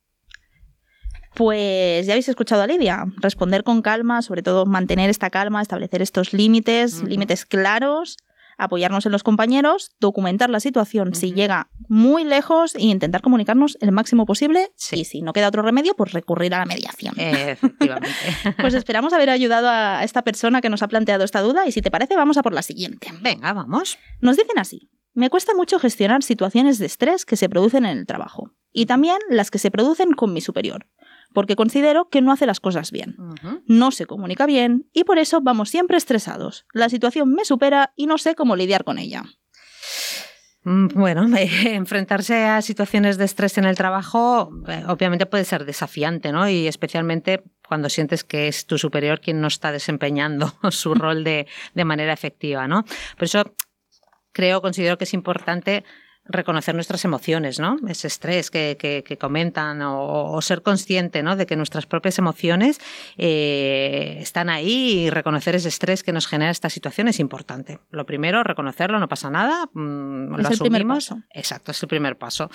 [1.36, 6.02] Pues ya habéis escuchado a Lidia, responder con calma, sobre todo mantener esta calma, establecer
[6.02, 8.18] estos límites, límites claros,
[8.58, 13.92] apoyarnos en los compañeros, documentar la situación si llega muy lejos e intentar comunicarnos el
[13.92, 14.72] máximo posible.
[14.92, 17.16] Y si no queda otro remedio, pues recurrir a la mediación.
[17.18, 18.10] efectivamente.
[18.62, 21.82] pues esperamos haber ayudado a esta persona que nos ha planteado esta duda y si
[21.82, 23.08] te parece, vamos a por la siguiente.
[23.22, 23.98] Venga, vamos.
[24.20, 24.90] Nos dicen así.
[25.14, 29.18] Me cuesta mucho gestionar situaciones de estrés que se producen en el trabajo y también
[29.30, 30.88] las que se producen con mi superior,
[31.34, 33.18] porque considero que no hace las cosas bien.
[33.66, 36.66] No se comunica bien y por eso vamos siempre estresados.
[36.74, 39.24] La situación me supera y no sé cómo lidiar con ella.
[40.64, 41.28] Mm, bueno,
[41.66, 46.48] enfrentarse a situaciones de estrés en el trabajo eh, obviamente puede ser desafiante, ¿no?
[46.48, 51.48] Y especialmente cuando sientes que es tu superior quien no está desempeñando su rol de,
[51.74, 52.84] de manera efectiva, ¿no?
[53.18, 53.44] Por eso
[54.32, 55.84] creo, considero que es importante
[56.32, 57.78] reconocer nuestras emociones, ¿no?
[57.88, 61.36] Ese estrés que, que, comentan o, ser consciente, ¿no?
[61.36, 62.80] De que nuestras propias emociones
[63.18, 67.80] eh, están ahí y reconocer ese estrés que nos genera esta situación es importante.
[67.92, 71.14] Lo primero, reconocerlo, no pasa nada, mm, lo asumimos.
[71.34, 72.50] Exacto, es el primer paso.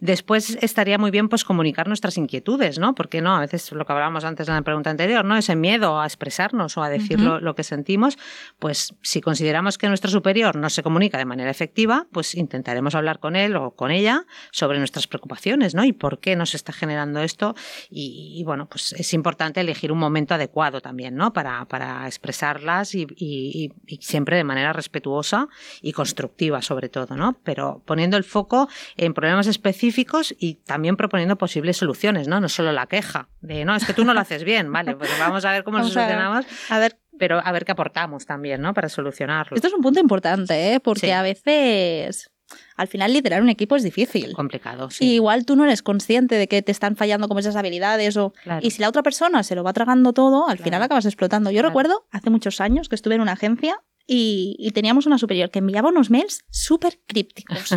[0.00, 2.94] Después estaría muy bien pues comunicar nuestras inquietudes, ¿no?
[2.94, 5.36] Porque no, a veces lo que hablábamos antes en la pregunta anterior, ¿no?
[5.36, 8.18] Ese miedo a expresarnos o a decir lo, que sentimos,
[8.58, 13.03] pues si consideramos que nuestro superior no se comunica de manera efectiva, pues intentaremos hablar
[13.20, 15.84] con él o con ella sobre nuestras preocupaciones, ¿no?
[15.84, 17.54] Y por qué nos está generando esto.
[17.90, 21.32] Y, bueno, pues es importante elegir un momento adecuado también, ¿no?
[21.32, 23.70] Para, para expresarlas y, y,
[24.00, 25.48] siempre de manera respetuosa
[25.82, 27.38] y constructiva, sobre todo, ¿no?
[27.44, 32.40] Pero poniendo el foco en problemas específicos y también proponiendo posibles soluciones, ¿no?
[32.40, 34.96] No solo la queja de, no, es que tú no lo haces bien, ¿vale?
[34.96, 36.46] Pues vamos a ver cómo lo solucionamos.
[36.70, 38.74] A ver, pero a ver qué aportamos también, ¿no?
[38.74, 39.56] Para solucionarlo.
[39.56, 40.80] Esto es un punto importante, ¿eh?
[40.80, 42.30] Porque a veces
[42.76, 44.32] al final liderar un equipo es difícil.
[44.34, 45.04] Complicado, sí.
[45.04, 48.32] Y igual tú no eres consciente de que te están fallando como esas habilidades o...
[48.60, 51.50] Y si la otra persona se lo va tragando todo, al final acabas explotando.
[51.50, 55.60] Yo recuerdo hace muchos años que estuve en una agencia y, teníamos una superior que
[55.60, 57.74] enviaba unos mails súper crípticos.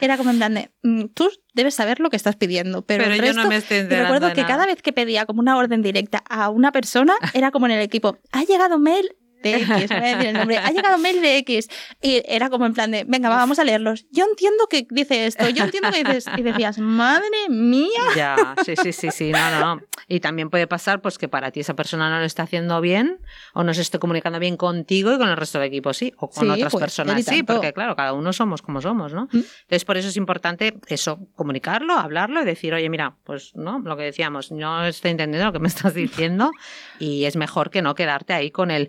[0.00, 3.10] era como en plan de, mm, tú debes saber lo que estás pidiendo, pero, el
[3.10, 6.24] resto, yo no me estoy recuerdo que cada vez que pedía como una orden directa
[6.28, 9.08] a una persona, era como en el equipo, ha llegado mail
[9.42, 11.68] de X, el nombre, ha llegado mail de X.
[12.02, 14.06] Y era como en plan de, venga, vamos a leerlos.
[14.10, 17.88] Yo entiendo que dice esto, yo entiendo que dices, y decías, madre mía.
[18.16, 19.82] Ya, sí, sí, sí, sí, no, no, no.
[20.08, 23.20] Y también puede pasar pues que para ti esa persona no lo está haciendo bien
[23.52, 26.30] o no se esté comunicando bien contigo y con el resto del equipo sí, o
[26.30, 29.28] con otras pues, personas sí, porque claro, cada uno somos como somos, ¿no?
[29.32, 29.38] Mm.
[29.62, 33.96] Entonces por eso es importante eso, comunicarlo, hablarlo y decir, oye, mira, pues no, lo
[33.96, 36.50] que decíamos, no estoy entendiendo lo que me estás diciendo
[36.98, 38.88] y es mejor que no quedarte ahí con el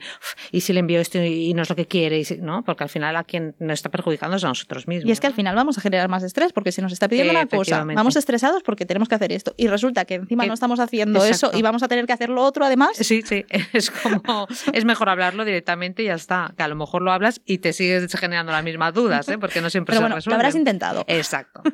[0.52, 2.64] y si le envío esto y no es lo que quiere, ¿no?
[2.64, 5.10] Porque al final a quien nos está perjudicando es a nosotros mismos.
[5.10, 7.32] Y es que al final vamos a generar más estrés porque si nos está pidiendo
[7.32, 10.80] una cosa, vamos estresados porque tenemos que hacer esto y resulta que encima no estamos
[10.80, 12.92] haciendo eso y vamos a tener que hacer lo otro además.
[12.94, 17.02] Sí, sí, es como es mejor hablarlo directamente y ya está, que a lo mejor
[17.02, 19.38] lo hablas y te sigues generando las mismas dudas, ¿eh?
[19.38, 20.36] porque no siempre Pero se bueno, resuelve.
[20.36, 21.06] Lo habrás intentado.
[21.08, 21.62] Exacto.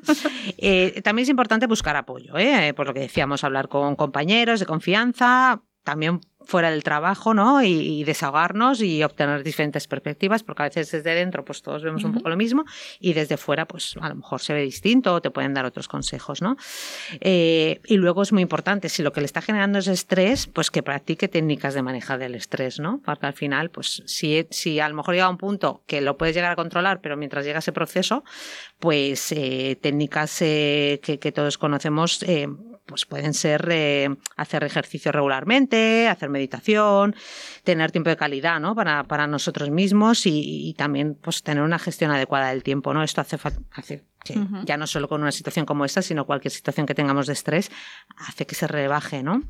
[0.58, 2.74] Eh, también es importante buscar apoyo, ¿eh?
[2.74, 7.64] por lo que decíamos, hablar con compañeros de confianza, también fuera del trabajo, ¿no?
[7.64, 12.14] Y, desahogarnos y obtener diferentes perspectivas, porque a veces desde dentro pues todos vemos un
[12.14, 12.66] poco lo mismo
[13.00, 15.88] y desde fuera pues a lo mejor se ve distinto o te pueden dar otros
[15.88, 16.58] consejos, ¿no?
[17.20, 20.70] Eh, y luego es muy importante, si lo que le está generando es estrés, pues
[20.70, 23.02] que practique técnicas de manejo del estrés, ¿no?
[23.04, 26.18] Porque al final, pues si, si a lo mejor llega a un punto que lo
[26.18, 28.24] puedes llegar a controlar, pero mientras llega ese proceso,
[28.80, 32.24] pues eh, técnicas eh, que, que, todos conocemos
[32.86, 37.16] pues pueden ser eh, hacer ejercicio regularmente, hacer meditación,
[37.64, 38.76] tener tiempo de calidad ¿no?
[38.76, 42.94] para, para nosotros mismos y, también pues, tener una gestión adecuada del tiempo.
[42.94, 43.04] ¿no?
[43.04, 43.38] Esto hace,
[43.72, 47.28] hace que ya no solo con una situación como esta, sino cualquier situación que tengamos
[47.28, 47.72] de estrés,
[48.18, 49.24] hace que se rebaje.
[49.24, 49.44] ¿no?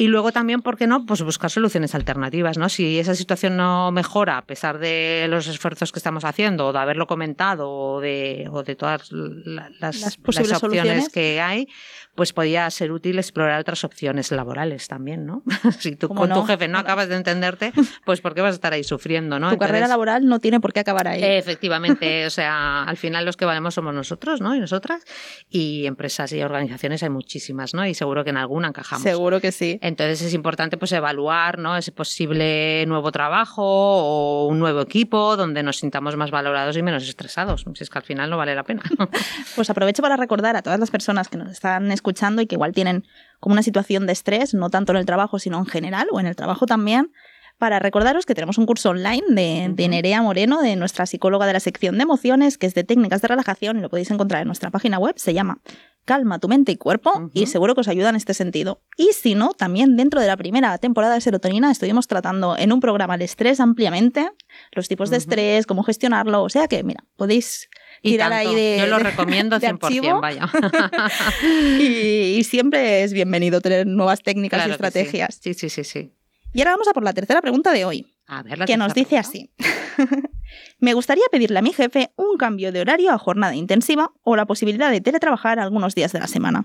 [0.00, 1.04] Y luego también, ¿por qué no?
[1.04, 2.70] Pues buscar soluciones alternativas, ¿no?
[2.70, 6.78] Si esa situación no mejora a pesar de los esfuerzos que estamos haciendo, o de
[6.78, 11.68] haberlo comentado, o de, o de todas las, las, posibles opciones que hay,
[12.14, 15.42] pues podría ser útil explorar otras opciones laborales también, ¿no?
[15.78, 17.72] si tú con tu jefe no acabas de entenderte,
[18.04, 19.50] pues ¿por qué vas a estar ahí sufriendo, no?
[19.50, 21.22] Tu carrera laboral no tiene por qué acabar ahí.
[21.22, 24.54] Efectivamente, o sea, al final los que valemos somos nosotros, ¿no?
[24.54, 25.02] Y nosotras,
[25.48, 27.86] y empresas y organizaciones hay muchísimas, ¿no?
[27.86, 29.02] Y seguro que en alguna encajamos.
[29.02, 29.78] Seguro que sí.
[29.90, 31.76] Entonces es importante pues evaluar, ¿no?
[31.76, 37.06] Ese posible nuevo trabajo o un nuevo equipo donde nos sintamos más valorados y menos
[37.06, 37.64] estresados.
[37.74, 38.82] Si es que al final no vale la pena.
[39.56, 42.72] pues aprovecho para recordar a todas las personas que nos están escuchando y que igual
[42.72, 43.04] tienen
[43.40, 46.26] como una situación de estrés, no tanto en el trabajo, sino en general, o en
[46.26, 47.10] el trabajo también,
[47.58, 51.60] para recordaros que tenemos un curso online de, Nerea Moreno, de nuestra psicóloga de la
[51.60, 54.70] sección de emociones, que es de técnicas de relajación, y lo podéis encontrar en nuestra
[54.70, 55.58] página web, se llama
[56.04, 58.82] Calma tu mente y cuerpo, y seguro que os ayuda en este sentido.
[58.96, 62.80] Y si no, también dentro de la primera temporada de serotonina estuvimos tratando en un
[62.80, 64.30] programa el estrés ampliamente,
[64.72, 67.68] los tipos de estrés, cómo gestionarlo, o sea que, mira, podéis
[68.02, 70.50] y ahí de, Yo lo recomiendo 100%, vaya.
[71.78, 75.38] y, siempre es bienvenido tener nuevas técnicas y estrategias.
[75.40, 75.54] Sí.
[75.54, 76.12] sí, sí, sí,
[76.52, 78.06] Y ahora vamos a por la tercera pregunta de hoy.
[78.30, 79.50] A ver, la que nos dice así.
[80.78, 84.46] Me gustaría pedirle a mi jefe un cambio de horario a jornada intensiva o la
[84.46, 86.64] posibilidad de teletrabajar algunos días de la semana.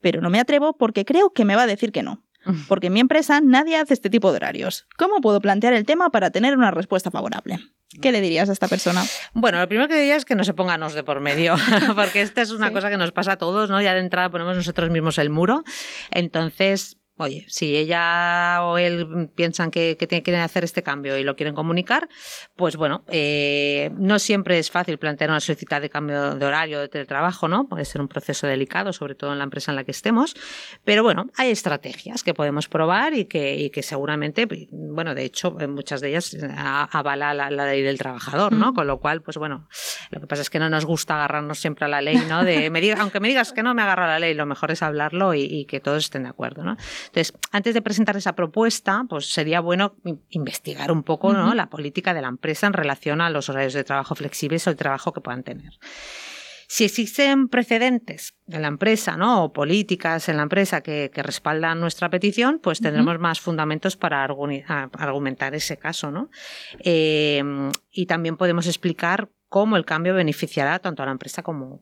[0.00, 2.24] Pero no me atrevo porque creo que me va a decir que no.
[2.68, 4.86] Porque en mi empresa nadie hace este tipo de horarios.
[4.96, 7.58] ¿Cómo puedo plantear el tema para tener una respuesta favorable?
[8.00, 9.04] ¿Qué le dirías a esta persona?
[9.32, 11.56] Bueno, lo primero que diría es que no se pónganos de por medio,
[11.96, 13.80] porque esta es una cosa que nos pasa a todos, ¿no?
[13.80, 15.64] Ya de entrada ponemos nosotros mismos el muro.
[16.12, 21.54] Entonces, Oye, si ella o él piensan que, quieren hacer este cambio y lo quieren
[21.54, 22.10] comunicar,
[22.56, 26.88] pues bueno, eh, no siempre es fácil plantear una solicitud de cambio de horario de
[26.88, 27.68] teletrabajo, ¿no?
[27.68, 30.36] Puede ser un proceso delicado, sobre todo en la empresa en la que estemos,
[30.84, 36.02] pero bueno, hay estrategias que podemos probar y que, que seguramente, bueno, de hecho, muchas
[36.02, 36.36] de ellas
[36.92, 38.74] avala la, ley del trabajador, ¿no?
[38.74, 39.68] Con lo cual, pues bueno,
[40.10, 42.44] lo que pasa es que no nos gusta agarrarnos siempre a la ley, ¿no?
[42.44, 44.82] De, me aunque me digas que no me agarro a la ley, lo mejor es
[44.82, 46.76] hablarlo y, y que todos estén de acuerdo, ¿no?
[47.06, 49.96] Entonces, antes de presentar esa propuesta, pues sería bueno
[50.30, 54.14] investigar un poco la política de la empresa en relación a los horarios de trabajo
[54.14, 55.72] flexibles o el trabajo que puedan tener.
[56.68, 59.44] Si existen precedentes en la empresa, ¿no?
[59.44, 65.54] O políticas en la empresa que, respaldan nuestra petición, pues tendremos más fundamentos para argumentar
[65.54, 66.28] ese caso, ¿no?
[66.80, 71.80] Em, y también podemos explicar cómo el cambio beneficiará tanto a la empresa como,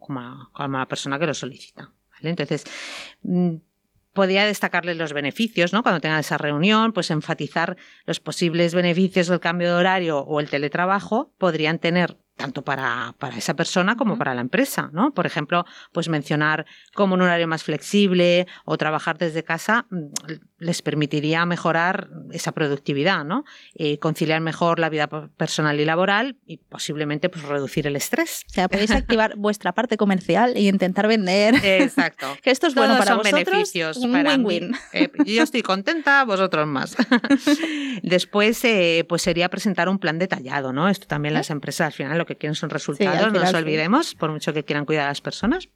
[0.53, 1.91] a, la persona que lo solicita.
[2.21, 2.65] Entonces,
[4.15, 5.82] podría destacarle los beneficios, ¿no?
[5.82, 7.77] Cuando tengan esa reunión, pues enfatizar
[8.07, 13.36] los posibles beneficios del cambio de horario o el teletrabajo podrían tener tanto para, para
[13.36, 15.12] esa persona como para la empresa, ¿no?
[15.12, 20.07] Por ejemplo, pues mencionar como un horario más flexible o trabajar desde casa mm,
[20.59, 23.45] les permitiría mejorar esa productividad, ¿no?
[23.75, 28.45] Eh, conciliar mejor la vida personal y laboral y posiblemente pues reducir el estrés.
[28.49, 31.57] O sea, podéis activar vuestra parte comercial e intentar vender.
[31.65, 32.27] Exacto.
[32.43, 34.75] que esto es bueno para son vosotros, beneficios un para win-win.
[34.93, 36.97] Eh, yo estoy contenta, vosotros más.
[38.03, 40.89] Después, eh, pues sería presentar un plan detallado, ¿no?
[40.89, 44.31] Esto también las empresas al final lo que quieren son resultados, no nos olvidemos, por
[44.31, 45.69] mucho que quieran cuidar a las personas.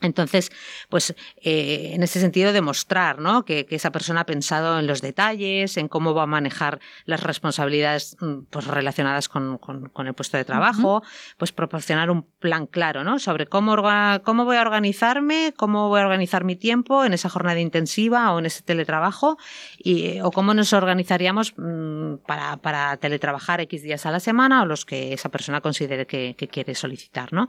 [0.00, 0.50] Entonces,
[0.88, 3.44] pues eh, en ese sentido demostrar ¿no?
[3.44, 8.16] que, esa persona ha pensado en los detalles, en cómo va a manejar las responsabilidades
[8.20, 9.58] mm, pues, relacionadas con,
[10.06, 11.02] el puesto de trabajo,
[11.36, 13.18] pues proporcionar un plan claro ¿no?
[13.18, 13.76] sobre cómo,
[14.22, 18.38] cómo voy a organizarme, cómo voy a organizar mi tiempo en esa jornada intensiva o
[18.38, 19.36] en ese teletrabajo
[19.78, 24.66] y, o cómo nos organizaríamos mm, para, para, teletrabajar X días a la semana o
[24.66, 27.32] los que esa persona considere que, que quiere solicitar.
[27.32, 27.48] ¿no?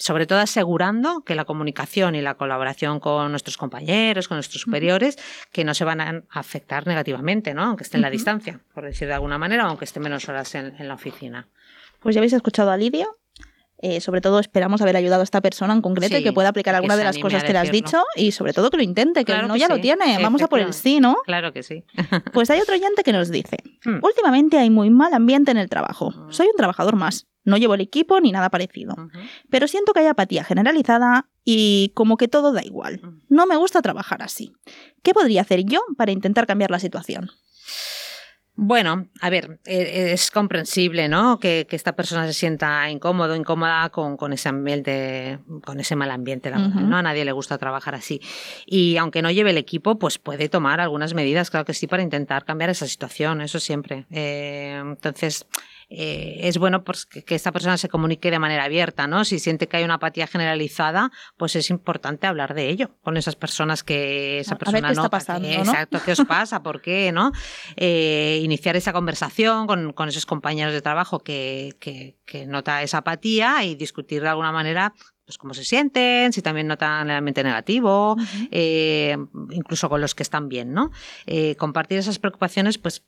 [0.00, 5.18] Sobre todo asegurando que la comunicación y la colaboración con nuestros compañeros, con nuestros superiores,
[5.52, 7.64] que no se van a afectar negativamente, ¿no?
[7.64, 10.88] aunque esté en la distancia, por decir de alguna manera, aunque esté menos horas en,
[10.88, 11.48] la oficina.
[12.00, 13.06] Pues ya habéis escuchado a Lidia.
[13.82, 16.74] Eh, sobre todo esperamos haber ayudado a esta persona en concreto y que pueda aplicar
[16.74, 19.32] alguna de las cosas que le has dicho y sobre todo que lo intente, que
[19.32, 20.18] Claro no que ya lo tiene.
[20.22, 21.16] Vamos a por el sí, ¿no?
[21.24, 21.84] Claro que sí.
[22.32, 23.98] Pues hay otro oyente que nos dice, Hmm.
[24.02, 26.12] últimamente hay muy mal ambiente en el trabajo.
[26.30, 27.26] Soy un trabajador más.
[27.44, 28.94] No llevo el equipo ni nada parecido.
[29.48, 33.00] Pero siento que hay apatía generalizada y como que todo da igual.
[33.30, 34.52] No me gusta trabajar así.
[35.02, 37.30] ¿Qué podría hacer yo para intentar cambiar la situación?
[38.62, 41.40] Bueno, a ver, eh, es comprensible, ¿no?
[41.40, 46.10] Que, que esta persona se sienta incómodo, incómoda con, con ese ambiente, con ese mal
[46.10, 46.90] ambiente laboral.
[46.90, 46.98] ¿no?
[46.98, 48.20] A nadie le gusta trabajar así.
[48.66, 52.02] Y aunque no lleve el equipo, pues puede tomar algunas medidas, claro que sí, para
[52.02, 54.04] intentar cambiar esa situación, eso siempre.
[54.10, 55.46] Eh, entonces,
[55.90, 59.24] eh, es bueno pues, que, que esta persona se comunique de manera abierta, ¿no?
[59.24, 63.34] Si siente que hay una apatía generalizada, pues es importante hablar de ello con esas
[63.36, 65.62] personas que esa A- a ver persona qué está nota pasando, que- ¿no?
[65.64, 66.62] Exacto, ¿qué os pasa?
[66.62, 67.10] ¿Por qué?
[67.12, 67.32] ¿No?
[67.76, 72.98] Eh, iniciar esa conversación con, con esos compañeros de trabajo que, que, que nota esa
[72.98, 74.94] apatía y discutir de alguna manera
[75.24, 78.16] pues cómo se sienten, si también notan el ambiente negativo,
[78.50, 79.16] eh,
[79.52, 80.90] incluso con los que están bien, ¿no?
[81.26, 83.04] Eh, compartir esas preocupaciones, pues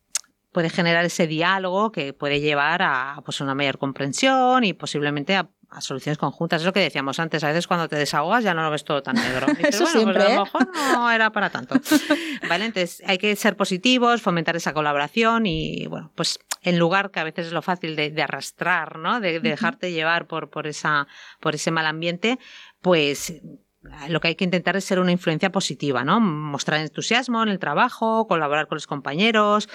[0.53, 5.49] puede generar ese diálogo que puede llevar a pues, una mayor comprensión y posiblemente a,
[5.71, 6.61] a soluciones conjuntas.
[6.61, 9.03] Es lo que decíamos antes, a veces cuando te desahogas ya no lo ves todo
[9.03, 9.47] tan negro.
[9.53, 10.37] Y dices, Eso bueno, siempre, pues a ¿eh?
[10.37, 11.75] lo mejor no era para tanto.
[12.49, 12.67] ¿Vale?
[12.67, 17.25] Entonces hay que ser positivos, fomentar esa colaboración y, bueno, pues en lugar que a
[17.25, 19.21] veces es lo fácil de, de arrastrar, ¿no?
[19.21, 21.09] De, de dejarte llevar por, por, esa,
[21.41, 22.39] por ese mal ambiente,
[22.81, 23.41] pues
[24.09, 26.21] lo que hay que intentar es ser una influencia positiva, ¿no?
[26.21, 29.69] Mostrar entusiasmo en el trabajo, colaborar con los compañeros,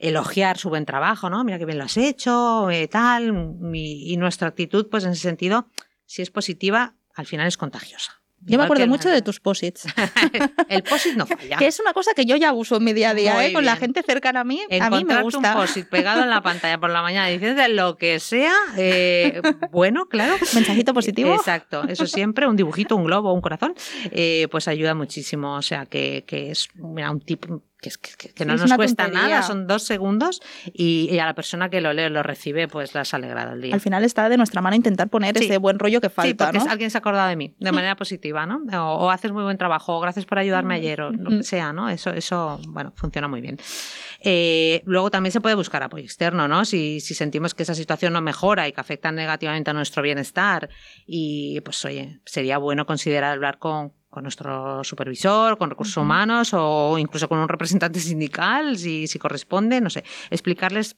[0.00, 1.44] elogiar su buen trabajo, ¿no?
[1.44, 3.56] Mira qué bien lo has hecho, eh, tal.
[3.72, 5.68] Y, y nuestra actitud, pues en ese sentido,
[6.06, 8.20] si es positiva, al final es contagiosa.
[8.42, 9.84] Yo me acuerdo mucho de tus posits,
[10.68, 11.58] El posit no falla.
[11.58, 13.52] que es una cosa que yo ya uso en mi día a día, ¿eh?
[13.52, 14.62] con la gente cercana a mí.
[14.80, 15.54] A mí me gusta.
[15.54, 20.06] un posit pegado en la pantalla por la mañana diciendo lo que sea, eh, bueno,
[20.06, 20.36] claro.
[20.54, 21.34] Mensajito positivo.
[21.34, 23.74] Exacto, eso siempre, un dibujito, un globo, un corazón,
[24.10, 25.56] eh, pues ayuda muchísimo.
[25.56, 27.44] O sea, que, que es mira, un tip
[27.80, 29.28] que, es- que- que no Es nos cuesta tontería.
[29.28, 30.40] nada, son dos segundos
[30.72, 33.60] y, y a la persona que lo lee lo recibe, pues las ha alegrado el
[33.62, 33.74] día.
[33.74, 35.44] Al final está de nuestra mano intentar poner Sí.
[35.44, 36.70] ese buen rollo que Sí, falta, porque ¿no?
[36.70, 38.60] alguien se ha acordado de mí de manera positiva, ¿no?
[38.72, 41.72] O, o haces muy buen trabajo, o gracias por ayudarme ayer, o lo que sea,
[41.72, 41.88] ¿no?
[41.88, 43.58] Eso, eso bueno, funciona muy bien.
[44.22, 46.64] Eh, luego también se puede buscar apoyo externo, ¿no?
[46.64, 50.68] Si, si sentimos que esa situación no mejora y que afecta negativamente a nuestro bienestar,
[51.06, 56.98] y pues oye, sería bueno considerar hablar con, con nuestro supervisor, con recursos humanos o
[56.98, 60.96] incluso con un representante sindical, si, si corresponde, no sé, explicarles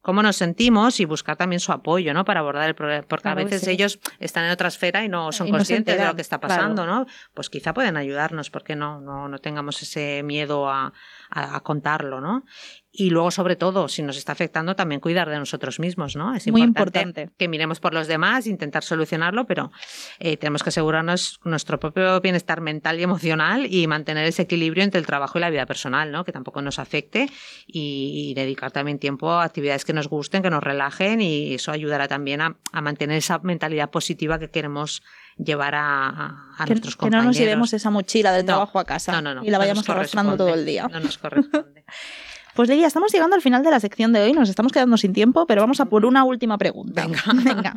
[0.00, 2.24] cómo nos sentimos y buscar también su apoyo, ¿no?
[2.24, 3.70] Para abordar el problema, porque Claro, a veces sí.
[3.70, 6.22] ellos están en otra esfera y no son Y no se conscientes de lo que
[6.22, 6.54] está claro.
[6.54, 7.06] pasando, ¿no?
[7.34, 10.92] Pues quizá pueden ayudarnos, porque no, no, no tengamos ese miedo a,
[11.30, 12.44] a- a contarlo, ¿no?
[12.90, 16.34] Y luego, sobre todo, si nos está afectando, también cuidar de nosotros mismos, ¿no?
[16.34, 17.34] Es Muy importante, importante.
[17.38, 19.70] que miremos por los demás, intentar solucionarlo, pero
[20.18, 24.98] eh, tenemos que asegurarnos nuestro propio bienestar mental y emocional y mantener ese equilibrio entre
[24.98, 26.24] el trabajo y la vida personal, ¿no?
[26.24, 27.28] Que tampoco nos afecte
[27.66, 31.70] y, y dedicar también tiempo a actividades que nos gusten, que nos relajen y eso
[31.70, 35.02] ayudará también a, a mantener esa mentalidad positiva que queremos
[35.42, 37.26] llevar a, a- a que, nuestros que no compañeros.
[37.26, 39.44] nos llevemos esa mochila del No, trabajo a casa No, no, no.
[39.44, 40.88] y la vayamos arrastrando todo el día.
[40.90, 41.84] No nos corresponde.
[42.54, 45.12] Pues Lidia, estamos llegando al final de la sección de hoy, nos estamos quedando sin
[45.12, 47.06] tiempo, pero vamos a por una última pregunta.
[47.06, 47.22] Venga.
[47.44, 47.76] Venga.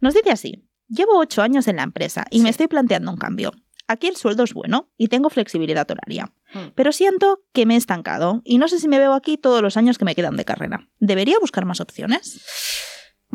[0.00, 3.52] Nos dice así, llevo ocho años en la empresa y me estoy planteando un cambio.
[3.86, 6.72] Aquí el sueldo es bueno y tengo flexibilidad horaria, Mm.
[6.74, 9.76] pero siento que me he estancado y no sé si me veo aquí todos los
[9.76, 10.88] años que me quedan de carrera.
[10.98, 12.40] ¿Debería buscar más opciones?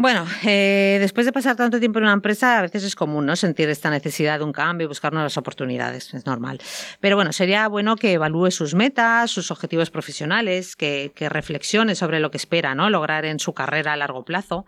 [0.01, 3.35] Bueno, eh, después de pasar tanto tiempo en una empresa, a veces es común ¿no?
[3.35, 6.61] sentir esta necesidad de un cambio y buscar nuevas oportunidades, es normal.
[7.01, 12.21] Pero bueno, sería bueno que evalúe sus metas, sus objetivos profesionales, que, que reflexione sobre
[12.21, 12.89] lo que espera ¿no?
[12.89, 14.65] lograr en su carrera a largo plazo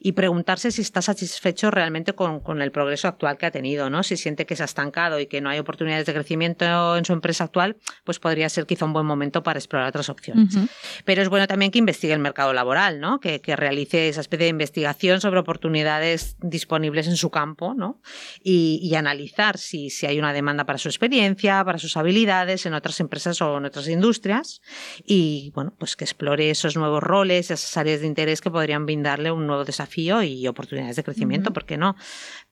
[0.00, 3.88] y preguntarse si está satisfecho realmente con, con el progreso actual que ha tenido.
[3.88, 4.02] ¿no?
[4.02, 7.14] Si siente que se ha estancado y que no hay oportunidades de crecimiento en su
[7.14, 10.54] empresa actual, pues podría ser quizá un buen momento para explorar otras opciones.
[10.54, 10.68] Ujú.
[11.06, 13.18] Pero es bueno también que investigue el mercado laboral, ¿no?
[13.18, 14.73] Que, que realice esa especie de investigación
[15.20, 18.00] sobre oportunidades disponibles en su campo, ¿no?
[18.42, 22.74] Y, y analizar si, si hay una demanda para su experiencia, para sus habilidades en
[22.74, 24.60] otras empresas o en otras industrias.
[25.04, 29.30] Y bueno, pues que explore esos nuevos roles, esas áreas de interés que podrían brindarle
[29.30, 31.54] un nuevo desafío y oportunidades de crecimiento, Ujú.
[31.54, 31.96] ¿por qué no?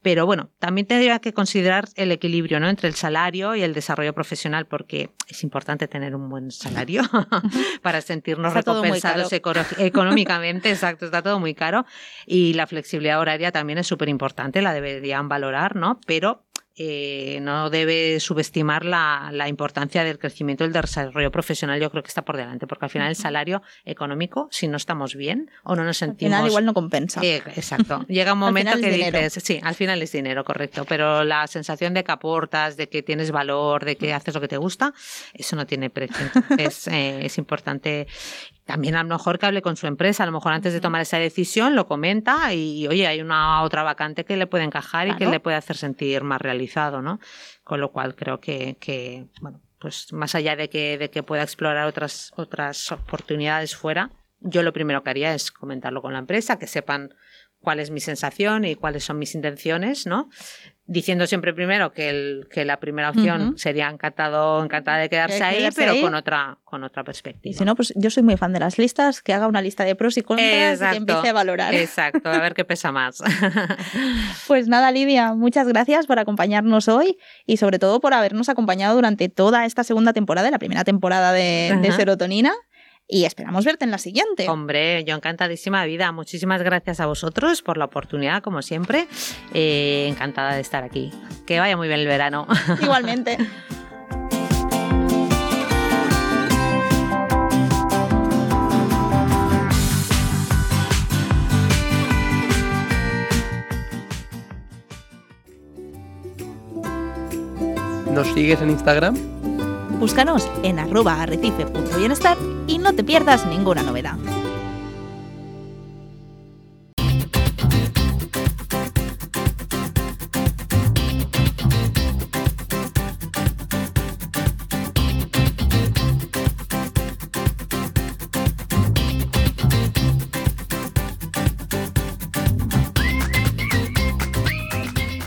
[0.02, 2.68] Pero bueno, también tendría que considerar el equilibrio ¿no?
[2.68, 7.02] entre el salario y el desarrollo profesional, porque es importante tener un buen salario
[7.82, 10.70] para sentirnos Está recompensados económicamente.
[10.70, 11.86] Exacto, está todo muy caro.
[12.26, 16.00] Y la flexibilidad horaria también es súper importante, la deberían valorar, ¿no?
[16.06, 16.44] Pero
[16.74, 21.78] eh, no debe subestimar la, la, importancia del crecimiento y del desarrollo profesional.
[21.78, 25.14] Yo creo que está por delante, porque al final el salario económico, si no estamos
[25.14, 26.32] bien o no nos sentimos.
[26.32, 27.20] Al final igual no compensa.
[27.22, 28.04] Eh, exacto.
[28.08, 30.86] Llega un momento que dices, sí, al final es dinero, correcto.
[30.88, 34.48] Pero la sensación de que aportas, de que tienes valor, de que haces lo que
[34.48, 34.94] te gusta,
[35.34, 36.26] eso no tiene precio.
[36.56, 38.06] es, eh, es importante
[38.64, 41.00] también a lo mejor que hable con su empresa, a lo mejor antes de tomar
[41.00, 45.16] esa decisión lo comenta y oye, hay una otra vacante que le puede encajar y
[45.16, 47.20] que le puede hacer sentir más realizado, ¿no?
[47.64, 51.42] Con lo cual creo que, que bueno, pues más allá de que, de que pueda
[51.42, 54.10] explorar otras, otras oportunidades fuera,
[54.40, 57.14] yo lo primero que haría es comentarlo con la empresa, que sepan
[57.60, 60.28] cuál es mi sensación y cuáles son mis intenciones, ¿no?
[60.86, 65.68] Diciendo siempre primero que, el, que la primera opción sería encantado, encantada de quedarse ahí,
[65.74, 67.50] pero con otra con otra perspectiva.
[67.50, 69.84] Y si no, pues yo soy muy fan de las listas, que haga una lista
[69.84, 71.74] de pros y contras y que empiece a valorar.
[71.74, 73.22] Exacto, a ver qué pesa más.
[74.48, 79.28] pues nada, Lidia, muchas gracias por acompañarnos hoy y sobre todo por habernos acompañado durante
[79.28, 82.52] toda esta segunda temporada, la primera temporada de, de Serotonina
[83.12, 84.48] y esperamos verte en la siguiente.
[84.48, 86.10] Hombre, yo encantadísima de vida.
[86.12, 89.06] Muchísimas gracias a vosotros por la oportunidad, como siempre.
[89.52, 91.12] Eh, encantada de estar aquí.
[91.46, 92.46] Que vaya muy bien el verano.
[92.82, 93.36] Igualmente.
[108.10, 109.41] ¿Nos sigues en Instagram?
[110.02, 114.16] Búscanos en arroba arrecife.bienestar y no te pierdas ninguna novedad.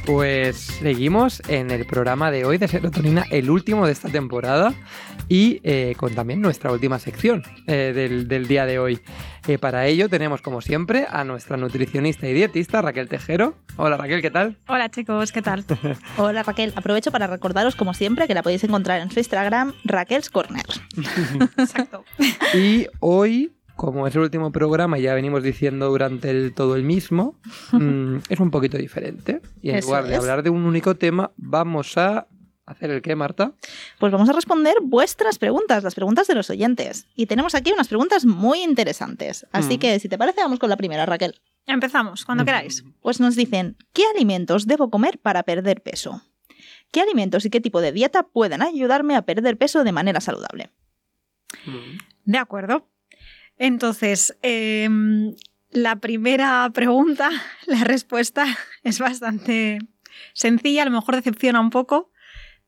[0.06, 4.72] Pues seguimos en el programa de hoy de Serotonina, el último de esta temporada
[5.28, 7.92] y eh, con también nuestra última sección eh,
[8.28, 9.00] del, día de hoy.
[9.48, 13.56] Eh, para ello tenemos como siempre a nuestra nutricionista y dietista Raquel Tejero.
[13.78, 14.58] Hola Raquel, ¿qué tal?
[14.68, 15.66] Hola chicos, ¿qué tal?
[16.18, 20.30] Hola Raquel, aprovecho para recordaros como siempre que la podéis encontrar en su Instagram Raquel's
[20.30, 20.66] Corner.
[21.58, 22.06] Exacto.
[22.54, 26.84] Y hoy como es el último programa y ya venimos diciendo durante el, todo el
[26.84, 27.36] mismo,
[27.72, 29.42] mm, es un poquito diferente.
[29.62, 32.28] Y en lugar de hablar de un único tema, vamos a
[32.66, 33.54] hacer el qué, Marta?
[34.00, 37.08] Pues vamos a responder vuestras preguntas, las preguntas de los oyentes.
[37.16, 39.46] Y tenemos aquí unas preguntas muy interesantes.
[39.52, 39.80] Así mm.
[39.80, 41.40] que, si te parece, vamos con la primera, Raquel.
[41.68, 42.46] Empezamos, cuando mm.
[42.46, 42.84] queráis.
[43.02, 46.22] Pues nos dicen, ¿qué alimentos debo comer para perder peso?
[46.92, 50.72] ¿Qué alimentos y qué tipo de dieta pueden ayudarme a perder peso de manera saludable?
[52.24, 52.88] De acuerdo.
[53.58, 55.34] Entonces, em,
[55.72, 57.30] la primera pregunta,
[57.66, 58.46] la respuesta
[58.84, 59.80] es bastante
[60.34, 62.12] sencilla, a lo mejor decepciona un poco,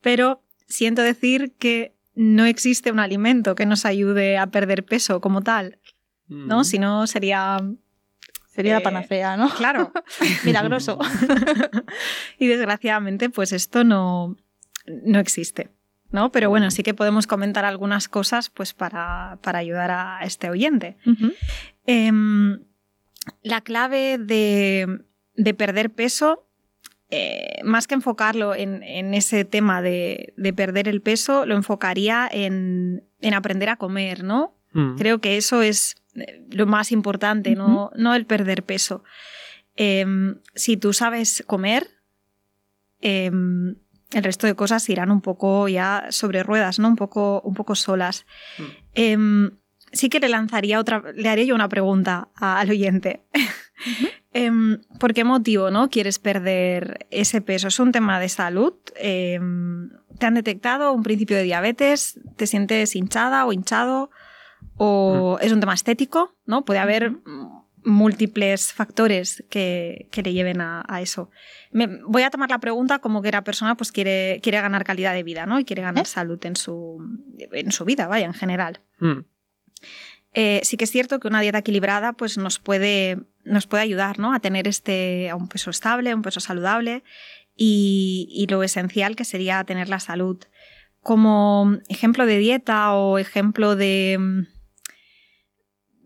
[0.02, 5.42] pero siento decir que no existe un alimento que nos ayude a perder peso como
[5.42, 5.80] tal,
[6.28, 6.62] ¿no?
[6.62, 6.64] Mm.
[6.64, 7.58] Si no, sería...
[8.48, 9.54] Sería la eh, panacea, ¿no?
[9.54, 9.94] Claro.
[10.44, 10.98] Milagroso.
[12.40, 14.36] y desgraciadamente, pues esto no,
[14.88, 15.70] no existe.
[16.12, 16.32] ¿No?
[16.32, 20.98] Pero bueno, sí que podemos comentar algunas cosas pues, para, ayudar a este oyente.
[21.86, 22.60] Em,
[23.44, 25.04] la clave de,
[25.58, 26.46] perder peso,
[27.10, 33.04] eh, más que enfocarlo en, ese tema de, perder el peso, lo enfocaría en,
[33.34, 34.54] aprender a comer, ¿no?
[34.74, 34.96] Mm.
[34.96, 39.04] Creo que eso es eh, lo más importante, no, el perder peso.
[39.76, 41.88] Em, si tú sabes comer,
[43.00, 43.76] em,
[44.12, 46.88] el resto de cosas irán un poco ya sobre ruedas, ¿no?
[46.88, 48.26] Un poco, un poco solas.
[48.58, 48.64] Mm.
[48.94, 49.52] Em,
[49.92, 53.24] sí que le lanzaría otra, le haría yo una pregunta al oyente.
[54.34, 57.70] Em, ¿Por qué motivo no quieres perder ese peso?
[57.70, 58.74] ¿Es un tema de salud?
[58.96, 59.90] Em,
[60.20, 62.20] ¿Te han detectado un principio de diabetes?
[62.36, 64.12] ¿Te sientes hinchada o hinchado?
[64.76, 65.46] ¿O mm.
[65.46, 66.36] es un tema estético?
[66.46, 66.66] ¿no?
[66.66, 67.14] Puede haber
[67.88, 71.32] múltiples factores que, le lleven a, eso.
[71.72, 75.14] Me, voy a tomar la pregunta como que la persona pues quiere, quiere ganar calidad
[75.14, 75.58] de vida, ¿no?
[75.58, 76.08] Y quiere ganar ¿Eh?
[76.08, 77.00] salud en su,
[77.38, 78.82] en su vida, vaya, en general.
[79.00, 79.22] Hmm.
[80.34, 84.20] Eh, sí que es cierto que una dieta equilibrada pues nos puede, nos puede ayudar,
[84.20, 84.34] ¿no?
[84.34, 87.04] A tener este, a un peso estable, un peso saludable
[87.56, 90.38] y, y lo esencial que sería tener la salud.
[91.02, 94.46] Como ejemplo de dieta o ejemplo de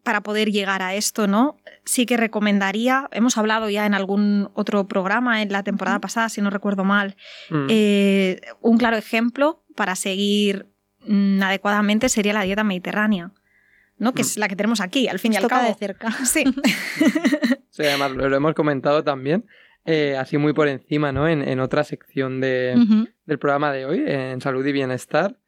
[0.04, 1.58] para poder llegar a esto, ¿no?
[1.86, 6.42] Sí que recomendaría, hemos hablado ya en algún otro programa en la temporada pasada, si
[6.42, 7.16] no recuerdo mal,
[7.50, 7.68] mm.
[7.70, 10.68] eh, un claro ejemplo para seguir
[11.06, 13.32] mm, adecuadamente sería la dieta mediterránea,
[13.98, 14.14] ¿no?
[14.14, 14.26] Que mm.
[14.26, 15.68] es la que tenemos aquí, al fin y al cabo.
[15.68, 16.10] de cerca.
[16.26, 16.44] Sí.
[17.70, 19.46] sí, además lo, hemos comentado también.
[19.86, 21.28] eh, así muy por encima, ¿no?
[21.28, 25.41] En, en otra sección de, del programa de hoy, en salud y bienestar.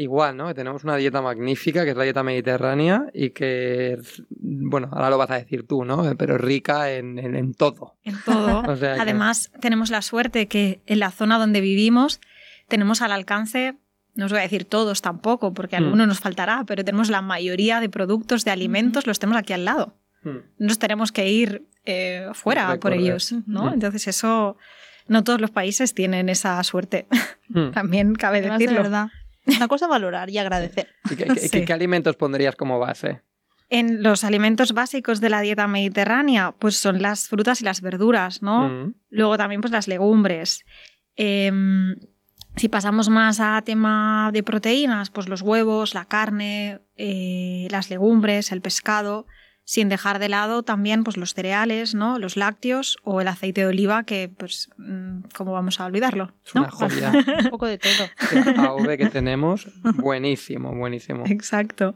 [0.00, 0.46] Igual, ¿no?
[0.46, 3.98] Que tenemos una dieta magnífica, que es la dieta mediterránea, y que,
[4.38, 6.14] bueno, ahora lo vas a decir tú, ¿no?
[6.16, 7.96] Pero es rica en, en- en todo.
[8.04, 8.60] En todo.
[8.68, 12.20] O sea que- Además, tenemos la suerte que en la zona donde vivimos
[12.68, 13.74] tenemos al alcance,
[14.14, 15.84] no os voy a decir todos tampoco, porque Mm.
[15.84, 19.64] alguno nos faltará, pero tenemos la mayoría de productos, de alimentos, los tenemos aquí al
[19.64, 19.94] lado.
[20.22, 20.38] Hmm.
[20.58, 23.64] No nos tenemos que ir eh, fuera por ellos, ¿no?
[23.64, 23.74] Ujú.
[23.74, 24.56] Entonces eso,
[25.08, 27.06] no todos los países tienen esa suerte.
[27.48, 27.70] Hmm.
[27.72, 28.82] También cabe Además, de decirlo.
[28.84, 29.08] verdad.
[29.56, 30.88] Una cosa valorar y agradecer.
[31.10, 31.50] ¿Y qué, qué- Sí.
[31.50, 33.22] qué- qué alimentos pondrías como base?
[33.70, 38.42] En los alimentos básicos de la dieta mediterránea, pues son las frutas y las verduras,
[38.42, 38.68] ¿no?
[38.68, 38.94] Mm.
[39.10, 40.64] Luego también pues las legumbres.
[41.16, 41.96] Em,
[42.56, 48.52] si pasamos más a tema de proteínas, pues los huevos, la carne, eh, las legumbres,
[48.52, 49.26] el pescado,
[49.68, 52.18] sin dejar de lado también pues los cereales, ¿no?
[52.18, 56.54] Los lácteos o el aceite de oliva, que pues mm, cómo vamos a olvidarlo, Es
[56.54, 56.62] ¿no?
[56.62, 57.12] una joya.
[57.44, 58.08] Un poco de todo.
[58.32, 61.24] El AV que tenemos, buenísimo, buenísimo.
[61.26, 61.92] Exacto.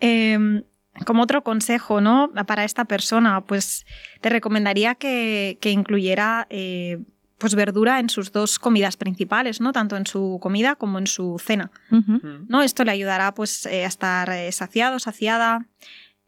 [0.00, 0.62] Em,
[1.04, 2.32] como otro consejo, ¿no?
[2.46, 3.84] Para esta persona, pues
[4.22, 7.00] te recomendaría que, que incluyera eh,
[7.36, 9.72] pues verdura en sus dos comidas principales, ¿no?
[9.72, 11.70] Tanto en su comida como en su cena.
[11.90, 12.46] Mm.
[12.48, 12.62] ¿no?
[12.62, 15.66] Esto le ayudará pues eh, a estar eh, saciado, saciada,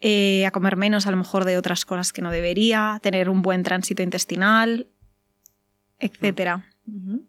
[0.09, 3.43] eh, a comer menos a lo mejor de otras cosas que no debería, tener un
[3.43, 4.87] buen tránsito intestinal,
[5.99, 6.65] etcétera.
[6.87, 7.27] Ujú.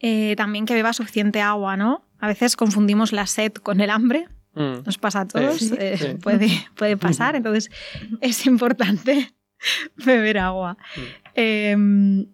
[0.00, 2.04] Eh, también que beba suficiente agua, ¿no?
[2.18, 4.82] A veces confundimos la sed con el hambre, Mm.
[4.84, 6.06] nos pasa a todos, Sí, eh, sí.
[6.20, 7.70] Puede, puede pasar, entonces
[8.20, 9.32] es importante
[9.96, 10.76] beber agua.
[10.96, 11.00] Mm.
[11.34, 12.26] Eh,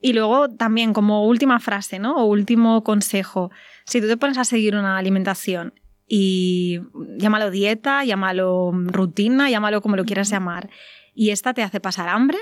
[0.00, 2.14] y luego también como última frase, ¿no?
[2.18, 3.50] O último consejo,
[3.84, 5.72] si tú te pones a seguir una alimentación
[6.06, 6.80] y
[7.18, 10.70] llámalo dieta, llámalo rutina, llámalo como lo quieras llamar,
[11.14, 12.38] y esta te hace pasar hambre,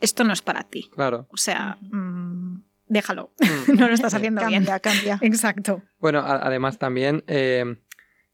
[0.00, 0.88] esto no es para ti.
[0.94, 1.26] Claro.
[1.30, 3.74] O sea, mm, déjalo, Mm.
[3.80, 4.64] no lo estás haciendo bien.
[4.64, 5.18] Cambia, cambia.
[5.22, 5.82] Exacto.
[5.98, 7.76] Bueno, a- además también eh,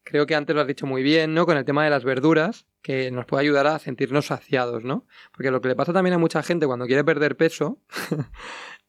[0.05, 1.47] creo que antes lo has dicho muy bien, ¿no?
[1.47, 5.07] Con el tema de las verduras, que nos puede ayudar a sentirnos saciados, ¿no?
[5.33, 7.81] Porque lo que le pasa también a mucha gente cuando quiere perder peso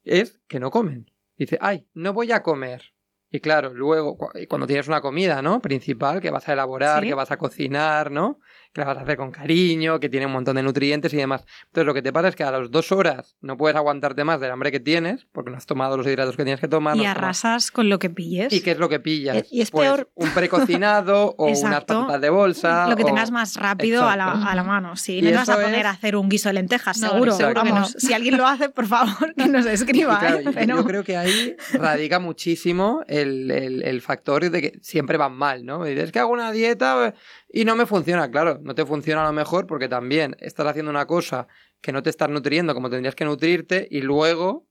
[0.04, 1.10] es que no comen.
[1.38, 2.94] Dice, ay, no voy a comer.
[3.30, 4.18] Y claro, luego,
[4.48, 5.62] cuando tienes una comida, ¿no?
[5.62, 7.10] Principal, que vas a elaborar, Sí.
[7.10, 8.40] que vas a cocinar, ¿no?
[8.78, 11.44] Que la vas a hacer con cariño, que tiene un montón de nutrientes y demás.
[11.66, 14.40] Entonces lo que te pasa es que a las dos horas no puedes aguantarte más
[14.40, 16.96] del hambre que tienes, porque no has tomado los hidratos que tienes que tomar.
[16.96, 18.54] no y tomado- arrasas con lo que pilles.
[18.54, 19.38] ¿Y qué es lo que pillas?
[19.38, 22.88] Eh, y es Pues peor- un precocinado o unas patatas de bolsa.
[22.88, 24.96] Lo que o- tengas más rápido a la, a la mano.
[24.96, 27.00] Sí, Y no te vas a eso poner es- a hacer un guiso de lentejas,
[27.00, 27.36] No, seguro.
[27.36, 27.54] que no.
[27.56, 27.96] Vamos.
[27.98, 30.18] Si alguien lo hace, por favor, que nos escriba.
[30.18, 30.44] Y claro, ¿eh?
[30.46, 35.18] yo- Pero- Yo creo que ahí radica muchísimo el, el- el factor de que siempre
[35.18, 35.88] van mal, ¿no?
[35.88, 37.16] Y dices, es que hago una dieta
[37.58, 38.30] y no me funciona.
[38.30, 41.48] Claro, no te funciona a lo mejor porque también estás haciendo una cosa
[41.82, 44.68] que no te estás nutriendo como tendrías que nutrirte y luego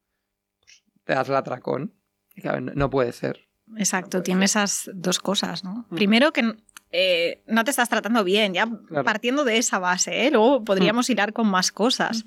[0.61, 1.95] pues, te das el atracón.
[2.37, 3.49] Y claro, no, no puede ser.
[3.77, 5.87] Exacto, tiene esas dos cosas, ¿no?
[5.91, 5.97] Mm.
[5.97, 6.55] Primero que
[6.93, 9.05] eh, no te estás tratando bien, ya Claro.
[9.05, 10.31] partiendo de esa base, ¿eh?
[10.31, 12.25] luego podríamos hilar con más cosas.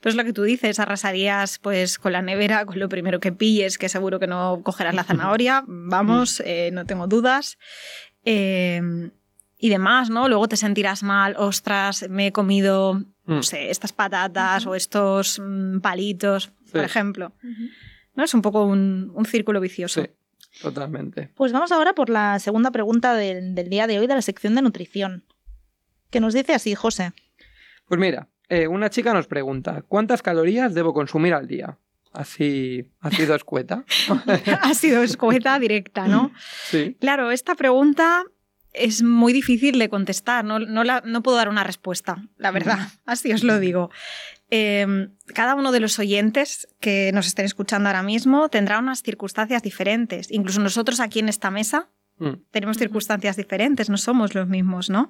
[0.00, 3.32] Pero es lo que tú dices, arrasarías pues con la nevera, con lo primero que
[3.32, 7.56] pilles, que seguro que no cogerás la zanahoria, vamos, eh, no tengo dudas.
[8.26, 8.82] Eh,
[9.64, 10.28] y demás, ¿no?
[10.28, 12.96] Luego te sentirás mal, ostras, me he comido,
[13.26, 13.36] Mm.
[13.36, 17.32] no sé, estas patatas o estos mm, palitos, por ejemplo.
[18.14, 18.24] ¿No?
[18.24, 20.02] Es un poco un, un círculo vicioso.
[20.02, 20.10] Sí,
[20.60, 21.30] totalmente.
[21.34, 24.54] Pues vamos ahora por la segunda pregunta del, del día de hoy de la sección
[24.54, 25.24] de nutrición.
[26.10, 27.12] Que nos dice así, José.
[27.88, 31.78] Pues mira, eh, una chica nos pregunta, ¿cuántas calorías debo consumir al día?
[32.12, 33.86] Así, ha sido escueta.
[34.60, 36.32] ha sido escueta directa, ¿no?
[36.66, 36.98] sí.
[37.00, 38.24] Claro, esta pregunta
[38.74, 42.78] es muy difícil de contestar, no, no, la- no puedo dar una respuesta, la verdad,
[43.06, 43.90] así os lo digo.
[44.50, 49.62] Eh, cada uno de los oyentes que nos estén escuchando ahora mismo tendrá unas circunstancias
[49.62, 50.30] diferentes.
[50.30, 55.08] Incluso nosotros aquí en esta mesa Mm, tenemos circunstancias diferentes, no somos los mismos, ¿no?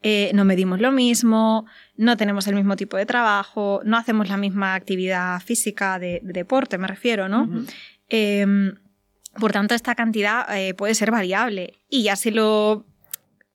[0.00, 4.38] Eh, no medimos lo mismo, no tenemos el mismo tipo de trabajo, no hacemos la
[4.38, 7.50] misma actividad física de, de deporte, me refiero, ¿no?
[8.08, 8.46] Eh,
[9.38, 11.74] por tanto, esta cantidad eh, puede ser variable.
[11.90, 12.86] Y ya si lo.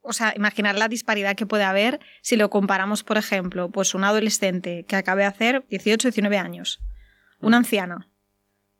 [0.05, 4.03] O sea, imaginar la disparidad que puede haber si lo comparamos, por ejemplo, pues un
[4.03, 6.81] adolescente que acabe de hacer 18, 19 años,
[7.39, 8.09] una anciana,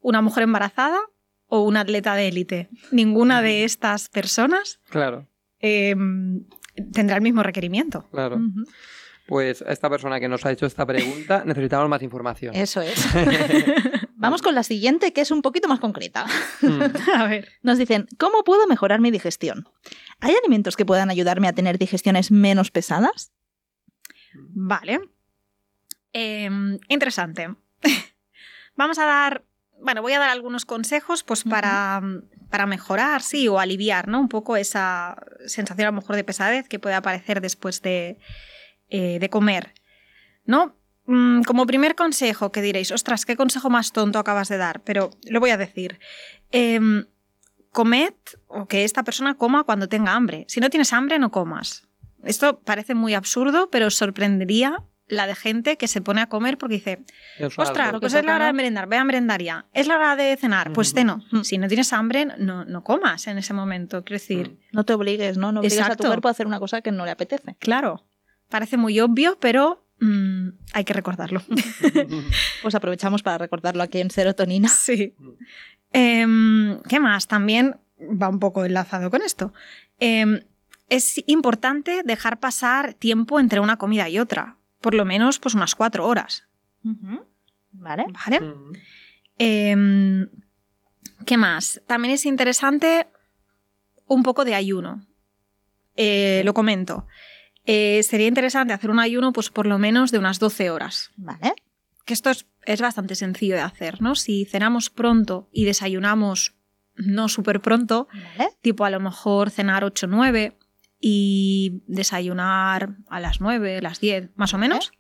[0.02, 1.00] una mujer embarazada
[1.48, 2.70] o un atleta de élite.
[2.92, 5.28] Ninguna de estas personas Claro,
[5.62, 5.96] eh,
[6.92, 8.08] tendrá el mismo requerimiento.
[8.12, 8.40] claro.
[9.26, 12.54] Pues a esta persona que nos ha hecho esta pregunta necesitamos más información.
[12.54, 13.08] Eso es.
[14.16, 16.26] Vamos con la siguiente, que es un poquito más concreta.
[16.62, 16.82] Mm,
[17.16, 17.48] A ver.
[17.62, 19.68] Nos dicen, ¿cómo puedo mejorar mi digestión?
[20.24, 23.34] ¿Hay alimentos que puedan ayudarme a tener digestiones menos pesadas?
[24.34, 25.02] Vale.
[26.14, 26.50] Eh,
[26.88, 27.54] interesante.
[28.78, 29.44] Vamos a dar,
[29.82, 32.02] bueno, voy a dar algunos consejos pues para,
[32.50, 34.22] para mejorar, sí, o aliviar, ¿no?
[34.22, 38.18] Un poco esa sensación a lo mejor de pesadez que puede aparecer después de,
[38.90, 39.74] eh, de comer,
[40.46, 40.78] ¿no?
[41.06, 45.10] Mm, como primer consejo que diréis, ostras, qué consejo más tonto acabas de dar, pero
[45.30, 46.00] lo voy a decir.
[46.52, 47.08] Em,
[47.74, 48.14] comed
[48.48, 50.46] o que esta persona coma cuando tenga hambre.
[50.48, 51.90] Si no tienes hambre, no comas.
[52.24, 56.76] Esto parece muy absurdo, pero sorprendería la de gente que se pone a comer porque
[56.76, 57.04] dice,
[57.58, 59.66] ostras, pues es la hora de merendar, ve a merendar ya.
[59.74, 61.24] Es la hora de cenar, pues ceno.
[61.32, 61.42] Mm.
[61.42, 64.04] Si no tienes hambre, no, no comas en ese momento.
[64.04, 64.52] Quiero decir...
[64.52, 64.58] Mm.
[64.72, 65.52] No te obligues, ¿no?
[65.52, 67.56] No obligues a tu cuerpo a hacer una cosa que no le apetece.
[67.60, 68.06] Claro.
[68.50, 71.42] Parece muy obvio, pero mm, hay que recordarlo.
[72.62, 74.70] pues aprovechamos para recordarlo aquí en Serotonina.
[74.70, 75.16] Sí.
[75.92, 77.28] Em, ¿Qué más?
[77.28, 79.54] También va un poco enlazado con esto.
[80.00, 80.42] Em,
[80.90, 85.74] es importante dejar pasar tiempo entre una comida y otra por lo menos pues unas
[85.74, 86.46] cuatro horas.
[87.72, 88.06] Vale.
[88.28, 88.54] Vale.
[89.38, 90.30] Em,
[91.26, 91.82] ¿Qué más?
[91.88, 93.08] También es interesante
[94.06, 95.08] un poco de ayuno.
[95.96, 97.08] Eh, lo comento.
[97.66, 101.12] Eh, sería interesante hacer un ayuno, pues por lo menos de unas 12 horas.
[101.16, 101.54] Vale.
[102.06, 104.16] Que esto es, es bastante sencillo de hacer, ¿no?
[104.16, 106.56] Si cenamos pronto y desayunamos
[106.96, 108.08] no súper pronto,
[108.62, 110.58] tipo a lo mejor cenar 8 o 9,
[111.06, 114.94] y desayunar a las 9, las 10, más o menos,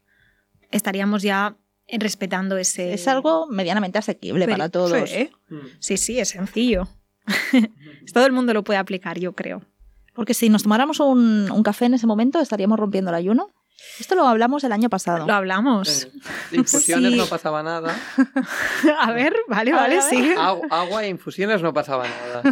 [0.69, 1.55] estaríamos ya
[1.87, 2.93] respetando ese...
[2.93, 5.09] Es algo medianamente asequible para todos.
[5.47, 5.59] Mm.
[5.79, 6.89] Sí, sí, es sencillo.
[8.13, 9.61] Todo el mundo lo puede aplicar, yo creo.
[10.13, 13.49] Porque si nos tomáramos un, café en ese momento, estaríamos rompiendo el ayuno.
[13.99, 15.25] Esto lo hablamos el año pasado.
[15.25, 16.07] Lo hablamos.
[16.51, 17.95] infusiones no pasaba nada.
[18.99, 20.33] a ver, vale, vale, sí.
[20.37, 22.43] Agua e infusiones no pasaba nada.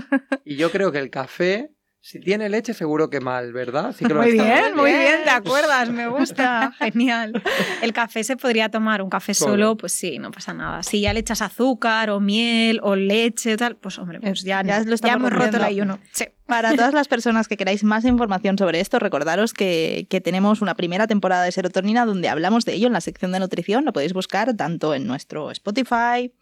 [0.43, 1.71] Y yo creo que el café
[2.03, 3.95] si tiene leche, seguro que mal, ¿verdad?
[4.01, 7.43] muy bien, muy bien, te acuerdas, me gusta, genial.
[7.83, 10.81] El café se podría tomar, un café solo, pues sí, no pasa nada.
[10.81, 14.63] Si ya le echas azúcar o miel o leche o tal, pues hombre, pues ya,
[14.63, 15.99] ya, lo estamos hemos roto el ayuno.
[16.47, 20.75] Para todas las personas que queráis más información sobre esto, recordaros que, que, tenemos una
[20.75, 23.85] primera temporada de serotonina donde hablamos de ello en la sección de nutrición.
[23.85, 26.33] Lo podéis buscar tanto en nuestro Spotify,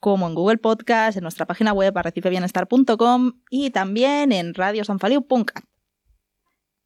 [0.00, 5.64] como en Google Podcast, en nuestra página web arrecifebienestar.com y también en radiosanfaliu.cat.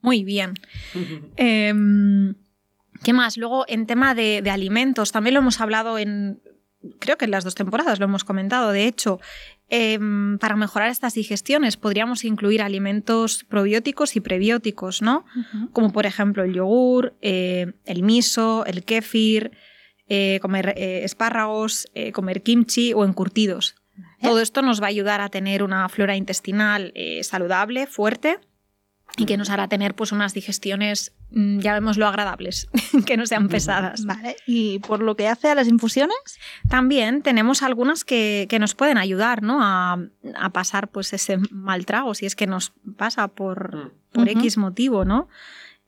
[0.00, 0.54] Muy bien.
[1.36, 2.34] Em,
[3.02, 3.36] ¿Qué más?
[3.36, 6.40] Luego, en tema de, alimentos, también lo hemos hablado en,
[6.98, 9.20] creo que en las dos temporadas lo hemos comentado, de hecho,
[9.68, 15.24] em, para mejorar estas digestiones podríamos incluir alimentos probióticos y prebióticos, ¿no?
[15.72, 19.52] Como por ejemplo el yogur, eh, el miso, el kéfir,
[20.08, 23.76] eh, comer eh, espárragos, eh, comer kimchi o encurtidos.
[24.20, 28.40] Todo esto nos va a ayudar a tener una flora intestinal saludable, fuerte
[29.16, 32.68] y que nos hará tener pues unas digestiones, mm, llamémoslo agradables,
[33.06, 34.04] que no sean pesadas.
[34.04, 34.36] Vale.
[34.46, 36.16] ¿Y por lo que hace a las infusiones?
[36.68, 39.60] También tenemos algunas que, nos pueden ayudar ¿no?
[39.62, 39.98] a,
[40.52, 45.28] pasar pues ese mal trago, si es que nos pasa por, por X motivo, ¿no?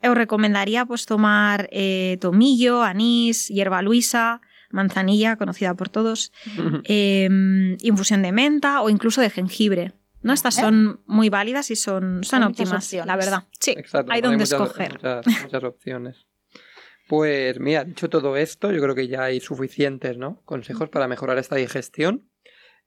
[0.03, 6.31] Os recomendaría pues tomar eh, tomillo, anís, hierba luisa, manzanilla, conocida por todos,
[6.83, 9.93] em, infusión de menta o incluso de jengibre.
[10.21, 10.33] ¿no?
[10.33, 13.43] Estas son muy válidas y son, son óptimas, la verdad.
[13.59, 13.75] Sí,
[14.09, 14.99] hay donde escoger.
[15.43, 16.25] Muchas, opciones.
[17.07, 20.41] Pues mira, dicho todo esto, yo creo que ya hay suficientes ¿no?
[20.43, 22.29] consejos para mejorar esta digestión.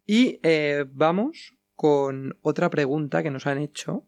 [0.05, 4.07] Y eh, vamos con otra pregunta que nos han hecho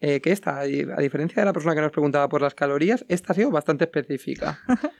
[0.00, 3.32] eh, que esta, a diferencia de la persona que nos preguntaba por las calorías, esta
[3.32, 4.60] ha sido bastante específica.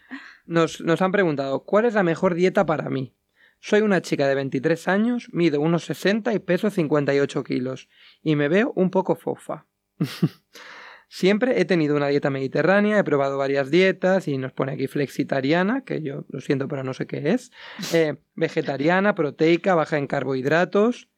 [0.49, 3.15] Nos, han preguntado, ¿cuál es la mejor dieta para mí?
[3.61, 7.91] Soy una chica de 23 años, mido unos 60 y peso 58 kilos,
[8.23, 9.67] y me veo un poco fofa.
[11.11, 15.83] Siempre he tenido una dieta mediterránea, he probado varias dietas y nos pone aquí flexitariana,
[15.85, 17.51] que yo lo siento pero no sé qué es,
[17.93, 21.11] eh, vegetariana, proteica, baja en carbohidratos.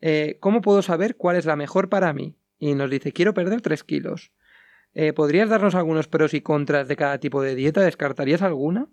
[0.00, 2.37] Eh, ¿Cómo puedo saber cuál es la mejor para mí?
[2.58, 4.32] Y nos dice, quiero perder 3 kilos.
[4.94, 7.82] Eh, ¿Podrías darnos algunos pros y contras de cada tipo de dieta?
[7.82, 8.88] ¿Descartarías alguna?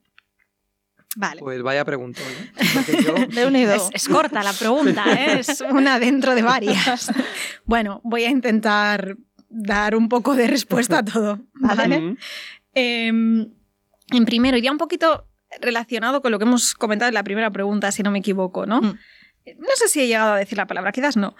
[1.15, 1.39] Vale.
[1.39, 2.21] Pues vaya pregunta.
[3.93, 5.39] Es, corta la pregunta, ¿eh?
[5.39, 7.11] es una dentro de varias.
[7.67, 9.17] Bueno, voy a intentar
[9.49, 11.39] dar un poco de respuesta a todo.
[11.55, 12.15] ¿vale?
[12.75, 13.47] Em,
[14.11, 15.27] en primero, iría un poquito
[15.61, 18.81] relacionado con lo que hemos comentado en la primera pregunta, si no me equivoco, ¿no?
[18.81, 18.99] Mm.
[19.57, 21.35] No sé si he llegado a decir la palabra, quizás no.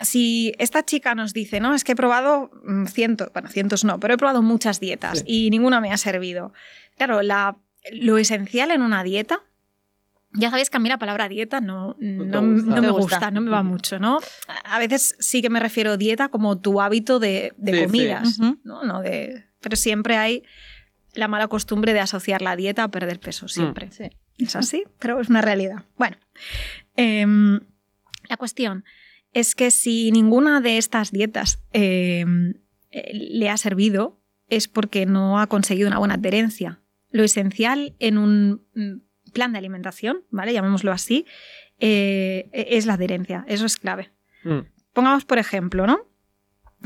[0.00, 4.00] Si esta chica nos dice, no, es que he probado mm, cientos, bueno, cientos no,
[4.00, 6.52] pero he probado muchas dietas y ninguna me ha servido.
[6.96, 7.56] Claro, la,
[7.92, 9.42] lo esencial en una dieta,
[10.32, 13.62] ya sabéis que a mí la palabra dieta no, no, me gusta, no me va
[13.62, 14.18] mucho, ¿no?
[14.64, 17.54] A veces sí que me refiero a dieta como tu hábito de,
[17.84, 18.82] comidas, ¿no?
[18.82, 19.00] ¿no?
[19.00, 20.42] de, pero siempre hay
[21.12, 23.86] la mala costumbre de asociar la dieta a perder peso, siempre.
[23.86, 24.42] Mm.
[24.42, 25.84] Es así, pero es una realidad.
[25.96, 26.16] Bueno,
[26.96, 27.60] em,
[28.28, 28.84] la cuestión
[29.34, 32.54] es que si ninguna de estas dietas em,
[32.90, 36.80] eh, le ha servido, es porque no ha conseguido una buena adherencia.
[37.10, 40.52] Lo esencial en un mm, plan de alimentación, ¿vale?
[40.52, 41.26] Llamémoslo así,
[41.78, 43.44] eh, es la adherencia.
[43.48, 44.12] Eso es clave.
[44.44, 44.60] Mm.
[44.92, 46.08] Pongamos, por ejemplo, ¿no?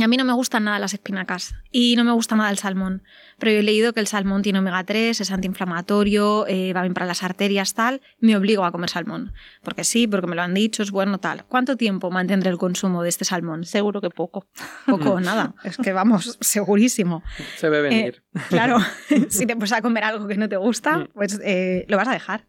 [0.00, 3.02] A mí no me gustan nada las espinacas y no me gusta nada el salmón,
[3.38, 6.94] pero yo he leído que el salmón tiene omega 3, es antiinflamatorio, eh, va bien
[6.94, 8.00] para las arterias, tal.
[8.20, 9.32] Me obligo a comer salmón.
[9.62, 11.44] Porque sí, porque me lo han dicho, es bueno, tal.
[11.46, 13.64] ¿Cuánto tiempo mantendré el consumo de este salmón?
[13.64, 14.46] Seguro que poco.
[14.86, 15.54] Poco o nada.
[15.64, 17.22] Es que vamos, segurísimo.
[17.56, 18.22] Se ve venir.
[18.34, 18.78] Eh, claro,
[19.28, 22.12] si te pones a comer algo que no te gusta, pues eh, lo vas a
[22.12, 22.46] dejar.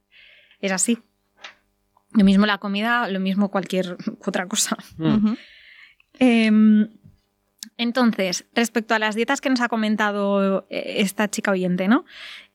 [0.59, 0.99] Es así.
[2.13, 4.77] Lo mismo la comida, lo mismo cualquier otra cosa.
[4.97, 5.15] Mm.
[5.15, 5.38] Ujú.
[7.77, 12.06] Em, entonces, respecto a las dietas que nos ha comentado eh, esta chica oyente, ¿no?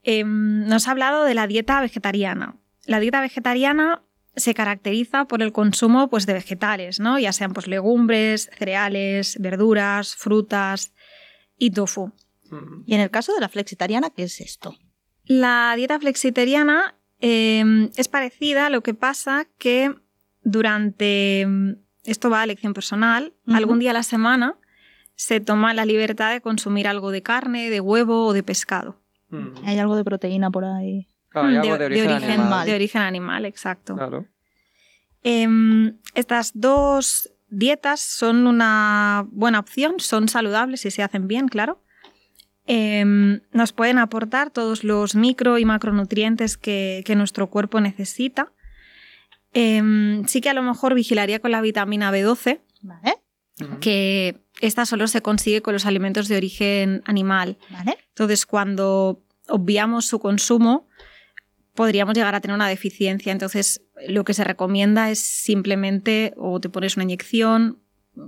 [0.02, 2.56] Em, nos ha hablado de la dieta vegetariana.
[2.86, 4.02] La dieta vegetariana
[4.36, 7.18] se caracteriza por el consumo pues, de vegetales, ¿no?
[7.18, 10.92] Ya sean pues, legumbres, cereales, verduras, frutas
[11.56, 12.12] y tofu.
[12.86, 14.76] Y en el caso de la flexitariana, ¿qué es esto?
[15.24, 19.92] La dieta flexitariana eh, es parecida, lo que pasa que
[20.42, 21.48] durante,
[22.04, 24.56] esto va a elección personal, algún día a la semana
[25.16, 29.00] se toma la libertad de consumir algo de carne, de huevo o de pescado.
[29.30, 29.48] Mm.
[29.64, 31.06] Hay algo de proteína por ahí.
[31.28, 32.66] Claro, hay Mm, algo de, origen, animal.
[32.66, 33.94] de origen animal, exacto.
[33.96, 34.26] Claro.
[35.22, 41.80] Em, estas dos dietas son una buena opción, son saludables si se hacen bien, claro.
[42.66, 48.52] Em, nos pueden aportar todos los micro y macronutrientes que, que nuestro cuerpo necesita.
[49.52, 53.14] Em, sí que a lo mejor vigilaría con la vitamina B12, ¿Vale?
[53.80, 57.58] Que esta solo se consigue con los alimentos de origen animal.
[57.70, 57.98] ¿Vale?
[58.08, 60.88] Entonces, cuando obviamos su consumo,
[61.74, 63.32] podríamos llegar a tener una deficiencia.
[63.32, 67.80] Entonces, lo que se recomienda es simplemente o te pones una inyección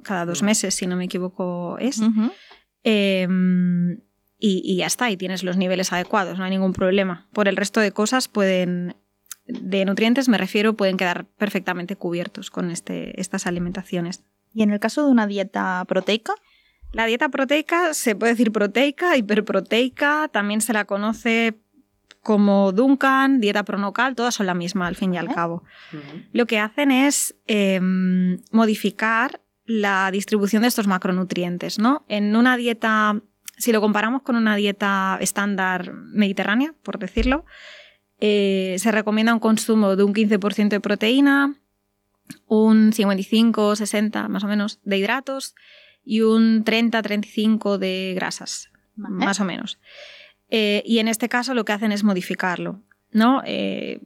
[0.02, 2.00] cada dos meses, si no me equivoco es,
[2.82, 4.00] em,
[4.38, 7.28] y, y ya está, y tienes los niveles adecuados, no hay ningún problema.
[7.32, 8.96] Por el resto de cosas pueden,
[9.46, 14.24] de nutrientes me refiero, pueden quedar perfectamente cubiertos con este, estas alimentaciones.
[14.56, 16.32] Y en el caso de una dieta proteica,
[16.92, 21.58] La dieta proteica se puede decir proteica, hiperproteica, también se la conoce
[22.22, 25.62] como Duncan, dieta pronocal, todas son la misma al fin y al cabo.
[26.32, 32.06] Lo que hacen es em, modificar la distribución de estos macronutrientes, ¿no?
[32.08, 33.20] En una dieta,
[33.58, 37.44] si lo comparamos con una dieta estándar mediterránea, por decirlo,
[38.20, 41.56] eh, se recomienda un consumo de un 15% de proteína,
[42.46, 45.54] un 55, 60 más o menos de hidratos
[46.04, 49.24] y un 30-35 de grasas, ¿vale?
[49.24, 49.78] más o menos.
[50.48, 53.42] Eh, y en este caso lo que hacen es modificarlo, ¿no?
[53.44, 54.00] Eh,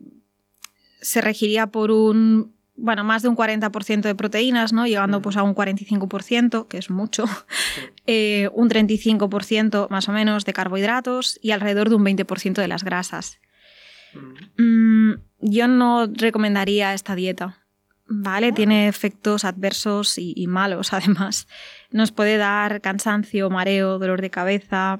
[1.01, 4.87] se regiría por un, bueno, más de un 40% de proteínas, ¿no?
[4.87, 7.25] Llegando pues a un 45%, que es mucho,
[8.07, 12.85] eh, un 35% más o menos de carbohidratos y alrededor de un 20% de las
[12.85, 13.39] grasas.
[14.57, 14.63] Mm.
[14.63, 17.60] Mm, yo no recomendaría esta dieta.
[18.13, 18.51] ¿Vale?
[18.51, 21.47] Tiene efectos adversos y, y malos, además.
[21.93, 24.99] Nos puede dar cansancio, mareo, dolor de cabeza.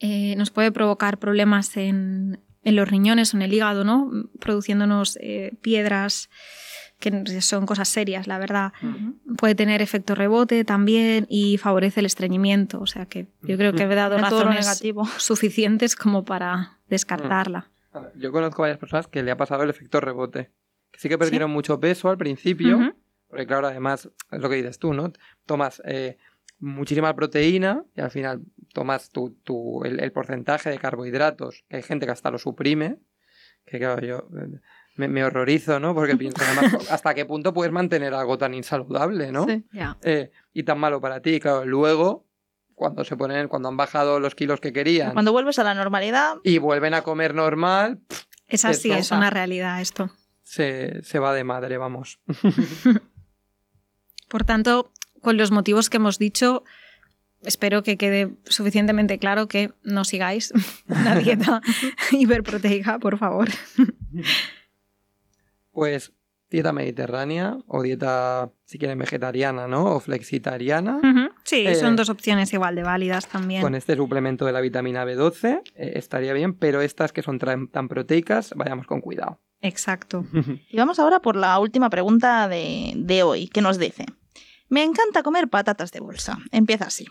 [0.00, 4.10] eh, nos puede provocar problemas en, en los riñones o en el hígado, ¿no?
[4.40, 6.28] Produciéndonos eh, piedras,
[6.98, 8.72] que son cosas serias, la verdad.
[9.36, 12.80] Puede tener efecto rebote también y favorece el estreñimiento.
[12.80, 15.06] O sea que yo creo que he dado lo razones negativo.
[15.18, 17.70] suficientes como para descartarla.
[18.16, 20.50] Yo conozco varias personas que le ha pasado el efecto rebote.
[20.96, 22.94] Sí que perdieron mucho peso al principio,
[23.28, 25.12] porque claro, además, es lo que dices tú, ¿no?
[25.46, 26.18] Tomas eh,
[26.58, 28.42] muchísima proteína y al final
[28.72, 32.98] tomas tu, tu- el, el porcentaje de carbohidratos, que hay gente que hasta lo suprime,
[33.64, 34.60] que claro, yo eh,
[34.96, 35.94] me, me horrorizo, ¿no?
[35.94, 39.46] Porque pienso, además, hasta qué punto puedes mantener algo tan insaludable, ¿no?
[39.46, 39.64] Sí.
[39.72, 39.96] Ya.
[40.02, 42.26] Eh, y tan malo para ti, claro, luego,
[42.74, 46.36] cuando se ponen, cuando han bajado los kilos que querían Cuando vuelves a la normalidad,
[46.44, 48.00] y vuelven a comer normal,
[48.46, 50.10] Es así, es una realidad esto.
[50.42, 52.20] Se, se va de madre, vamos.
[54.28, 56.64] Por tanto, con los motivos que hemos dicho,
[57.42, 60.52] espero que quede suficientemente claro que no sigáis
[60.88, 61.60] una dieta
[62.12, 63.48] hiperproteica, por favor.
[65.70, 66.12] Pues
[66.50, 69.84] dieta mediterránea o dieta, si quieren, vegetariana, ¿no?
[69.96, 71.00] O flexitariana.
[71.44, 73.62] Sí, Eh, son dos opciones igual de válidas también.
[73.62, 77.68] Con este suplemento de la vitamina B12 eh, estaría bien, pero estas que son tan,
[77.68, 79.40] tan proteicas, vayamos con cuidado.
[79.62, 80.26] Exacto.
[80.68, 84.04] Y vamos ahora por la última pregunta de, de hoy, que nos dice,
[84.68, 86.38] me encanta comer patatas de bolsa.
[86.50, 87.06] Empieza así.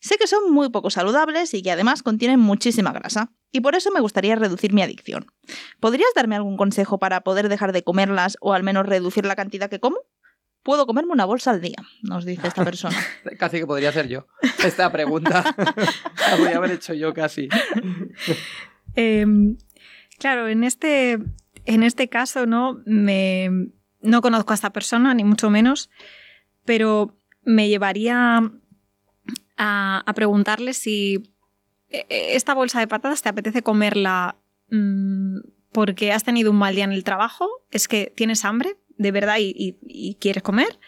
[0.00, 3.90] Sé que son muy poco saludables y que además contienen muchísima grasa, y por eso
[3.90, 5.26] me gustaría reducir mi adicción.
[5.80, 9.70] ¿Podrías darme algún consejo para poder dejar de comerlas o al menos reducir la cantidad
[9.70, 9.98] que como?
[10.62, 12.96] Puedo comerme una bolsa al día, nos dice esta persona.
[13.38, 14.26] casi que podría ser yo.
[14.62, 17.48] Esta pregunta la podría haber hecho yo casi.
[18.94, 19.58] Em,
[20.18, 21.18] claro, en este,
[21.68, 23.50] en este caso no, me,
[24.00, 25.90] no conozco a esta persona, ni mucho menos,
[26.64, 28.50] pero me llevaría
[29.58, 31.34] a, preguntarle si
[31.90, 34.36] e, e, esta bolsa de patatas te apetece comerla
[34.70, 35.40] mm,
[35.70, 39.36] porque has tenido un mal día en el trabajo, es que tienes hambre de verdad
[39.38, 40.80] y, quieres comer,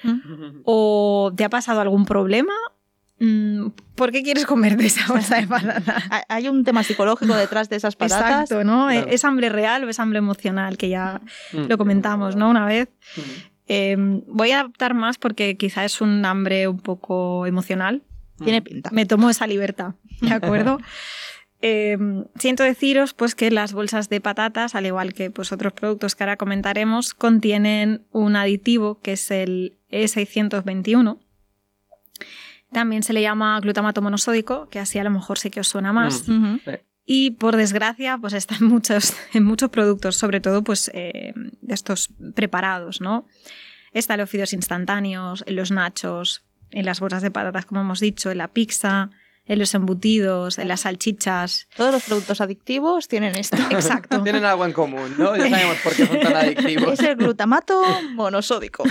[0.65, 2.55] o te ha pasado algún problema.
[3.21, 6.05] Mm, ¿Por qué quieres comer de esa bolsa de patatas?
[6.29, 8.51] Hay un tema psicológico detrás de esas patatas.
[8.51, 8.91] Exacto, ¿no?
[8.91, 10.79] ¿Es hambre real o es hambre emocional?
[10.79, 11.21] Que ya
[11.53, 12.51] lo comentamos, ¿no?
[12.51, 12.89] Una vez.
[13.67, 18.03] Em, voy a adaptar más porque quizá es un hambre un poco emocional.
[18.43, 18.91] Tiene pinta.
[18.91, 20.79] Me tomo esa libertad, ¿de acuerdo?
[21.63, 26.15] Em, siento deciros pues que las bolsas de patatas, al igual que pues, otros productos
[26.15, 31.19] que ahora comentaremos, contienen un aditivo que es el E621.
[32.73, 35.93] También se le llama glutamato monosódico, que así a lo mejor sí que os suena
[35.93, 36.29] más.
[36.29, 36.57] Mm.
[37.05, 41.75] Y por desgracia, pues está en muchos, en muchos productos, sobre todo pues, eh, de
[41.75, 43.27] estos preparados, ¿no?
[43.93, 47.99] Está en los fideos instantáneos, en los nachos, en las bolsas de patatas, como hemos
[47.99, 49.11] dicho, en la pizza,
[49.47, 51.67] en los embutidos, en las salchichas.
[51.77, 53.57] Todos los productos adictivos tienen esto.
[53.71, 54.23] Exacto.
[54.23, 55.37] tienen algo en común, ¿no?
[55.37, 56.93] Ya sabemos por qué son tan adictivos.
[56.93, 57.83] Es el glutamato
[58.15, 58.85] monosódico.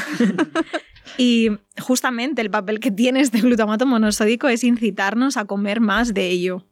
[1.17, 1.49] Y
[1.79, 6.65] justamente el papel que tiene este glutamato monosódico es incitarnos a comer más de ello.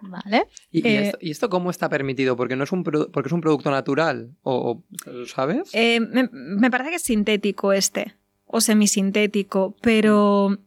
[0.00, 0.46] ¿Vale?
[0.70, 2.36] ¿Y, eh, esto, cómo está permitido?
[2.36, 4.34] ¿Porque, no es, un porque es un producto natural?
[4.42, 4.82] ¿O,
[5.26, 5.70] sabes?
[5.72, 8.14] Eh, me, me, parece que es sintético este,
[8.46, 10.58] o semisintético, pero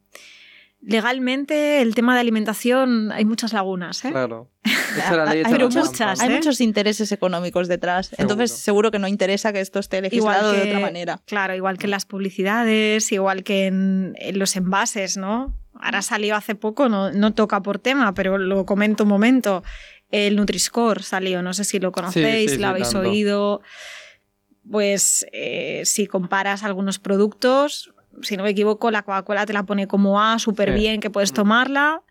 [0.81, 4.03] legalmente el tema de alimentación hay muchas lagunas.
[4.05, 4.11] ¿eh?
[4.11, 4.49] Claro.
[5.27, 6.35] hay, muchas, hay ¿eh?
[6.35, 8.11] muchos intereses económicos detrás.
[8.17, 11.21] Entonces seguro que no interesa que esto esté legislado de otra manera.
[11.25, 15.53] Claro, igual que en las publicidades, igual que en, los envases, ¿no?
[15.79, 19.63] Ahora salió hace poco, no, no, toca por tema, pero lo comento un momento.
[20.09, 23.61] El Nutri-Score salió, no sé si lo conocéis, lo habéis oído.
[24.69, 29.87] Pues eh, si comparas algunos productos, si no me equivoco, la Coca-Cola te la pone
[29.87, 31.35] como A, súper bien, que puedes mm.
[31.35, 32.01] tomarla.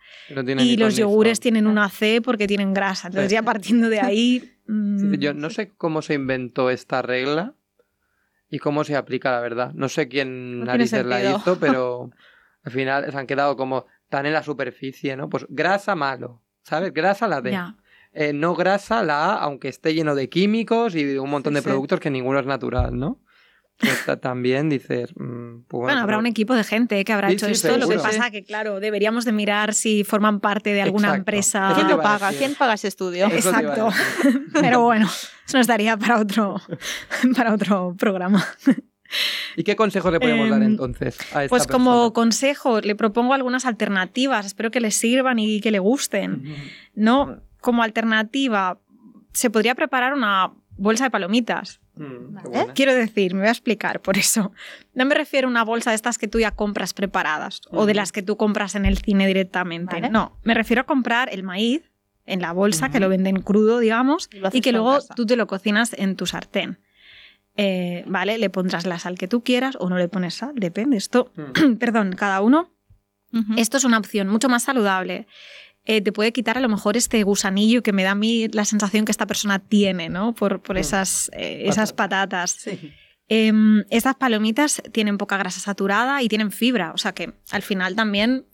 [0.58, 3.08] y los yogures tienen una C porque tienen grasa.
[3.08, 4.52] Entonces, ya partiendo de ahí.
[4.68, 5.14] Mm.
[5.18, 7.54] Yo no sé cómo se inventó esta regla
[8.50, 9.72] y cómo se aplica, la verdad.
[9.74, 12.10] No sé quién narices la hizo, pero
[12.64, 15.28] al final se han quedado como tan en la superficie, ¿no?
[15.28, 16.92] Pues grasa malo, ¿sabes?
[16.92, 17.56] Grasa la D.
[18.12, 21.62] Eh, no grasa la A, aunque esté lleno de químicos y de un montón de
[21.62, 23.20] productos que ninguno es natural, ¿no?
[24.20, 25.10] También dices...
[25.16, 27.76] Mm, pues bueno, habrá un equipo de gente que habrá hecho esto.
[27.76, 31.72] Lo que pasa que, claro, deberíamos de mirar si forman parte de alguna empresa.
[31.74, 32.30] ¿Quién lo paga?
[32.32, 33.26] ¿Quién paga ese estudio?
[33.26, 33.88] Exacto.
[34.52, 35.06] Pero bueno,
[35.46, 36.60] eso nos daría para otro,
[37.36, 38.44] para otro programa.
[39.56, 43.34] ¿Y qué consejos le podemos dar em, entonces a esta Pues como consejo le propongo
[43.34, 46.44] algunas alternativas, espero que le sirvan y que le gusten.
[46.94, 47.40] ¿No?
[47.60, 48.78] Como alternativa,
[49.32, 51.80] se podría preparar una bolsa de palomitas.
[51.96, 52.36] Mm,
[52.74, 54.52] Quiero decir, me voy a explicar por eso.
[54.94, 57.94] No me refiero a una bolsa de estas que tú ya compras preparadas o de
[57.94, 60.00] las que tú compras en el cine directamente.
[60.10, 61.90] No, me refiero a comprar el maíz
[62.26, 65.94] en la bolsa, que lo venden crudo, digamos, y, que luego tú te lo cocinas
[65.96, 66.78] en tu sartén.
[67.56, 68.36] Eh, ¿Vale?
[68.36, 70.96] Le pondrás la sal que tú quieras o no le pones sal, depende.
[70.96, 71.74] Esto, mm.
[71.78, 72.70] perdón, cada uno.
[73.58, 75.26] Esto es una opción mucho más saludable.
[75.86, 78.64] Eh, te puede quitar a lo mejor este gusanillo que me da a mí la
[78.64, 80.34] sensación que esta persona tiene, ¿no?
[80.34, 80.80] Por, por mm.
[80.80, 82.68] esas, eh, esas patatas.
[83.28, 87.94] Em, estas palomitas tienen poca grasa saturada y tienen fibra, o sea que al final
[87.94, 88.46] también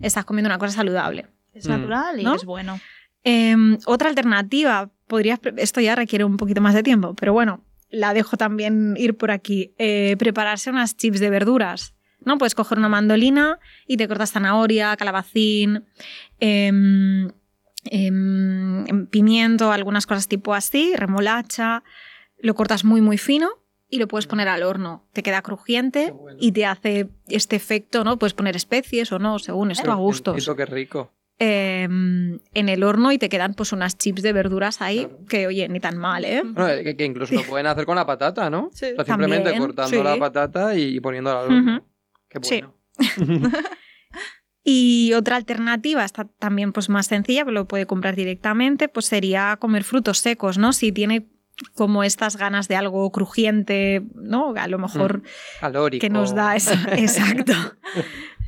[0.00, 1.26] estás comiendo una cosa saludable.
[1.52, 2.80] Es natural y es bueno.
[3.22, 8.14] Em, otra alternativa, podrías, esto ya requiere un poquito más de tiempo, pero bueno, la
[8.14, 9.74] dejo también ir por aquí.
[9.78, 11.94] Eh, prepararse unas chips de verduras.
[12.28, 12.38] ¿No?
[12.38, 15.84] Puedes coger una mandolina y te cortas zanahoria, calabacín,
[16.38, 17.28] em,
[17.86, 21.82] em, pimiento, algunas cosas tipo así, remolacha,
[22.38, 23.48] lo cortas muy muy fino
[23.90, 25.08] y lo puedes poner al horno.
[25.12, 28.18] Te queda crujiente y te hace este efecto, ¿no?
[28.18, 30.36] Puedes poner especies o no, según esto, a gustos.
[30.36, 31.12] Eso qué rico.
[31.40, 35.68] Em, en el horno y te quedan pues unas chips de verduras ahí que, oye,
[35.68, 36.42] ni tan mal, ¿eh?
[36.96, 38.70] que, incluso lo pueden hacer con la patata, ¿no?
[38.72, 38.88] Sí.
[39.06, 41.84] simplemente cortando la patata y poniéndola al horno.
[42.42, 42.62] Sí.
[44.64, 49.56] y otra alternativa, está también pues más sencilla, pero lo puede comprar directamente, pues sería
[49.58, 50.72] comer frutos secos, ¿no?
[50.72, 51.28] Si tiene
[51.74, 54.54] como estas ganas de algo crujiente, ¿no?
[54.56, 55.22] A lo mejor
[55.62, 55.98] mm.
[55.98, 57.52] que nos da esa, exacto.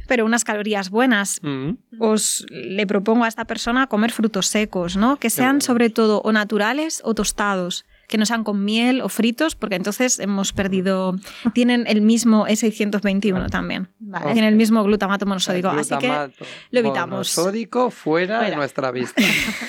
[0.06, 1.40] pero unas calorías buenas.
[1.42, 1.70] Mm.
[1.98, 5.16] Os le propongo a esta persona comer frutos secos, ¿no?
[5.16, 5.60] Que sean bueno.
[5.60, 10.18] sobre todo o naturales o tostados que no sean con miel o fritos, porque entonces
[10.18, 11.14] hemos perdido.
[11.54, 13.88] Tienen el mismo E621 también.
[14.00, 14.32] Vale.
[14.32, 15.68] Tienen el mismo glutamato monosódico.
[15.68, 17.10] Así que Glutamato lo evitamos.
[17.10, 19.22] monosódico fuera, de nuestra vista.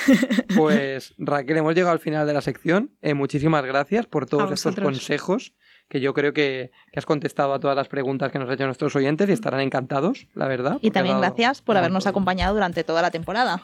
[0.57, 2.91] pues Raquel, hemos llegado al final de la sección.
[3.01, 5.53] Eh, muchísimas gracias por todos estos consejos
[5.87, 8.65] que yo creo que, que has contestado a todas las preguntas que nos han hecho
[8.65, 10.79] nuestros oyentes y estarán encantados, la verdad.
[10.81, 13.61] Y también dado gracias por habernos acompañado durante toda la temporada.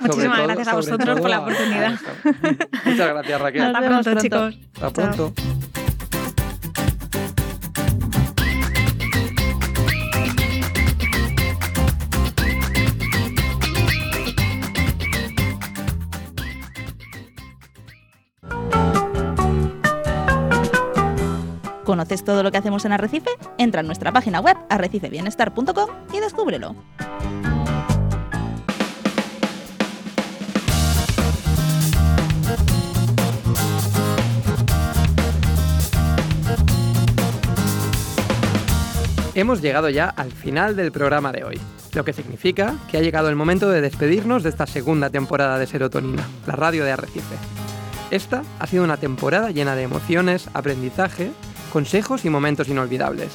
[0.00, 1.92] Muchísimas todo- gracias a vosotros por la oportunidad.
[1.94, 2.14] a.
[2.84, 3.62] Muchas gracias, Raquel.
[3.62, 4.20] hasta pronto, pronto.
[4.22, 4.58] chicos.
[4.80, 5.32] Hasta Chao.
[5.32, 5.32] pronto.
[21.84, 23.30] ¿Conoces todo lo que hacemos en Arrecife?
[23.58, 26.74] Entra en nuestra página web arrecifebienestar.com y descúbrelo.
[39.36, 41.60] Hemos llegado ya al final del programa de hoy,
[41.92, 45.66] lo que significa que ha llegado el momento de despedirnos de esta segunda temporada de
[45.66, 47.36] Serotonina, la radio de Arrecife.
[48.10, 51.32] Esta ha sido una temporada llena de emociones, aprendizaje,
[51.70, 53.28] consejos y momentos inolvidables.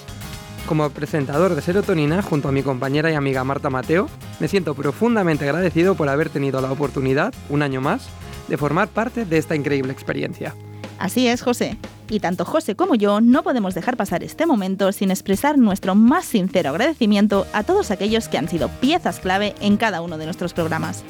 [0.66, 4.10] Como presentador de Serotonina, junto a mi compañera y amiga Marta Mateo,
[4.40, 8.10] me siento profundamente agradecido por haber tenido la oportunidad, un año más,
[8.48, 10.56] de formar parte de esta increíble experiencia.
[11.02, 11.78] Así es, José.
[12.12, 16.26] Y tanto José como yo no podemos dejar pasar este momento sin expresar nuestro más
[16.26, 20.54] sincero agradecimiento a todos aquellos que han sido piezas clave en cada uno de nuestros
[20.54, 21.04] programas.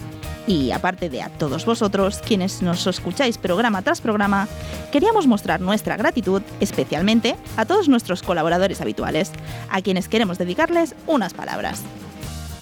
[0.47, 4.47] Y aparte de a todos vosotros, quienes nos escucháis programa tras programa,
[4.93, 9.34] queríamos mostrar nuestra gratitud especialmente a todos nuestros colaboradores habituales,
[9.69, 11.84] a quienes queremos dedicarles unas palabras.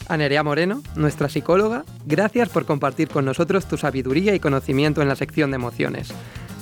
[0.08, 5.08] A Nerea Moreno, nuestra psicóloga, gracias por compartir con nosotros tu sabiduría y conocimiento en
[5.08, 6.12] la sección de emociones.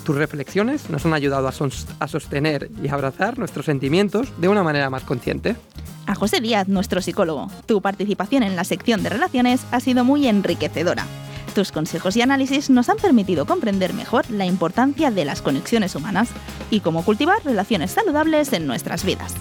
[0.07, 4.63] Tus reflexiones nos han ayudado a, sos- a sostener y abrazar nuestros sentimientos de una
[4.63, 5.57] manera más consciente.
[6.05, 10.25] A José Díaz, nuestro psicólogo, tu participación en la sección de relaciones ha sido muy
[10.29, 11.05] enriquecedora.
[11.53, 16.29] Tus consejos y análisis nos han permitido comprender mejor la importancia de las conexiones humanas
[16.71, 19.33] y cómo cultivar relaciones saludables en nuestras vidas.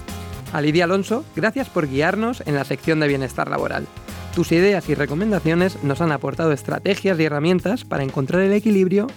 [0.51, 3.87] A Lidia Alonso, gracias por guiarnos en la sección de bienestar laboral.
[4.35, 9.07] Tus ideas y recomendaciones nos han aportado estrategias y herramientas para encontrar el equilibrio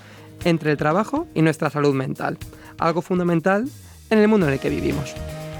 [0.45, 2.39] entre el trabajo y nuestra salud mental,
[2.79, 3.69] algo fundamental
[4.11, 5.15] en el mundo en el que vivimos.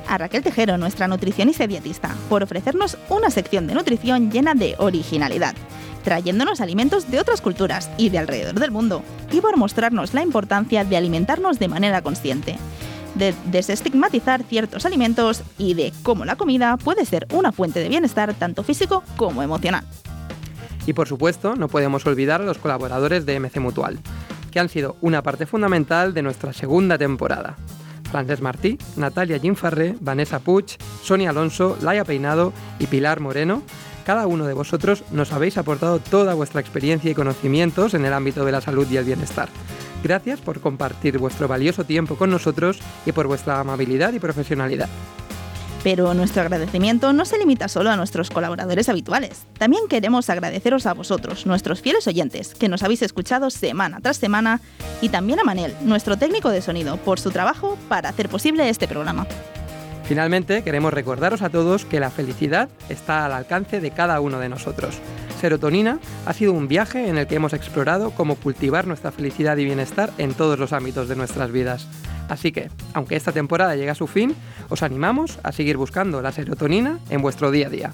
[0.09, 4.75] A Raquel Tejero, nuestra nutricionista y dietista, por ofrecernos una sección de nutrición llena de
[4.79, 5.55] originalidad,
[6.03, 10.85] trayéndonos alimentos de otras culturas y de alrededor del mundo, y por mostrarnos la importancia
[10.85, 12.57] de alimentarnos de manera consciente,
[13.15, 18.35] de desestigmatizar ciertos alimentos y de cómo la comida puede ser una fuente de bienestar
[18.35, 19.85] tanto físico como emocional.
[20.87, 24.01] Y por supuesto, no podemos olvidar a los colaboradores de MC Mutual,
[24.51, 27.57] que han sido una parte fundamental de nuestra segunda temporada.
[28.11, 33.63] Francés Martí, Natalia Ginfarré, Vanessa Puig, Sonia Alonso, Laia Peinado y Pilar Moreno,
[34.05, 38.45] cada uno de vosotros nos habéis aportado toda vuestra experiencia y conocimientos en el ámbito
[38.45, 39.49] de la salud y el bienestar.
[40.03, 44.89] Gracias por compartir vuestro valioso tiempo con nosotros y por vuestra amabilidad y profesionalidad.
[45.83, 49.47] Pero nuestro agradecimiento no se limita solo a nuestros colaboradores habituales.
[49.59, 54.61] También queremos agradeceros a vosotros, nuestros fieles oyentes, que nos habéis escuchado semana tras semana,
[55.01, 58.87] y también a Manel, nuestro técnico de sonido, por su trabajo para hacer posible este
[58.87, 59.27] programa.
[60.05, 64.49] Finalmente, queremos recordaros a todos que la felicidad está al alcance de cada uno de
[64.49, 64.99] nosotros.
[65.41, 69.65] Serotonina ha sido un viaje en el que hemos explorado cómo cultivar nuestra felicidad y
[69.65, 71.89] bienestar en todos los ámbitos de nuestras vidas.
[72.29, 74.37] Así que, aunque esta temporada llegue a su fin,
[74.69, 77.93] os animamos a seguir buscando la serotonina en vuestro día a día.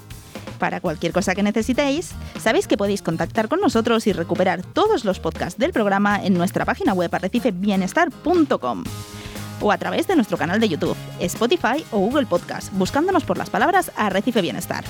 [0.58, 5.20] Para cualquier cosa que necesitéis, sabéis que podéis contactar con nosotros y recuperar todos los
[5.20, 8.84] podcasts del programa en nuestra página web arrecifebienestar.com
[9.60, 13.50] o a través de nuestro canal de YouTube, Spotify o Google Podcast, buscándonos por las
[13.50, 14.84] palabras Arrecife Bienestar.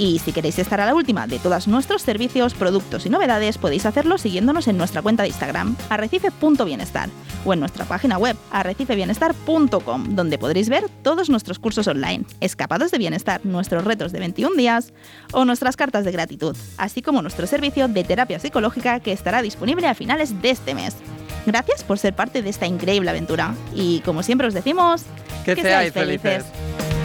[0.00, 3.84] Y si queréis estar a la última de todos nuestros servicios, productos y novedades, podéis
[3.84, 7.10] hacerlo siguiéndonos en nuestra cuenta de Instagram, arrecife.bienestar,
[7.44, 12.96] o en nuestra página web, arrecifebienestar.com, donde podréis ver todos nuestros cursos online, escapados de
[12.96, 14.94] bienestar, nuestros retos de 21 días
[15.32, 19.86] o nuestras cartas de gratitud, así como nuestro servicio de terapia psicológica que estará disponible
[19.86, 20.96] a finales de este mes.
[21.44, 25.02] Gracias por ser parte de esta increíble aventura y como siempre os decimos,
[25.44, 26.44] Que, Que seáis seáis felices.
[26.44, 26.99] felices.